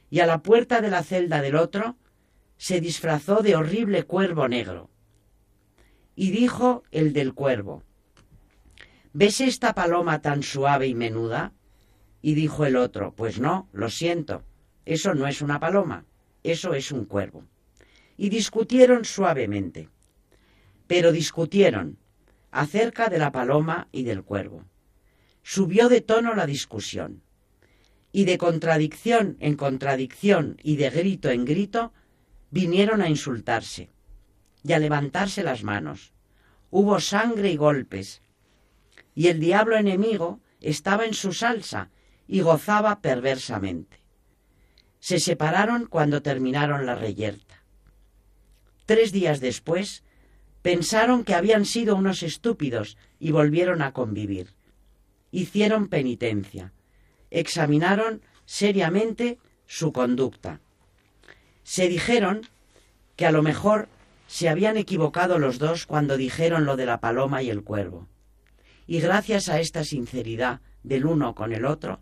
Y 0.10 0.20
a 0.20 0.26
la 0.26 0.42
puerta 0.42 0.82
de 0.82 0.90
la 0.90 1.04
celda 1.04 1.42
del 1.42 1.56
otro 1.56 1.96
se 2.58 2.82
disfrazó 2.82 3.42
de 3.42 3.56
horrible 3.56 4.04
cuervo 4.04 4.48
negro. 4.48 4.90
Y 6.16 6.32
dijo 6.32 6.84
el 6.92 7.14
del 7.14 7.34
cuervo, 7.34 7.84
¿ves 9.14 9.42
esta 9.42 9.74
paloma 9.74 10.22
tan 10.22 10.44
suave 10.44 10.88
y 10.88 10.96
menuda? 10.96 11.54
Y 12.22 12.34
dijo 12.34 12.66
el 12.66 12.76
otro, 12.76 13.14
pues 13.14 13.40
no, 13.40 13.70
lo 13.72 13.90
siento, 13.90 14.44
eso 14.86 15.14
no 15.14 15.28
es 15.28 15.42
una 15.42 15.60
paloma, 15.60 16.06
eso 16.44 16.74
es 16.74 16.92
un 16.92 17.06
cuervo. 17.06 17.46
Y 18.18 18.30
discutieron 18.30 19.06
suavemente, 19.06 19.90
pero 20.88 21.12
discutieron 21.12 22.00
acerca 22.50 23.10
de 23.10 23.20
la 23.20 23.32
paloma 23.32 23.88
y 23.92 24.04
del 24.04 24.24
cuervo. 24.24 24.64
Subió 25.44 25.88
de 25.90 26.02
tono 26.02 26.34
la 26.34 26.48
discusión, 26.48 27.22
y 28.12 28.26
de 28.26 28.38
contradicción 28.38 29.38
en 29.40 29.56
contradicción 29.56 30.58
y 30.64 30.78
de 30.78 30.90
grito 30.90 31.30
en 31.30 31.46
grito 31.46 31.94
vinieron 32.52 33.02
a 33.02 33.10
insultarse 33.10 33.90
y 34.64 34.74
a 34.74 34.80
levantarse 34.80 35.44
las 35.44 35.64
manos. 35.64 36.14
Hubo 36.70 37.00
sangre 37.00 37.52
y 37.52 37.58
golpes, 37.58 38.22
y 39.16 39.28
el 39.28 39.40
diablo 39.40 39.78
enemigo 39.78 40.40
estaba 40.62 41.06
en 41.06 41.14
su 41.14 41.34
salsa 41.34 41.90
y 42.28 42.42
gozaba 42.42 43.02
perversamente. 43.02 43.98
Se 45.00 45.20
separaron 45.20 45.86
cuando 45.86 46.22
terminaron 46.22 46.86
la 46.86 46.96
reyerta. 46.96 47.64
Tres 48.86 49.12
días 49.12 49.40
después 49.40 50.04
pensaron 50.62 51.24
que 51.24 51.34
habían 51.34 51.66
sido 51.66 51.96
unos 51.96 52.24
estúpidos 52.24 52.98
y 53.20 53.32
volvieron 53.32 53.82
a 53.82 53.94
convivir. 53.94 54.54
Hicieron 55.32 55.88
penitencia, 55.88 56.74
examinaron 57.30 58.22
seriamente 58.46 59.40
su 59.66 59.92
conducta. 59.92 60.62
Se 61.68 61.90
dijeron 61.90 62.48
que 63.18 63.26
a 63.26 63.32
lo 63.34 63.44
mejor 63.44 63.90
se 64.26 64.48
habían 64.48 64.78
equivocado 64.78 65.38
los 65.38 65.60
dos 65.60 65.86
cuando 65.86 66.16
dijeron 66.16 66.64
lo 66.64 66.78
de 66.78 66.86
la 66.86 67.02
paloma 67.02 67.44
y 67.44 67.50
el 67.50 67.62
cuervo. 67.62 68.08
Y 68.88 69.02
gracias 69.02 69.50
a 69.50 69.60
esta 69.60 69.84
sinceridad 69.84 70.62
del 70.84 71.06
uno 71.06 71.36
con 71.36 71.52
el 71.52 71.66
otro, 71.66 72.00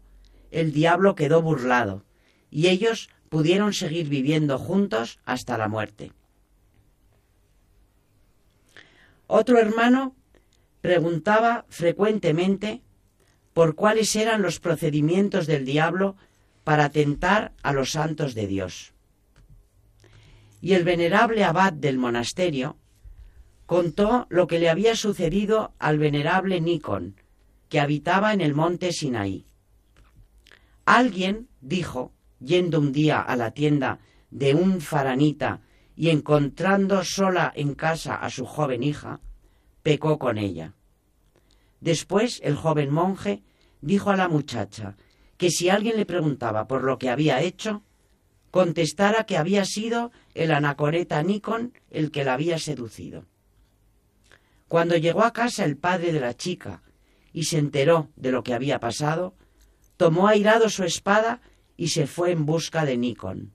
el 0.51 0.71
diablo 0.71 1.15
quedó 1.15 1.41
burlado 1.41 2.05
y 2.51 2.67
ellos 2.67 3.09
pudieron 3.29 3.73
seguir 3.73 4.07
viviendo 4.07 4.59
juntos 4.59 5.17
hasta 5.25 5.57
la 5.57 5.67
muerte. 5.67 6.11
Otro 9.25 9.57
hermano 9.57 10.15
preguntaba 10.81 11.65
frecuentemente 11.69 12.83
por 13.55 13.73
cuáles 13.73 14.15
eran 14.15 14.43
los 14.43 14.59
procedimientos 14.59 15.47
del 15.47 15.65
diablo 15.65 16.15
para 16.63 16.89
tentar 16.89 17.51
a 17.63 17.73
los 17.73 17.93
santos 17.93 18.35
de 18.35 18.45
Dios. 18.45 18.94
Y 20.65 20.73
el 20.73 20.83
venerable 20.83 21.43
abad 21.43 21.73
del 21.73 21.99
monasterio 21.99 22.79
contó 23.67 24.25
lo 24.29 24.47
que 24.47 24.57
le 24.57 24.67
había 24.67 24.95
sucedido 24.95 25.75
al 25.77 25.99
venerable 25.99 26.59
Nikon, 26.59 27.21
que 27.69 27.79
habitaba 27.79 28.33
en 28.33 28.41
el 28.41 28.55
monte 28.55 28.91
Sinaí. 28.91 29.45
Alguien 30.83 31.49
dijo, 31.61 32.13
yendo 32.39 32.79
un 32.79 32.93
día 32.93 33.21
a 33.21 33.35
la 33.35 33.51
tienda 33.51 33.99
de 34.31 34.55
un 34.55 34.81
faranita 34.81 35.61
y 35.95 36.09
encontrando 36.09 37.03
sola 37.03 37.53
en 37.55 37.75
casa 37.75 38.15
a 38.15 38.31
su 38.31 38.47
joven 38.47 38.81
hija, 38.81 39.19
pecó 39.83 40.17
con 40.17 40.39
ella. 40.39 40.73
Después 41.79 42.41
el 42.43 42.55
joven 42.55 42.91
monje 42.91 43.43
dijo 43.81 44.09
a 44.09 44.15
la 44.15 44.27
muchacha 44.27 44.97
que 45.37 45.51
si 45.51 45.69
alguien 45.69 45.95
le 45.95 46.07
preguntaba 46.07 46.67
por 46.67 46.83
lo 46.83 46.97
que 46.97 47.11
había 47.11 47.39
hecho, 47.43 47.83
contestara 48.49 49.25
que 49.25 49.37
había 49.37 49.63
sido 49.65 50.11
el 50.35 50.51
anacoreta 50.51 51.23
Nikon 51.23 51.73
el 51.89 52.11
que 52.11 52.23
la 52.23 52.35
había 52.35 52.59
seducido. 52.59 53.25
Cuando 54.67 54.97
llegó 54.97 55.23
a 55.23 55.33
casa 55.33 55.65
el 55.65 55.77
padre 55.77 56.11
de 56.11 56.19
la 56.19 56.35
chica 56.35 56.83
y 57.33 57.45
se 57.45 57.57
enteró 57.57 58.09
de 58.15 58.31
lo 58.31 58.43
que 58.43 58.53
había 58.53 58.79
pasado, 58.79 59.33
tomó 59.97 60.27
airado 60.27 60.69
su 60.69 60.83
espada 60.83 61.41
y 61.77 61.89
se 61.89 62.05
fue 62.05 62.31
en 62.31 62.45
busca 62.45 62.85
de 62.85 62.97
Nikon. 62.97 63.53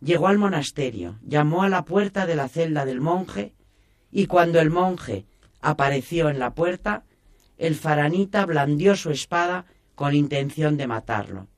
Llegó 0.00 0.28
al 0.28 0.38
monasterio, 0.38 1.18
llamó 1.22 1.62
a 1.62 1.68
la 1.68 1.84
puerta 1.84 2.26
de 2.26 2.34
la 2.34 2.48
celda 2.48 2.84
del 2.84 3.00
monje, 3.00 3.54
y 4.10 4.26
cuando 4.26 4.60
el 4.60 4.70
monje 4.70 5.26
apareció 5.60 6.30
en 6.30 6.38
la 6.38 6.54
puerta, 6.54 7.04
el 7.58 7.74
faranita 7.74 8.46
blandió 8.46 8.96
su 8.96 9.10
espada 9.10 9.66
con 9.94 10.14
intención 10.14 10.76
de 10.78 10.86
matarlo. 10.86 11.48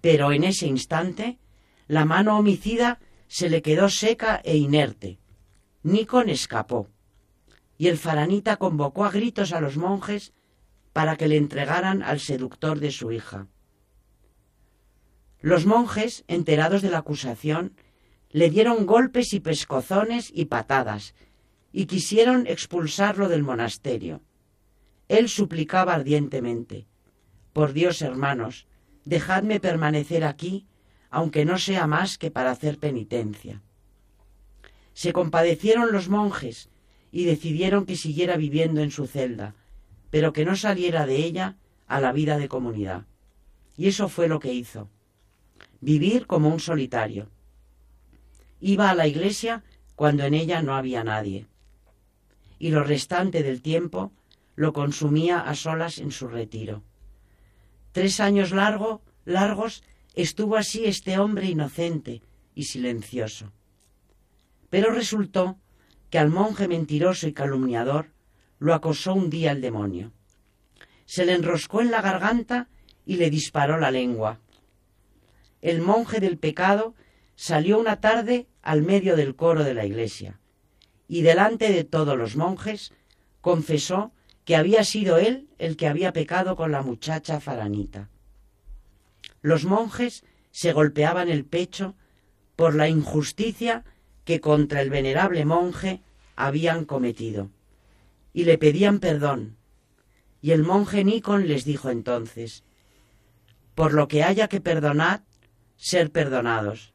Pero 0.00 0.30
en 0.30 0.44
ese 0.44 0.66
instante, 0.66 1.38
la 1.88 2.04
mano 2.04 2.38
homicida 2.38 3.00
se 3.28 3.48
le 3.48 3.62
quedó 3.62 3.88
seca 3.88 4.40
e 4.44 4.56
inerte. 4.56 5.18
Nikon 5.82 6.28
escapó, 6.28 6.88
y 7.78 7.88
el 7.88 7.98
faranita 7.98 8.56
convocó 8.56 9.04
a 9.04 9.10
gritos 9.10 9.52
a 9.52 9.60
los 9.60 9.76
monjes 9.76 10.32
para 10.92 11.16
que 11.16 11.28
le 11.28 11.36
entregaran 11.36 12.02
al 12.02 12.20
seductor 12.20 12.80
de 12.80 12.90
su 12.90 13.12
hija. 13.12 13.48
Los 15.40 15.66
monjes, 15.66 16.24
enterados 16.26 16.82
de 16.82 16.90
la 16.90 16.98
acusación, 16.98 17.76
le 18.30 18.50
dieron 18.50 18.86
golpes 18.86 19.32
y 19.32 19.40
pescozones 19.40 20.30
y 20.34 20.46
patadas, 20.46 21.14
y 21.72 21.86
quisieron 21.86 22.46
expulsarlo 22.46 23.28
del 23.28 23.42
monasterio. 23.42 24.22
Él 25.08 25.28
suplicaba 25.28 25.94
ardientemente, 25.94 26.86
Por 27.52 27.72
Dios, 27.72 28.02
hermanos, 28.02 28.66
dejadme 29.04 29.60
permanecer 29.60 30.24
aquí, 30.24 30.66
aunque 31.10 31.44
no 31.44 31.58
sea 31.58 31.86
más 31.86 32.18
que 32.18 32.30
para 32.30 32.50
hacer 32.50 32.78
penitencia. 32.78 33.62
Se 34.94 35.12
compadecieron 35.12 35.92
los 35.92 36.08
monjes 36.08 36.68
y 37.12 37.24
decidieron 37.24 37.86
que 37.86 37.96
siguiera 37.96 38.36
viviendo 38.36 38.80
en 38.80 38.90
su 38.90 39.06
celda, 39.06 39.54
pero 40.10 40.32
que 40.32 40.44
no 40.44 40.56
saliera 40.56 41.06
de 41.06 41.16
ella 41.16 41.56
a 41.86 42.00
la 42.00 42.12
vida 42.12 42.38
de 42.38 42.48
comunidad. 42.48 43.06
Y 43.76 43.88
eso 43.88 44.08
fue 44.08 44.28
lo 44.28 44.40
que 44.40 44.52
hizo. 44.52 44.88
Vivir 45.80 46.26
como 46.26 46.48
un 46.48 46.60
solitario. 46.60 47.28
Iba 48.60 48.90
a 48.90 48.94
la 48.94 49.06
iglesia 49.06 49.62
cuando 49.94 50.24
en 50.24 50.34
ella 50.34 50.62
no 50.62 50.74
había 50.74 51.04
nadie. 51.04 51.46
Y 52.58 52.70
lo 52.70 52.84
restante 52.84 53.42
del 53.42 53.60
tiempo 53.60 54.12
lo 54.54 54.72
consumía 54.72 55.40
a 55.40 55.54
solas 55.54 55.98
en 55.98 56.10
su 56.10 56.28
retiro. 56.28 56.82
Tres 57.92 58.20
años 58.20 58.52
largo, 58.52 59.02
largos 59.24 59.82
estuvo 60.16 60.56
así 60.56 60.86
este 60.86 61.18
hombre 61.18 61.46
inocente 61.46 62.22
y 62.54 62.64
silencioso. 62.64 63.52
Pero 64.70 64.90
resultó 64.90 65.58
que 66.10 66.18
al 66.18 66.30
monje 66.30 66.66
mentiroso 66.66 67.28
y 67.28 67.32
calumniador 67.32 68.10
lo 68.58 68.74
acosó 68.74 69.14
un 69.14 69.30
día 69.30 69.52
el 69.52 69.60
demonio. 69.60 70.12
Se 71.04 71.24
le 71.24 71.34
enroscó 71.34 71.82
en 71.82 71.90
la 71.90 72.00
garganta 72.00 72.68
y 73.04 73.16
le 73.16 73.30
disparó 73.30 73.78
la 73.78 73.90
lengua. 73.90 74.40
El 75.60 75.82
monje 75.82 76.18
del 76.18 76.38
pecado 76.38 76.94
salió 77.36 77.78
una 77.78 78.00
tarde 78.00 78.48
al 78.62 78.82
medio 78.82 79.14
del 79.14 79.36
coro 79.36 79.62
de 79.62 79.74
la 79.74 79.84
iglesia 79.84 80.40
y 81.08 81.22
delante 81.22 81.70
de 81.70 81.84
todos 81.84 82.16
los 82.16 82.36
monjes 82.36 82.92
confesó 83.40 84.12
que 84.44 84.56
había 84.56 84.82
sido 84.84 85.18
él 85.18 85.48
el 85.58 85.76
que 85.76 85.86
había 85.86 86.12
pecado 86.12 86.56
con 86.56 86.72
la 86.72 86.82
muchacha 86.82 87.40
faranita. 87.40 88.08
Los 89.46 89.64
monjes 89.64 90.24
se 90.50 90.72
golpeaban 90.72 91.28
el 91.28 91.44
pecho 91.44 91.94
por 92.56 92.74
la 92.74 92.88
injusticia 92.88 93.84
que 94.24 94.40
contra 94.40 94.82
el 94.82 94.90
venerable 94.90 95.44
monje 95.44 96.02
habían 96.34 96.84
cometido 96.84 97.52
y 98.32 98.42
le 98.42 98.58
pedían 98.58 98.98
perdón. 98.98 99.56
Y 100.42 100.50
el 100.50 100.64
monje 100.64 101.04
Nikon 101.04 101.46
les 101.46 101.64
dijo 101.64 101.90
entonces, 101.90 102.64
Por 103.76 103.94
lo 103.94 104.08
que 104.08 104.24
haya 104.24 104.48
que 104.48 104.60
perdonar, 104.60 105.22
ser 105.76 106.10
perdonados. 106.10 106.92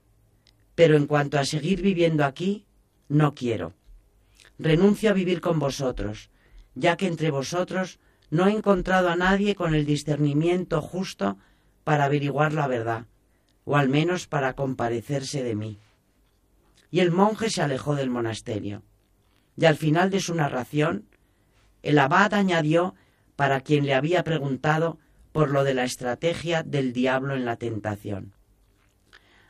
Pero 0.75 0.97
en 0.97 1.07
cuanto 1.07 1.39
a 1.39 1.45
seguir 1.45 1.81
viviendo 1.81 2.25
aquí, 2.25 2.65
no 3.07 3.33
quiero. 3.33 3.75
Renuncio 4.59 5.09
a 5.09 5.13
vivir 5.13 5.39
con 5.39 5.57
vosotros, 5.57 6.29
ya 6.75 6.97
que 6.97 7.07
entre 7.07 7.31
vosotros 7.31 7.99
no 8.29 8.47
he 8.47 8.51
encontrado 8.51 9.07
a 9.07 9.15
nadie 9.15 9.55
con 9.55 9.73
el 9.73 9.85
discernimiento 9.85 10.81
justo 10.81 11.37
para 11.83 12.05
averiguar 12.05 12.53
la 12.53 12.67
verdad, 12.67 13.05
o 13.65 13.77
al 13.77 13.89
menos 13.89 14.27
para 14.27 14.53
comparecerse 14.53 15.43
de 15.43 15.55
mí. 15.55 15.79
Y 16.89 16.99
el 16.99 17.11
monje 17.11 17.49
se 17.49 17.61
alejó 17.61 17.95
del 17.95 18.09
monasterio. 18.09 18.83
Y 19.57 19.65
al 19.65 19.77
final 19.77 20.09
de 20.09 20.19
su 20.19 20.35
narración, 20.35 21.05
el 21.83 21.97
abad 21.99 22.33
añadió, 22.33 22.95
para 23.35 23.61
quien 23.61 23.85
le 23.85 23.95
había 23.95 24.23
preguntado, 24.23 24.99
por 25.31 25.49
lo 25.49 25.63
de 25.63 25.73
la 25.73 25.85
estrategia 25.85 26.63
del 26.63 26.93
diablo 26.93 27.35
en 27.35 27.45
la 27.45 27.55
tentación. 27.55 28.33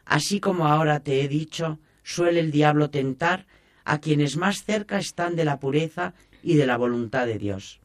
Así 0.05 0.39
como 0.39 0.67
ahora 0.67 1.01
te 1.01 1.21
he 1.21 1.27
dicho, 1.27 1.79
suele 2.03 2.39
el 2.39 2.51
diablo 2.51 2.89
tentar 2.89 3.47
a 3.83 3.99
quienes 3.99 4.37
más 4.37 4.63
cerca 4.63 4.97
están 4.97 5.35
de 5.35 5.45
la 5.45 5.59
pureza 5.59 6.13
y 6.43 6.55
de 6.55 6.67
la 6.67 6.77
voluntad 6.77 7.25
de 7.25 7.37
Dios. 7.37 7.80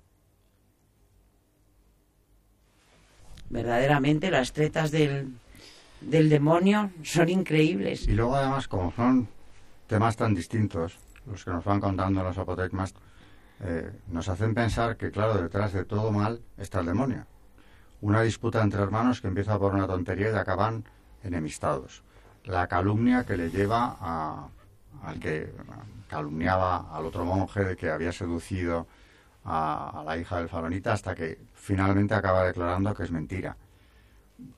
Verdaderamente 3.51 4.31
las 4.31 4.53
tretas 4.53 4.91
del, 4.91 5.33
del 6.01 6.29
demonio 6.29 6.91
son 7.03 7.29
increíbles. 7.29 8.07
Y 8.09 8.13
luego 8.13 8.37
además, 8.37 8.69
como 8.69 8.93
son 8.93 9.29
temas 9.87 10.17
tan 10.17 10.35
distintos, 10.35 10.99
los 11.27 11.45
que 11.45 11.51
nos 11.51 11.65
van 11.65 11.81
contando 11.81 12.23
los 12.23 12.39
apotecmas, 12.39 12.95
eh, 13.61 13.91
nos 14.09 14.29
hacen 14.29 14.55
pensar 14.55 14.97
que, 14.97 15.11
claro, 15.11 15.41
detrás 15.41 15.73
de 15.73 15.85
todo 15.85 16.13
mal 16.13 16.41
está 16.59 16.81
el 16.81 16.87
demonio. 16.87 17.27
Una 18.01 18.23
disputa 18.23 18.63
entre 18.63 18.83
hermanos 18.83 19.21
que 19.21 19.29
empieza 19.29 19.59
por 19.59 19.75
una 19.75 19.87
tontería 19.87 20.31
y 20.31 20.35
acaban 20.35 20.85
enemistados. 21.23 22.03
La 22.45 22.67
calumnia 22.67 23.25
que 23.25 23.37
le 23.37 23.51
lleva 23.51 24.51
al 25.03 25.19
que 25.19 25.53
calumniaba 26.09 26.95
al 26.95 27.07
otro 27.07 27.25
monje 27.25 27.65
de 27.65 27.77
que 27.77 27.91
había 27.91 28.13
seducido 28.13 28.87
a, 29.47 30.03
la 30.05 30.19
hija 30.19 30.39
del 30.39 30.49
faronita 30.49 30.93
hasta 30.93 31.15
que 31.15 31.39
finalmente 31.55 32.15
acaba 32.15 32.45
declarando 32.45 32.93
que 32.95 33.05
es 33.05 33.11
mentira. 33.11 33.57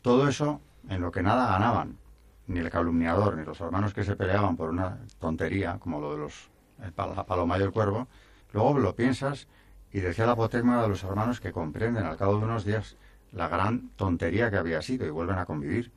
Todo 0.02 0.28
eso 0.28 0.60
en 0.88 1.02
lo 1.02 1.12
que 1.12 1.22
nada 1.22 1.52
ganaban, 1.52 1.98
ni 2.46 2.58
el 2.60 2.70
calumniador, 2.70 3.36
ni 3.36 3.44
los 3.44 3.60
hermanos 3.60 3.92
que 3.92 4.02
se 4.02 4.16
peleaban 4.16 4.56
por 4.56 4.70
una 4.70 4.98
tontería, 5.20 5.78
como 5.78 6.00
lo 6.00 6.12
de 6.12 6.18
los 6.18 6.50
el 6.82 6.92
paloma 6.92 7.58
y 7.58 7.62
el 7.62 7.72
cuervo, 7.72 8.06
luego 8.52 8.78
lo 8.78 8.94
piensas 8.94 9.48
y 9.92 10.00
decía 10.00 10.26
la 10.26 10.32
apotegma 10.32 10.80
de 10.80 10.88
los 10.88 11.02
hermanos 11.02 11.40
que 11.40 11.52
comprenden 11.52 12.06
al 12.06 12.16
cabo 12.16 12.38
de 12.38 12.44
unos 12.44 12.64
días 12.64 12.96
la 13.32 13.48
gran 13.48 13.90
tontería 13.96 14.50
que 14.50 14.56
había 14.56 14.80
sido 14.80 15.04
y 15.06 15.10
vuelven 15.10 15.38
a 15.38 15.44
convivir. 15.44 15.92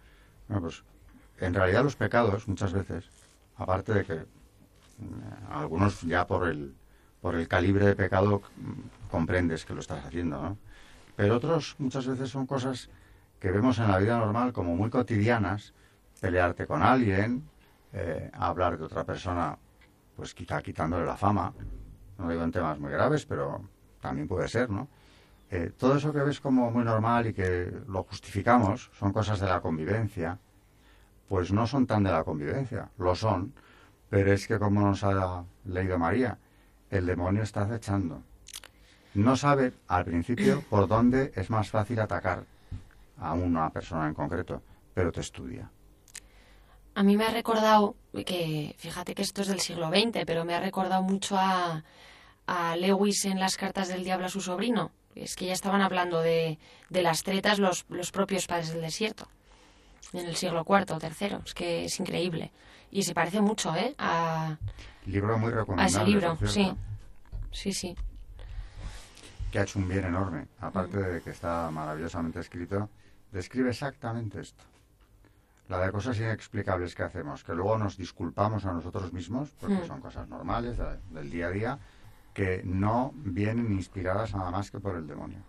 Pues 0.47 0.83
en 1.39 1.53
realidad 1.53 1.83
los 1.83 1.95
pecados 1.95 2.47
muchas 2.47 2.73
veces, 2.73 3.09
aparte 3.55 3.93
de 3.93 4.05
que 4.05 4.13
eh, 4.13 4.25
algunos 5.49 6.01
ya 6.01 6.25
por 6.25 6.47
el 6.47 6.73
por 7.21 7.35
el 7.35 7.47
calibre 7.47 7.85
de 7.85 7.95
pecado 7.95 8.41
mm, 8.57 9.09
comprendes 9.09 9.65
que 9.65 9.73
lo 9.73 9.79
estás 9.79 10.05
haciendo, 10.05 10.41
¿no? 10.41 10.57
Pero 11.15 11.35
otros 11.35 11.75
muchas 11.77 12.07
veces 12.07 12.29
son 12.29 12.47
cosas 12.47 12.89
que 13.39 13.51
vemos 13.51 13.79
en 13.79 13.87
la 13.87 13.99
vida 13.99 14.17
normal 14.17 14.53
como 14.53 14.75
muy 14.75 14.89
cotidianas, 14.89 15.73
pelearte 16.19 16.65
con 16.65 16.81
alguien, 16.81 17.43
eh, 17.93 18.29
hablar 18.33 18.77
de 18.77 18.85
otra 18.85 19.03
persona, 19.03 19.57
pues 20.15 20.33
quizá 20.33 20.61
quitándole 20.61 21.05
la 21.05 21.17
fama, 21.17 21.53
no 22.17 22.29
digo 22.29 22.43
en 22.43 22.51
temas 22.51 22.79
muy 22.79 22.91
graves, 22.91 23.25
pero 23.25 23.61
también 23.99 24.27
puede 24.27 24.47
ser, 24.47 24.69
¿no? 24.69 24.87
Eh, 25.49 25.71
todo 25.77 25.97
eso 25.97 26.13
que 26.13 26.19
ves 26.19 26.39
como 26.39 26.71
muy 26.71 26.85
normal 26.85 27.27
y 27.27 27.33
que 27.33 27.71
lo 27.87 28.03
justificamos, 28.03 28.89
son 28.97 29.11
cosas 29.11 29.39
de 29.39 29.47
la 29.47 29.59
convivencia, 29.59 30.39
pues 31.27 31.51
no 31.51 31.67
son 31.67 31.85
tan 31.85 32.03
de 32.03 32.11
la 32.11 32.23
convivencia, 32.23 32.89
lo 32.97 33.15
son, 33.15 33.53
pero 34.09 34.31
es 34.31 34.47
que 34.47 34.59
como 34.59 34.81
nos 34.81 35.03
ha 35.03 35.43
leído 35.65 35.99
María, 35.99 36.37
el 36.91 37.05
demonio 37.05 37.43
está 37.43 37.63
acechando. 37.63 38.21
No 39.13 39.35
sabe 39.35 39.73
al 39.87 40.05
principio 40.05 40.63
por 40.69 40.87
dónde 40.87 41.31
es 41.35 41.49
más 41.49 41.69
fácil 41.69 41.99
atacar 41.99 42.45
a 43.17 43.33
una 43.33 43.69
persona 43.69 44.07
en 44.07 44.13
concreto, 44.13 44.61
pero 44.93 45.11
te 45.11 45.21
estudia. 45.21 45.69
A 46.93 47.03
mí 47.03 47.15
me 47.15 47.25
ha 47.25 47.31
recordado, 47.31 47.95
que 48.25 48.75
fíjate 48.77 49.15
que 49.15 49.21
esto 49.21 49.41
es 49.41 49.47
del 49.47 49.61
siglo 49.61 49.89
XX, 49.89 50.25
pero 50.25 50.43
me 50.43 50.53
ha 50.53 50.59
recordado 50.59 51.01
mucho 51.01 51.37
a, 51.37 51.83
a 52.47 52.75
Lewis 52.75 53.25
en 53.25 53.39
las 53.39 53.55
cartas 53.55 53.87
del 53.87 54.03
diablo 54.03 54.25
a 54.25 54.29
su 54.29 54.41
sobrino, 54.41 54.91
es 55.15 55.35
que 55.35 55.45
ya 55.45 55.53
estaban 55.53 55.81
hablando 55.81 56.21
de, 56.21 56.57
de 56.89 57.01
las 57.01 57.23
tretas 57.23 57.59
los, 57.59 57.85
los, 57.89 58.11
propios 58.11 58.47
padres 58.47 58.73
del 58.73 58.81
desierto, 58.81 59.27
en 60.13 60.25
el 60.25 60.35
siglo 60.35 60.65
IV 60.67 60.93
o 60.93 60.99
III. 60.99 61.37
Es 61.45 61.53
que 61.53 61.85
es 61.85 61.99
increíble. 61.99 62.51
Y 62.91 63.03
se 63.03 63.13
parece 63.13 63.39
mucho, 63.39 63.73
¿eh? 63.75 63.95
A, 63.97 64.57
libro 65.05 65.37
muy 65.37 65.51
recomendable. 65.51 65.97
A 65.97 66.01
ese 66.01 66.09
libro, 66.09 66.37
sí. 66.47 66.73
Sí, 67.51 67.73
sí. 67.73 67.95
Que 69.51 69.59
ha 69.59 69.63
hecho 69.63 69.79
un 69.79 69.87
bien 69.87 70.05
enorme. 70.05 70.47
Aparte 70.59 70.97
de 70.97 71.21
que 71.21 71.31
está 71.31 71.69
maravillosamente 71.71 72.39
escrito, 72.39 72.89
describe 73.31 73.69
exactamente 73.69 74.39
esto. 74.39 74.63
La 75.67 75.79
de 75.79 75.91
cosas 75.91 76.17
inexplicables 76.17 76.95
que 76.95 77.03
hacemos, 77.03 77.43
que 77.43 77.53
luego 77.53 77.77
nos 77.77 77.97
disculpamos 77.97 78.65
a 78.65 78.73
nosotros 78.73 79.13
mismos, 79.13 79.49
porque 79.59 79.75
mm. 79.75 79.87
son 79.87 80.01
cosas 80.01 80.27
normales 80.27 80.77
del 81.11 81.29
día 81.29 81.47
a 81.47 81.51
día, 81.51 81.79
que 82.33 82.61
no 82.63 83.13
vienen 83.15 83.71
inspiradas 83.71 84.33
nada 84.33 84.51
más 84.51 84.71
que 84.71 84.79
por 84.79 84.95
el 84.95 85.07
demonio. 85.07 85.39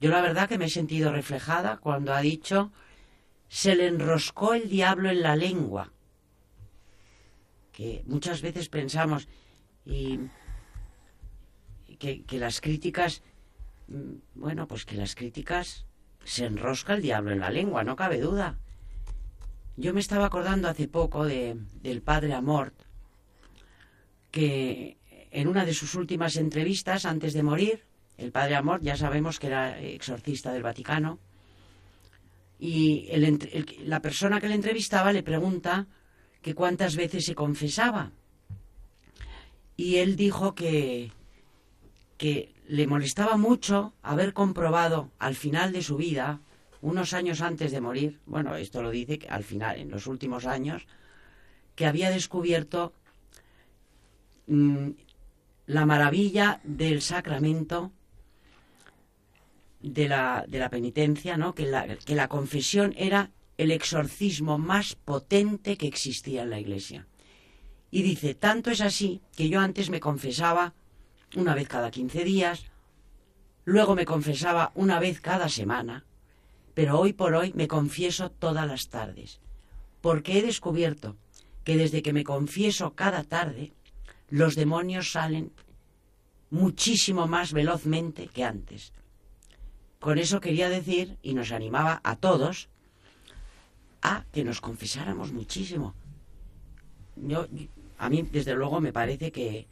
Yo 0.00 0.10
la 0.10 0.20
verdad 0.20 0.48
que 0.48 0.58
me 0.58 0.66
he 0.66 0.70
sentido 0.70 1.12
reflejada 1.12 1.76
cuando 1.76 2.12
ha 2.12 2.20
dicho 2.20 2.72
se 3.48 3.76
le 3.76 3.86
enroscó 3.86 4.54
el 4.54 4.68
diablo 4.68 5.10
en 5.10 5.22
la 5.22 5.36
lengua. 5.36 5.92
Que 7.72 8.02
muchas 8.06 8.42
veces 8.42 8.68
pensamos 8.68 9.28
y 9.84 10.20
que, 11.98 12.24
que 12.24 12.38
las 12.38 12.60
críticas, 12.60 13.22
mm, 13.88 14.14
bueno, 14.34 14.66
pues 14.66 14.84
que 14.84 14.96
las 14.96 15.14
críticas 15.14 15.86
se 16.24 16.44
enrosca 16.44 16.94
el 16.94 17.02
diablo 17.02 17.32
en 17.32 17.40
la 17.40 17.50
lengua, 17.50 17.84
no 17.84 17.96
cabe 17.96 18.20
duda. 18.20 18.58
Yo 19.76 19.94
me 19.94 20.00
estaba 20.00 20.26
acordando 20.26 20.68
hace 20.68 20.86
poco 20.86 21.24
de, 21.24 21.56
del 21.82 22.02
padre 22.02 22.34
Amort, 22.34 22.74
que 24.30 24.98
en 25.30 25.48
una 25.48 25.64
de 25.64 25.74
sus 25.74 25.94
últimas 25.94 26.36
entrevistas 26.36 27.06
antes 27.06 27.32
de 27.32 27.42
morir, 27.42 27.84
el 28.18 28.32
padre 28.32 28.56
Amor, 28.56 28.82
ya 28.82 28.96
sabemos 28.96 29.38
que 29.38 29.46
era 29.46 29.80
exorcista 29.80 30.52
del 30.52 30.62
Vaticano, 30.62 31.18
y 32.58 33.08
la 33.84 34.00
persona 34.00 34.40
que 34.40 34.48
le 34.48 34.54
entrevistaba 34.54 35.12
le 35.12 35.22
pregunta 35.22 35.88
que 36.42 36.54
cuántas 36.54 36.96
veces 36.96 37.24
se 37.24 37.34
confesaba. 37.34 38.10
Y 39.76 39.96
él 39.96 40.16
dijo 40.16 40.54
que, 40.54 41.12
que 42.18 42.52
le 42.68 42.86
molestaba 42.86 43.36
mucho 43.36 43.94
haber 44.02 44.32
comprobado 44.32 45.10
al 45.18 45.34
final 45.34 45.72
de 45.72 45.82
su 45.82 45.96
vida, 45.96 46.40
unos 46.80 47.12
años 47.12 47.40
antes 47.40 47.70
de 47.70 47.80
morir, 47.80 48.20
bueno, 48.26 48.56
esto 48.56 48.82
lo 48.82 48.90
dice 48.90 49.20
al 49.28 49.44
final, 49.44 49.78
en 49.78 49.90
los 49.90 50.06
últimos 50.06 50.46
años, 50.46 50.86
que 51.76 51.86
había 51.86 52.10
descubierto 52.10 52.92
mm, 54.48 54.90
la 55.66 55.86
maravilla 55.86 56.60
del 56.64 57.00
sacramento 57.02 57.92
de 59.80 60.08
la, 60.08 60.44
de 60.46 60.58
la 60.58 60.70
penitencia, 60.70 61.36
¿no? 61.36 61.54
que, 61.54 61.66
la, 61.66 61.96
que 61.96 62.14
la 62.14 62.28
confesión 62.28 62.94
era 62.96 63.30
el 63.58 63.70
exorcismo 63.70 64.58
más 64.58 64.94
potente 64.94 65.76
que 65.76 65.86
existía 65.86 66.42
en 66.42 66.50
la 66.50 66.60
iglesia. 66.60 67.06
Y 67.90 68.02
dice, 68.02 68.34
tanto 68.34 68.70
es 68.70 68.80
así 68.80 69.20
que 69.36 69.48
yo 69.48 69.60
antes 69.60 69.90
me 69.90 70.00
confesaba 70.00 70.74
una 71.36 71.54
vez 71.54 71.68
cada 71.68 71.90
15 71.90 72.24
días, 72.24 72.64
luego 73.64 73.94
me 73.94 74.04
confesaba 74.04 74.72
una 74.74 74.98
vez 74.98 75.20
cada 75.20 75.48
semana, 75.48 76.04
pero 76.74 76.98
hoy 76.98 77.12
por 77.12 77.34
hoy 77.34 77.52
me 77.54 77.68
confieso 77.68 78.30
todas 78.30 78.66
las 78.66 78.88
tardes, 78.88 79.40
porque 80.00 80.38
he 80.38 80.42
descubierto 80.42 81.16
que 81.64 81.76
desde 81.76 82.02
que 82.02 82.12
me 82.12 82.24
confieso 82.24 82.94
cada 82.94 83.24
tarde, 83.24 83.72
los 84.28 84.54
demonios 84.54 85.12
salen 85.12 85.52
muchísimo 86.50 87.26
más 87.26 87.52
velozmente 87.52 88.28
que 88.28 88.44
antes. 88.44 88.92
Con 90.00 90.18
eso 90.18 90.40
quería 90.40 90.68
decir, 90.68 91.18
y 91.22 91.34
nos 91.34 91.52
animaba 91.52 92.00
a 92.02 92.16
todos, 92.16 92.68
a 94.02 94.24
que 94.32 94.44
nos 94.44 94.60
confesáramos 94.60 95.32
muchísimo. 95.32 95.94
Yo, 97.16 97.46
a 97.98 98.08
mí, 98.08 98.22
desde 98.22 98.54
luego, 98.54 98.80
me 98.80 98.92
parece 98.92 99.30
que, 99.30 99.68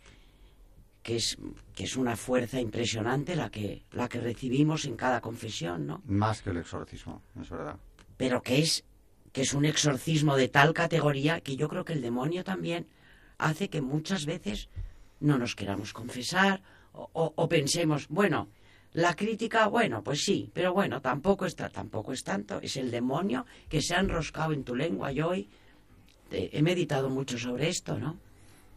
que, 1.03 1.16
es, 1.16 1.39
que 1.74 1.85
es 1.85 1.97
una 1.97 2.16
fuerza 2.16 2.61
impresionante 2.61 3.35
la 3.35 3.51
que, 3.51 3.83
la 3.93 4.09
que 4.09 4.20
recibimos 4.20 4.85
en 4.85 4.97
cada 4.97 5.20
confesión, 5.20 5.87
¿no? 5.87 6.03
Más 6.07 6.43
que 6.43 6.51
el 6.51 6.59
exorcismo, 6.59 7.22
es 7.41 7.51
verdad. 7.51 7.76
Pero 8.16 8.43
que 8.43 8.61
es, 8.61 8.85
que 9.33 9.43
es 9.43 9.55
un 9.55 9.64
exorcismo 9.64 10.37
de 10.37 10.49
tal 10.49 10.74
categoría 10.74 11.41
que 11.41 11.57
yo 11.57 11.68
creo 11.68 11.85
que 11.85 11.95
el 11.95 12.03
demonio 12.03 12.45
también 12.45 12.87
hace 13.39 13.68
que 13.68 13.81
muchas 13.81 14.26
veces 14.26 14.68
no 15.20 15.39
nos 15.39 15.55
queramos 15.55 15.93
confesar 15.93 16.62
o, 16.93 17.49
pensemos, 17.49 18.09
bueno, 18.09 18.49
La 18.95 19.14
crítica, 19.14 19.68
bueno, 19.68 20.03
pues 20.03 20.24
sí, 20.24 20.51
pero 20.53 20.72
bueno, 20.72 21.01
tampoco 21.01 21.47
está, 21.47 21.68
tampoco 21.68 22.12
es 22.12 22.24
tanto. 22.24 22.61
Es 22.61 22.76
el 22.76 22.91
demonio 22.91 23.47
que 23.68 23.80
se 23.80 23.95
ha 23.95 24.01
enroscado 24.01 24.53
en 24.53 24.64
tu 24.64 24.74
lengua. 24.74 25.12
Yo 25.12 25.28
hoy 25.28 25.49
eh, 26.30 26.51
he 26.53 26.62
meditado 26.62 27.09
mucho 27.09 27.38
sobre 27.38 27.68
esto, 27.68 27.99
¿no? 27.99 28.18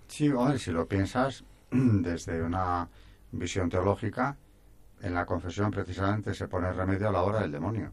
Sí, 0.07 0.29
hombre, 0.29 0.59
si 0.59 0.71
lo 0.71 0.87
piensas 0.87 1.43
desde 1.71 2.43
una 2.43 2.87
visión 3.31 3.69
teológica, 3.69 4.37
en 5.01 5.15
la 5.15 5.25
confesión 5.25 5.71
precisamente 5.71 6.33
se 6.33 6.47
pone 6.47 6.71
remedio 6.71 7.09
a 7.09 7.11
la 7.11 7.21
obra 7.21 7.41
del 7.41 7.51
demonio. 7.51 7.91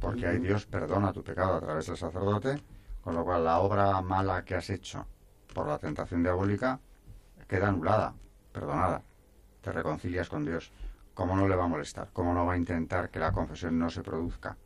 Porque 0.00 0.26
ahí 0.26 0.38
Dios 0.38 0.66
perdona 0.66 1.12
tu 1.12 1.22
pecado 1.22 1.54
a 1.54 1.60
través 1.60 1.86
del 1.86 1.96
sacerdote, 1.96 2.60
con 3.02 3.14
lo 3.14 3.24
cual 3.24 3.44
la 3.44 3.58
obra 3.60 4.00
mala 4.02 4.44
que 4.44 4.56
has 4.56 4.68
hecho 4.70 5.06
por 5.54 5.68
la 5.68 5.78
tentación 5.78 6.22
diabólica 6.22 6.80
queda 7.48 7.68
anulada, 7.68 8.14
perdonada. 8.52 9.02
Te 9.62 9.72
reconcilias 9.72 10.28
con 10.28 10.44
Dios. 10.44 10.70
¿Cómo 11.18 11.34
no 11.34 11.48
le 11.48 11.56
va 11.56 11.64
a 11.64 11.66
molestar? 11.66 12.10
¿Cómo 12.12 12.32
no 12.32 12.46
va 12.46 12.52
a 12.52 12.56
intentar 12.56 13.10
que 13.10 13.18
la 13.18 13.32
confesión 13.32 13.76
no 13.76 13.90
se 13.90 14.04
produzca? 14.04 14.56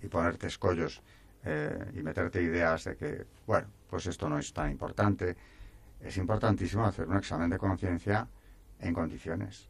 Y 0.00 0.08
ponerte 0.08 0.46
escollos 0.46 1.02
eh, 1.44 1.92
y 1.94 2.02
meterte 2.02 2.40
ideas 2.40 2.84
de 2.84 2.96
que, 2.96 3.26
bueno, 3.46 3.66
pues 3.90 4.06
esto 4.06 4.26
no 4.30 4.38
es 4.38 4.50
tan 4.54 4.70
importante. 4.70 5.36
Es 6.00 6.16
importantísimo 6.16 6.86
hacer 6.86 7.06
un 7.06 7.18
examen 7.18 7.50
de 7.50 7.58
conciencia 7.58 8.26
en 8.80 8.94
condiciones 8.94 9.68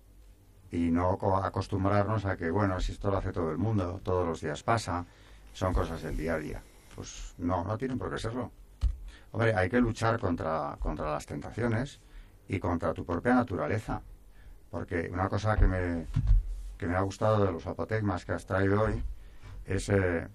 y 0.71 0.93
no 0.93 1.19
acostumbrarnos 1.43 2.27
a 2.27 2.37
que, 2.37 2.49
bueno, 2.49 2.79
si 2.79 2.93
esto 2.93 3.11
lo 3.11 3.17
hace 3.17 3.33
todo 3.33 3.51
el 3.51 3.59
mundo, 3.59 4.01
todos 4.05 4.25
los 4.25 4.41
días 4.41 4.63
pasa, 4.63 5.05
son 5.53 5.75
cosas 5.75 6.01
del 6.01 6.17
día 6.17 6.35
a 6.35 6.39
día. 6.39 6.63
Pues 6.95 7.35
no, 7.39 7.65
no 7.65 7.77
tienen 7.77 7.99
por 7.99 8.13
qué 8.13 8.19
serlo. 8.19 8.53
Hombre, 9.33 9.53
hay 9.53 9.69
que 9.69 9.81
luchar 9.81 10.21
contra, 10.21 10.77
contra 10.79 11.11
las 11.11 11.27
tentaciones 11.27 12.01
y 12.47 12.61
contra 12.61 12.95
tu 12.95 13.05
propia 13.05 13.35
naturaleza. 13.35 14.01
Porque 14.75 15.09
una 15.09 15.29
cosa 15.29 15.57
que 15.57 15.69
me, 15.69 16.05
que 16.77 16.89
me 16.89 16.97
ha 16.97 17.01
gustado 17.03 17.47
de 17.47 17.53
los 17.53 17.65
apotegmas 17.65 18.25
que 18.25 18.33
has 18.33 18.45
traído 18.45 18.83
hoy 18.83 19.01
es 19.67 19.89
eh, 19.89 20.27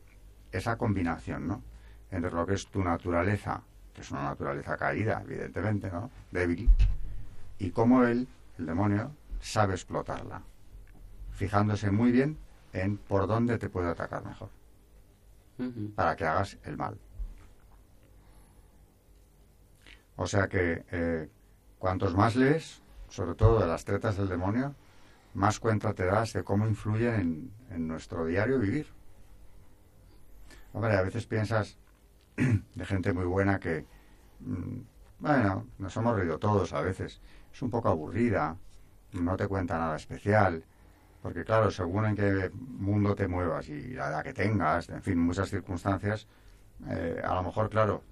esa 0.49 0.77
combinación, 0.77 1.45
¿no? 1.45 1.61
Entre 2.09 2.31
lo 2.31 2.45
que 2.45 2.53
es 2.53 2.65
tu 2.67 2.81
naturaleza, 2.81 3.61
que 3.93 3.99
es 3.99 4.09
una 4.11 4.23
naturaleza 4.23 4.77
caída, 4.77 5.21
evidentemente, 5.25 5.91
¿no? 5.91 6.09
Débil, 6.31 6.69
y 7.57 7.71
cómo 7.71 8.05
él, 8.05 8.29
el 8.57 8.65
demonio, 8.65 9.11
sabe 9.41 9.73
explotarla, 9.73 10.41
fijándose 11.33 11.91
muy 11.91 12.13
bien 12.13 12.37
en 12.71 12.95
por 12.95 13.27
dónde 13.27 13.57
te 13.57 13.67
puede 13.67 13.89
atacar 13.89 14.23
mejor, 14.23 14.49
para 15.97 16.15
que 16.15 16.25
hagas 16.25 16.57
el 16.63 16.77
mal. 16.77 16.97
O 20.15 20.25
sea 20.25 20.47
que 20.47 20.85
eh, 20.91 21.29
cuantos 21.77 22.15
más 22.15 22.37
lees, 22.37 22.81
sobre 23.09 23.35
todo 23.35 23.59
de 23.59 23.67
las 23.67 23.85
tretas 23.85 24.17
del 24.17 24.29
demonio, 24.29 24.75
más 25.33 25.59
cuenta 25.59 25.93
te 25.93 26.05
das 26.05 26.33
de 26.33 26.43
cómo 26.43 26.67
influyen 26.67 27.51
en, 27.69 27.87
nuestro 27.87 28.25
diario 28.25 28.59
vivir. 28.59 28.87
Hombre, 30.73 30.95
a 30.95 31.01
veces 31.01 31.25
piensas 31.25 31.77
de 32.35 32.85
gente 32.85 33.13
muy 33.13 33.25
buena 33.25 33.59
que, 33.59 33.85
mm, 34.39 34.79
bueno, 35.19 35.67
nos 35.77 35.95
hemos 35.97 36.15
reído 36.15 36.39
todos 36.39 36.73
a 36.73 36.81
veces, 36.81 37.21
es 37.53 37.61
un 37.61 37.69
poco 37.69 37.89
aburrida, 37.89 38.55
no 39.13 39.35
te 39.35 39.47
cuenta 39.47 39.77
nada 39.77 39.95
especial, 39.95 40.63
porque 41.21 41.43
claro, 41.43 41.69
según 41.71 42.05
en 42.05 42.15
qué 42.15 42.51
mundo 42.53 43.15
te 43.15 43.27
muevas 43.27 43.67
y 43.69 43.93
la 43.93 44.09
edad 44.09 44.23
que 44.23 44.33
tengas, 44.33 44.89
en 44.89 45.01
fin, 45.01 45.19
muchas 45.19 45.49
circunstancias, 45.49 46.27
eh, 46.87 47.21
a 47.23 47.35
lo 47.35 47.43
mejor, 47.43 47.69
claro, 47.69 48.03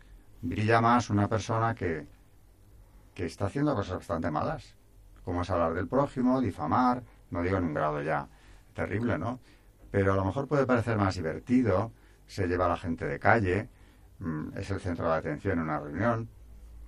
brilla 0.42 0.82
más 0.82 1.10
una 1.10 1.28
persona 1.28 1.74
que, 1.74 2.06
que 3.14 3.26
está 3.26 3.46
haciendo 3.46 3.74
cosas 3.76 3.98
bastante 3.98 4.30
malas, 4.30 4.76
como 5.28 5.42
es 5.42 5.50
hablar 5.50 5.74
del 5.74 5.90
prójimo, 5.90 6.40
difamar, 6.40 7.04
no 7.32 7.44
digo 7.44 7.58
en 7.58 7.66
un 7.66 7.74
grado 7.74 8.02
ya 8.02 8.30
terrible, 8.74 9.18
¿no? 9.18 9.42
Pero 9.92 10.14
a 10.14 10.16
lo 10.16 10.24
mejor 10.24 10.48
puede 10.48 10.66
parecer 10.66 10.96
más 10.96 11.16
divertido, 11.16 11.92
se 12.26 12.48
lleva 12.48 12.68
a 12.68 12.70
la 12.70 12.78
gente 12.78 13.06
de 13.06 13.20
calle, 13.20 13.68
mm, 14.20 14.58
es 14.58 14.72
el 14.72 14.80
centro 14.80 15.10
de 15.10 15.16
atención 15.16 15.60
en 15.60 15.66
una 15.66 15.82
reunión. 15.82 16.30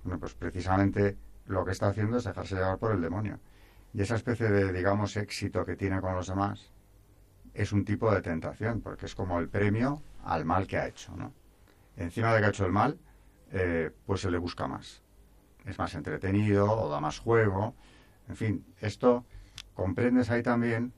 Bueno, 0.02 0.18
pues 0.18 0.32
precisamente 0.32 1.18
lo 1.48 1.66
que 1.66 1.72
está 1.72 1.88
haciendo 1.88 2.16
es 2.16 2.24
dejarse 2.24 2.54
llevar 2.54 2.78
por 2.78 2.92
el 2.92 3.02
demonio. 3.02 3.38
Y 3.92 4.00
esa 4.00 4.14
especie 4.14 4.48
de, 4.48 4.72
digamos, 4.72 5.18
éxito 5.18 5.66
que 5.66 5.76
tiene 5.76 6.00
con 6.00 6.14
los 6.14 6.28
demás 6.28 6.72
es 7.52 7.72
un 7.72 7.84
tipo 7.84 8.10
de 8.10 8.22
tentación, 8.22 8.80
porque 8.80 9.04
es 9.04 9.14
como 9.14 9.38
el 9.38 9.50
premio 9.50 10.00
al 10.24 10.46
mal 10.46 10.66
que 10.66 10.78
ha 10.78 10.86
hecho, 10.86 11.14
¿no? 11.14 11.34
Encima 11.94 12.32
de 12.32 12.40
que 12.40 12.46
ha 12.46 12.48
hecho 12.48 12.64
el 12.64 12.72
mal, 12.72 12.98
eh, 13.52 13.90
pues 14.06 14.22
se 14.22 14.30
le 14.30 14.38
busca 14.38 14.66
más. 14.66 15.02
Es 15.66 15.78
más 15.78 15.94
entretenido 15.94 16.72
o 16.72 16.88
da 16.88 17.00
más 17.00 17.18
juego. 17.18 17.74
En 18.30 18.36
fin, 18.36 18.64
esto 18.80 19.24
comprendes 19.74 20.30
ahí 20.30 20.40
también 20.40 20.92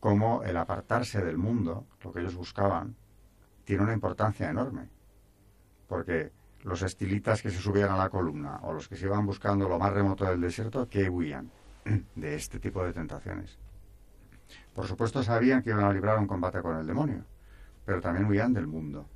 cómo 0.00 0.42
el 0.42 0.54
apartarse 0.58 1.24
del 1.24 1.38
mundo, 1.38 1.86
lo 2.04 2.12
que 2.12 2.20
ellos 2.20 2.34
buscaban, 2.34 2.94
tiene 3.64 3.84
una 3.84 3.94
importancia 3.94 4.50
enorme. 4.50 4.90
Porque 5.88 6.30
los 6.64 6.82
estilitas 6.82 7.40
que 7.40 7.48
se 7.48 7.58
subían 7.58 7.90
a 7.90 7.96
la 7.96 8.10
columna 8.10 8.60
o 8.64 8.74
los 8.74 8.86
que 8.86 8.96
se 8.96 9.06
iban 9.06 9.24
buscando 9.24 9.66
lo 9.66 9.78
más 9.78 9.94
remoto 9.94 10.26
del 10.26 10.42
desierto, 10.42 10.86
¿qué 10.90 11.08
huían? 11.08 11.50
de 12.14 12.34
este 12.34 12.60
tipo 12.60 12.84
de 12.84 12.92
tentaciones. 12.92 13.58
Por 14.74 14.86
supuesto 14.86 15.22
sabían 15.22 15.62
que 15.62 15.70
iban 15.70 15.84
a 15.84 15.92
librar 15.92 16.18
un 16.18 16.26
combate 16.26 16.60
con 16.60 16.76
el 16.76 16.86
demonio, 16.86 17.24
pero 17.86 18.02
también 18.02 18.26
huían 18.26 18.52
del 18.52 18.66
mundo. 18.66 19.08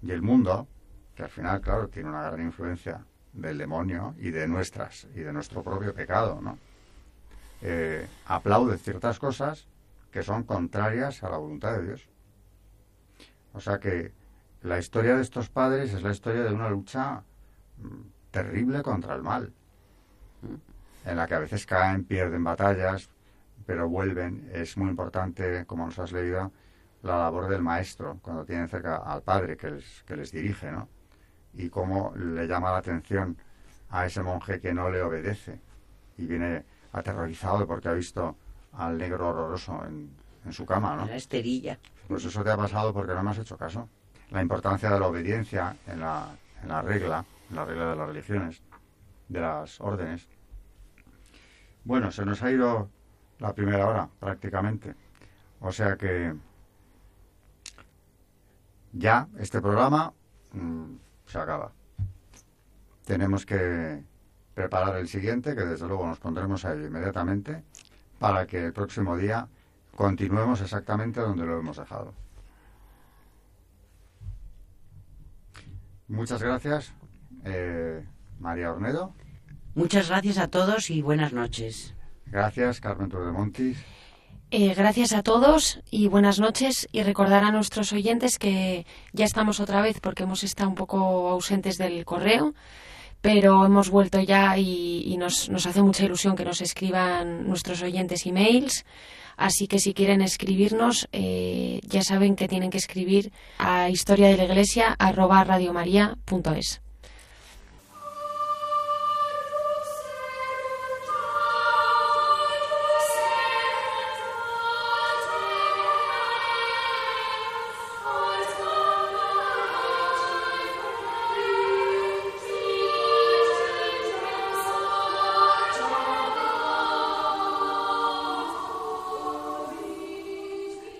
Y 0.00 0.10
el 0.10 0.22
mundo, 0.22 0.66
que 1.14 1.24
al 1.24 1.30
final, 1.30 1.60
claro, 1.60 1.88
tiene 1.88 2.08
una 2.08 2.22
gran 2.22 2.40
influencia 2.40 3.04
del 3.34 3.58
demonio 3.58 4.14
y 4.16 4.30
de 4.30 4.48
nuestras, 4.48 5.06
y 5.14 5.20
de 5.20 5.34
nuestro 5.34 5.62
propio 5.62 5.92
pecado, 5.92 6.40
¿no? 6.40 6.58
Eh, 7.62 8.06
aplaude 8.26 8.78
ciertas 8.78 9.18
cosas 9.18 9.66
que 10.12 10.22
son 10.22 10.44
contrarias 10.44 11.22
a 11.22 11.30
la 11.30 11.38
voluntad 11.38 11.76
de 11.76 11.86
Dios. 11.86 12.08
O 13.52 13.60
sea 13.60 13.78
que 13.78 14.12
la 14.62 14.78
historia 14.78 15.16
de 15.16 15.22
estos 15.22 15.48
padres 15.48 15.92
es 15.92 16.02
la 16.02 16.12
historia 16.12 16.42
de 16.42 16.52
una 16.52 16.70
lucha 16.70 17.22
mm, 17.78 18.30
terrible 18.30 18.82
contra 18.82 19.14
el 19.14 19.22
mal 19.22 19.52
en 21.04 21.16
la 21.16 21.26
que 21.26 21.34
a 21.34 21.38
veces 21.38 21.64
caen, 21.66 22.04
pierden 22.04 22.44
batallas, 22.44 23.08
pero 23.66 23.88
vuelven. 23.88 24.48
Es 24.52 24.76
muy 24.76 24.90
importante, 24.90 25.64
como 25.66 25.86
nos 25.86 25.98
has 25.98 26.12
leído, 26.12 26.52
la 27.02 27.18
labor 27.18 27.48
del 27.48 27.62
maestro 27.62 28.18
cuando 28.22 28.44
tienen 28.44 28.68
cerca 28.68 28.96
al 28.96 29.22
padre 29.22 29.56
que 29.56 29.70
les, 29.70 30.02
que 30.04 30.16
les 30.16 30.32
dirige, 30.32 30.70
¿no? 30.70 30.88
Y 31.54 31.70
cómo 31.70 32.12
le 32.16 32.46
llama 32.46 32.72
la 32.72 32.78
atención 32.78 33.36
a 33.90 34.06
ese 34.06 34.22
monje 34.22 34.60
que 34.60 34.74
no 34.74 34.90
le 34.90 35.02
obedece 35.02 35.60
y 36.18 36.26
viene 36.26 36.64
aterrorizado 36.98 37.66
porque 37.66 37.88
ha 37.88 37.92
visto 37.94 38.36
al 38.72 38.98
negro 38.98 39.28
horroroso 39.28 39.84
en, 39.86 40.10
en 40.44 40.52
su 40.52 40.66
cama, 40.66 40.96
¿no? 40.96 41.06
La 41.06 41.16
esterilla. 41.16 41.78
Pues 42.06 42.24
eso 42.24 42.42
te 42.42 42.50
ha 42.50 42.56
pasado 42.56 42.92
porque 42.92 43.14
no 43.14 43.22
me 43.22 43.30
has 43.30 43.38
hecho 43.38 43.56
caso. 43.56 43.88
La 44.30 44.42
importancia 44.42 44.90
de 44.90 45.00
la 45.00 45.06
obediencia 45.06 45.76
en 45.86 46.00
la, 46.00 46.28
en 46.62 46.68
la 46.68 46.82
regla, 46.82 47.24
en 47.50 47.56
la 47.56 47.64
regla 47.64 47.90
de 47.90 47.96
las 47.96 48.08
religiones, 48.08 48.62
de 49.28 49.40
las 49.40 49.80
órdenes, 49.80 50.28
bueno, 51.84 52.10
se 52.10 52.24
nos 52.24 52.42
ha 52.42 52.50
ido 52.50 52.90
la 53.38 53.54
primera 53.54 53.86
hora 53.86 54.08
prácticamente. 54.18 54.94
O 55.60 55.72
sea 55.72 55.96
que 55.96 56.34
ya 58.92 59.28
este 59.38 59.60
programa 59.60 60.12
mm, 60.52 60.94
se 61.26 61.38
acaba. 61.38 61.72
Tenemos 63.04 63.46
que 63.46 64.02
preparar 64.58 64.96
el 64.96 65.06
siguiente, 65.06 65.54
que 65.54 65.64
desde 65.64 65.86
luego 65.86 66.04
nos 66.04 66.18
pondremos 66.18 66.64
ahí 66.64 66.78
inmediatamente, 66.78 67.62
para 68.18 68.44
que 68.44 68.66
el 68.66 68.72
próximo 68.72 69.16
día 69.16 69.46
continuemos 69.94 70.60
exactamente 70.60 71.20
donde 71.20 71.46
lo 71.46 71.60
hemos 71.60 71.76
dejado. 71.76 72.12
Muchas 76.08 76.42
gracias, 76.42 76.92
eh, 77.44 78.04
María 78.40 78.72
Ornedo. 78.72 79.14
Muchas 79.76 80.08
gracias 80.08 80.38
a 80.38 80.48
todos 80.48 80.90
y 80.90 81.02
buenas 81.02 81.32
noches. 81.32 81.94
Gracias, 82.26 82.80
Carmen 82.80 83.10
Tordemontis. 83.10 83.78
Eh, 84.50 84.74
gracias 84.74 85.12
a 85.12 85.22
todos 85.22 85.80
y 85.88 86.08
buenas 86.08 86.40
noches 86.40 86.88
y 86.90 87.04
recordar 87.04 87.44
a 87.44 87.52
nuestros 87.52 87.92
oyentes 87.92 88.40
que 88.40 88.86
ya 89.12 89.24
estamos 89.24 89.60
otra 89.60 89.82
vez 89.82 90.00
porque 90.00 90.24
hemos 90.24 90.42
estado 90.42 90.68
un 90.68 90.74
poco 90.74 91.28
ausentes 91.28 91.78
del 91.78 92.04
correo, 92.04 92.54
pero 93.20 93.66
hemos 93.66 93.90
vuelto 93.90 94.20
ya 94.20 94.56
y, 94.58 95.16
nos, 95.18 95.48
hace 95.50 95.82
mucha 95.82 96.04
ilusión 96.04 96.36
que 96.36 96.44
nos 96.44 96.60
escriban 96.60 97.48
nuestros 97.48 97.82
oyentes 97.82 98.26
emails. 98.26 98.84
Así 99.36 99.68
que 99.68 99.78
si 99.78 99.94
quieren 99.94 100.20
escribirnos, 100.20 101.08
eh, 101.12 101.80
ya 101.84 102.02
saben 102.02 102.34
que 102.34 102.48
tienen 102.48 102.70
que 102.70 102.78
escribir 102.78 103.32
a 103.58 103.88
historia 103.88 104.28
de 104.28 104.36
la 104.36 104.44
iglesia 104.44 104.96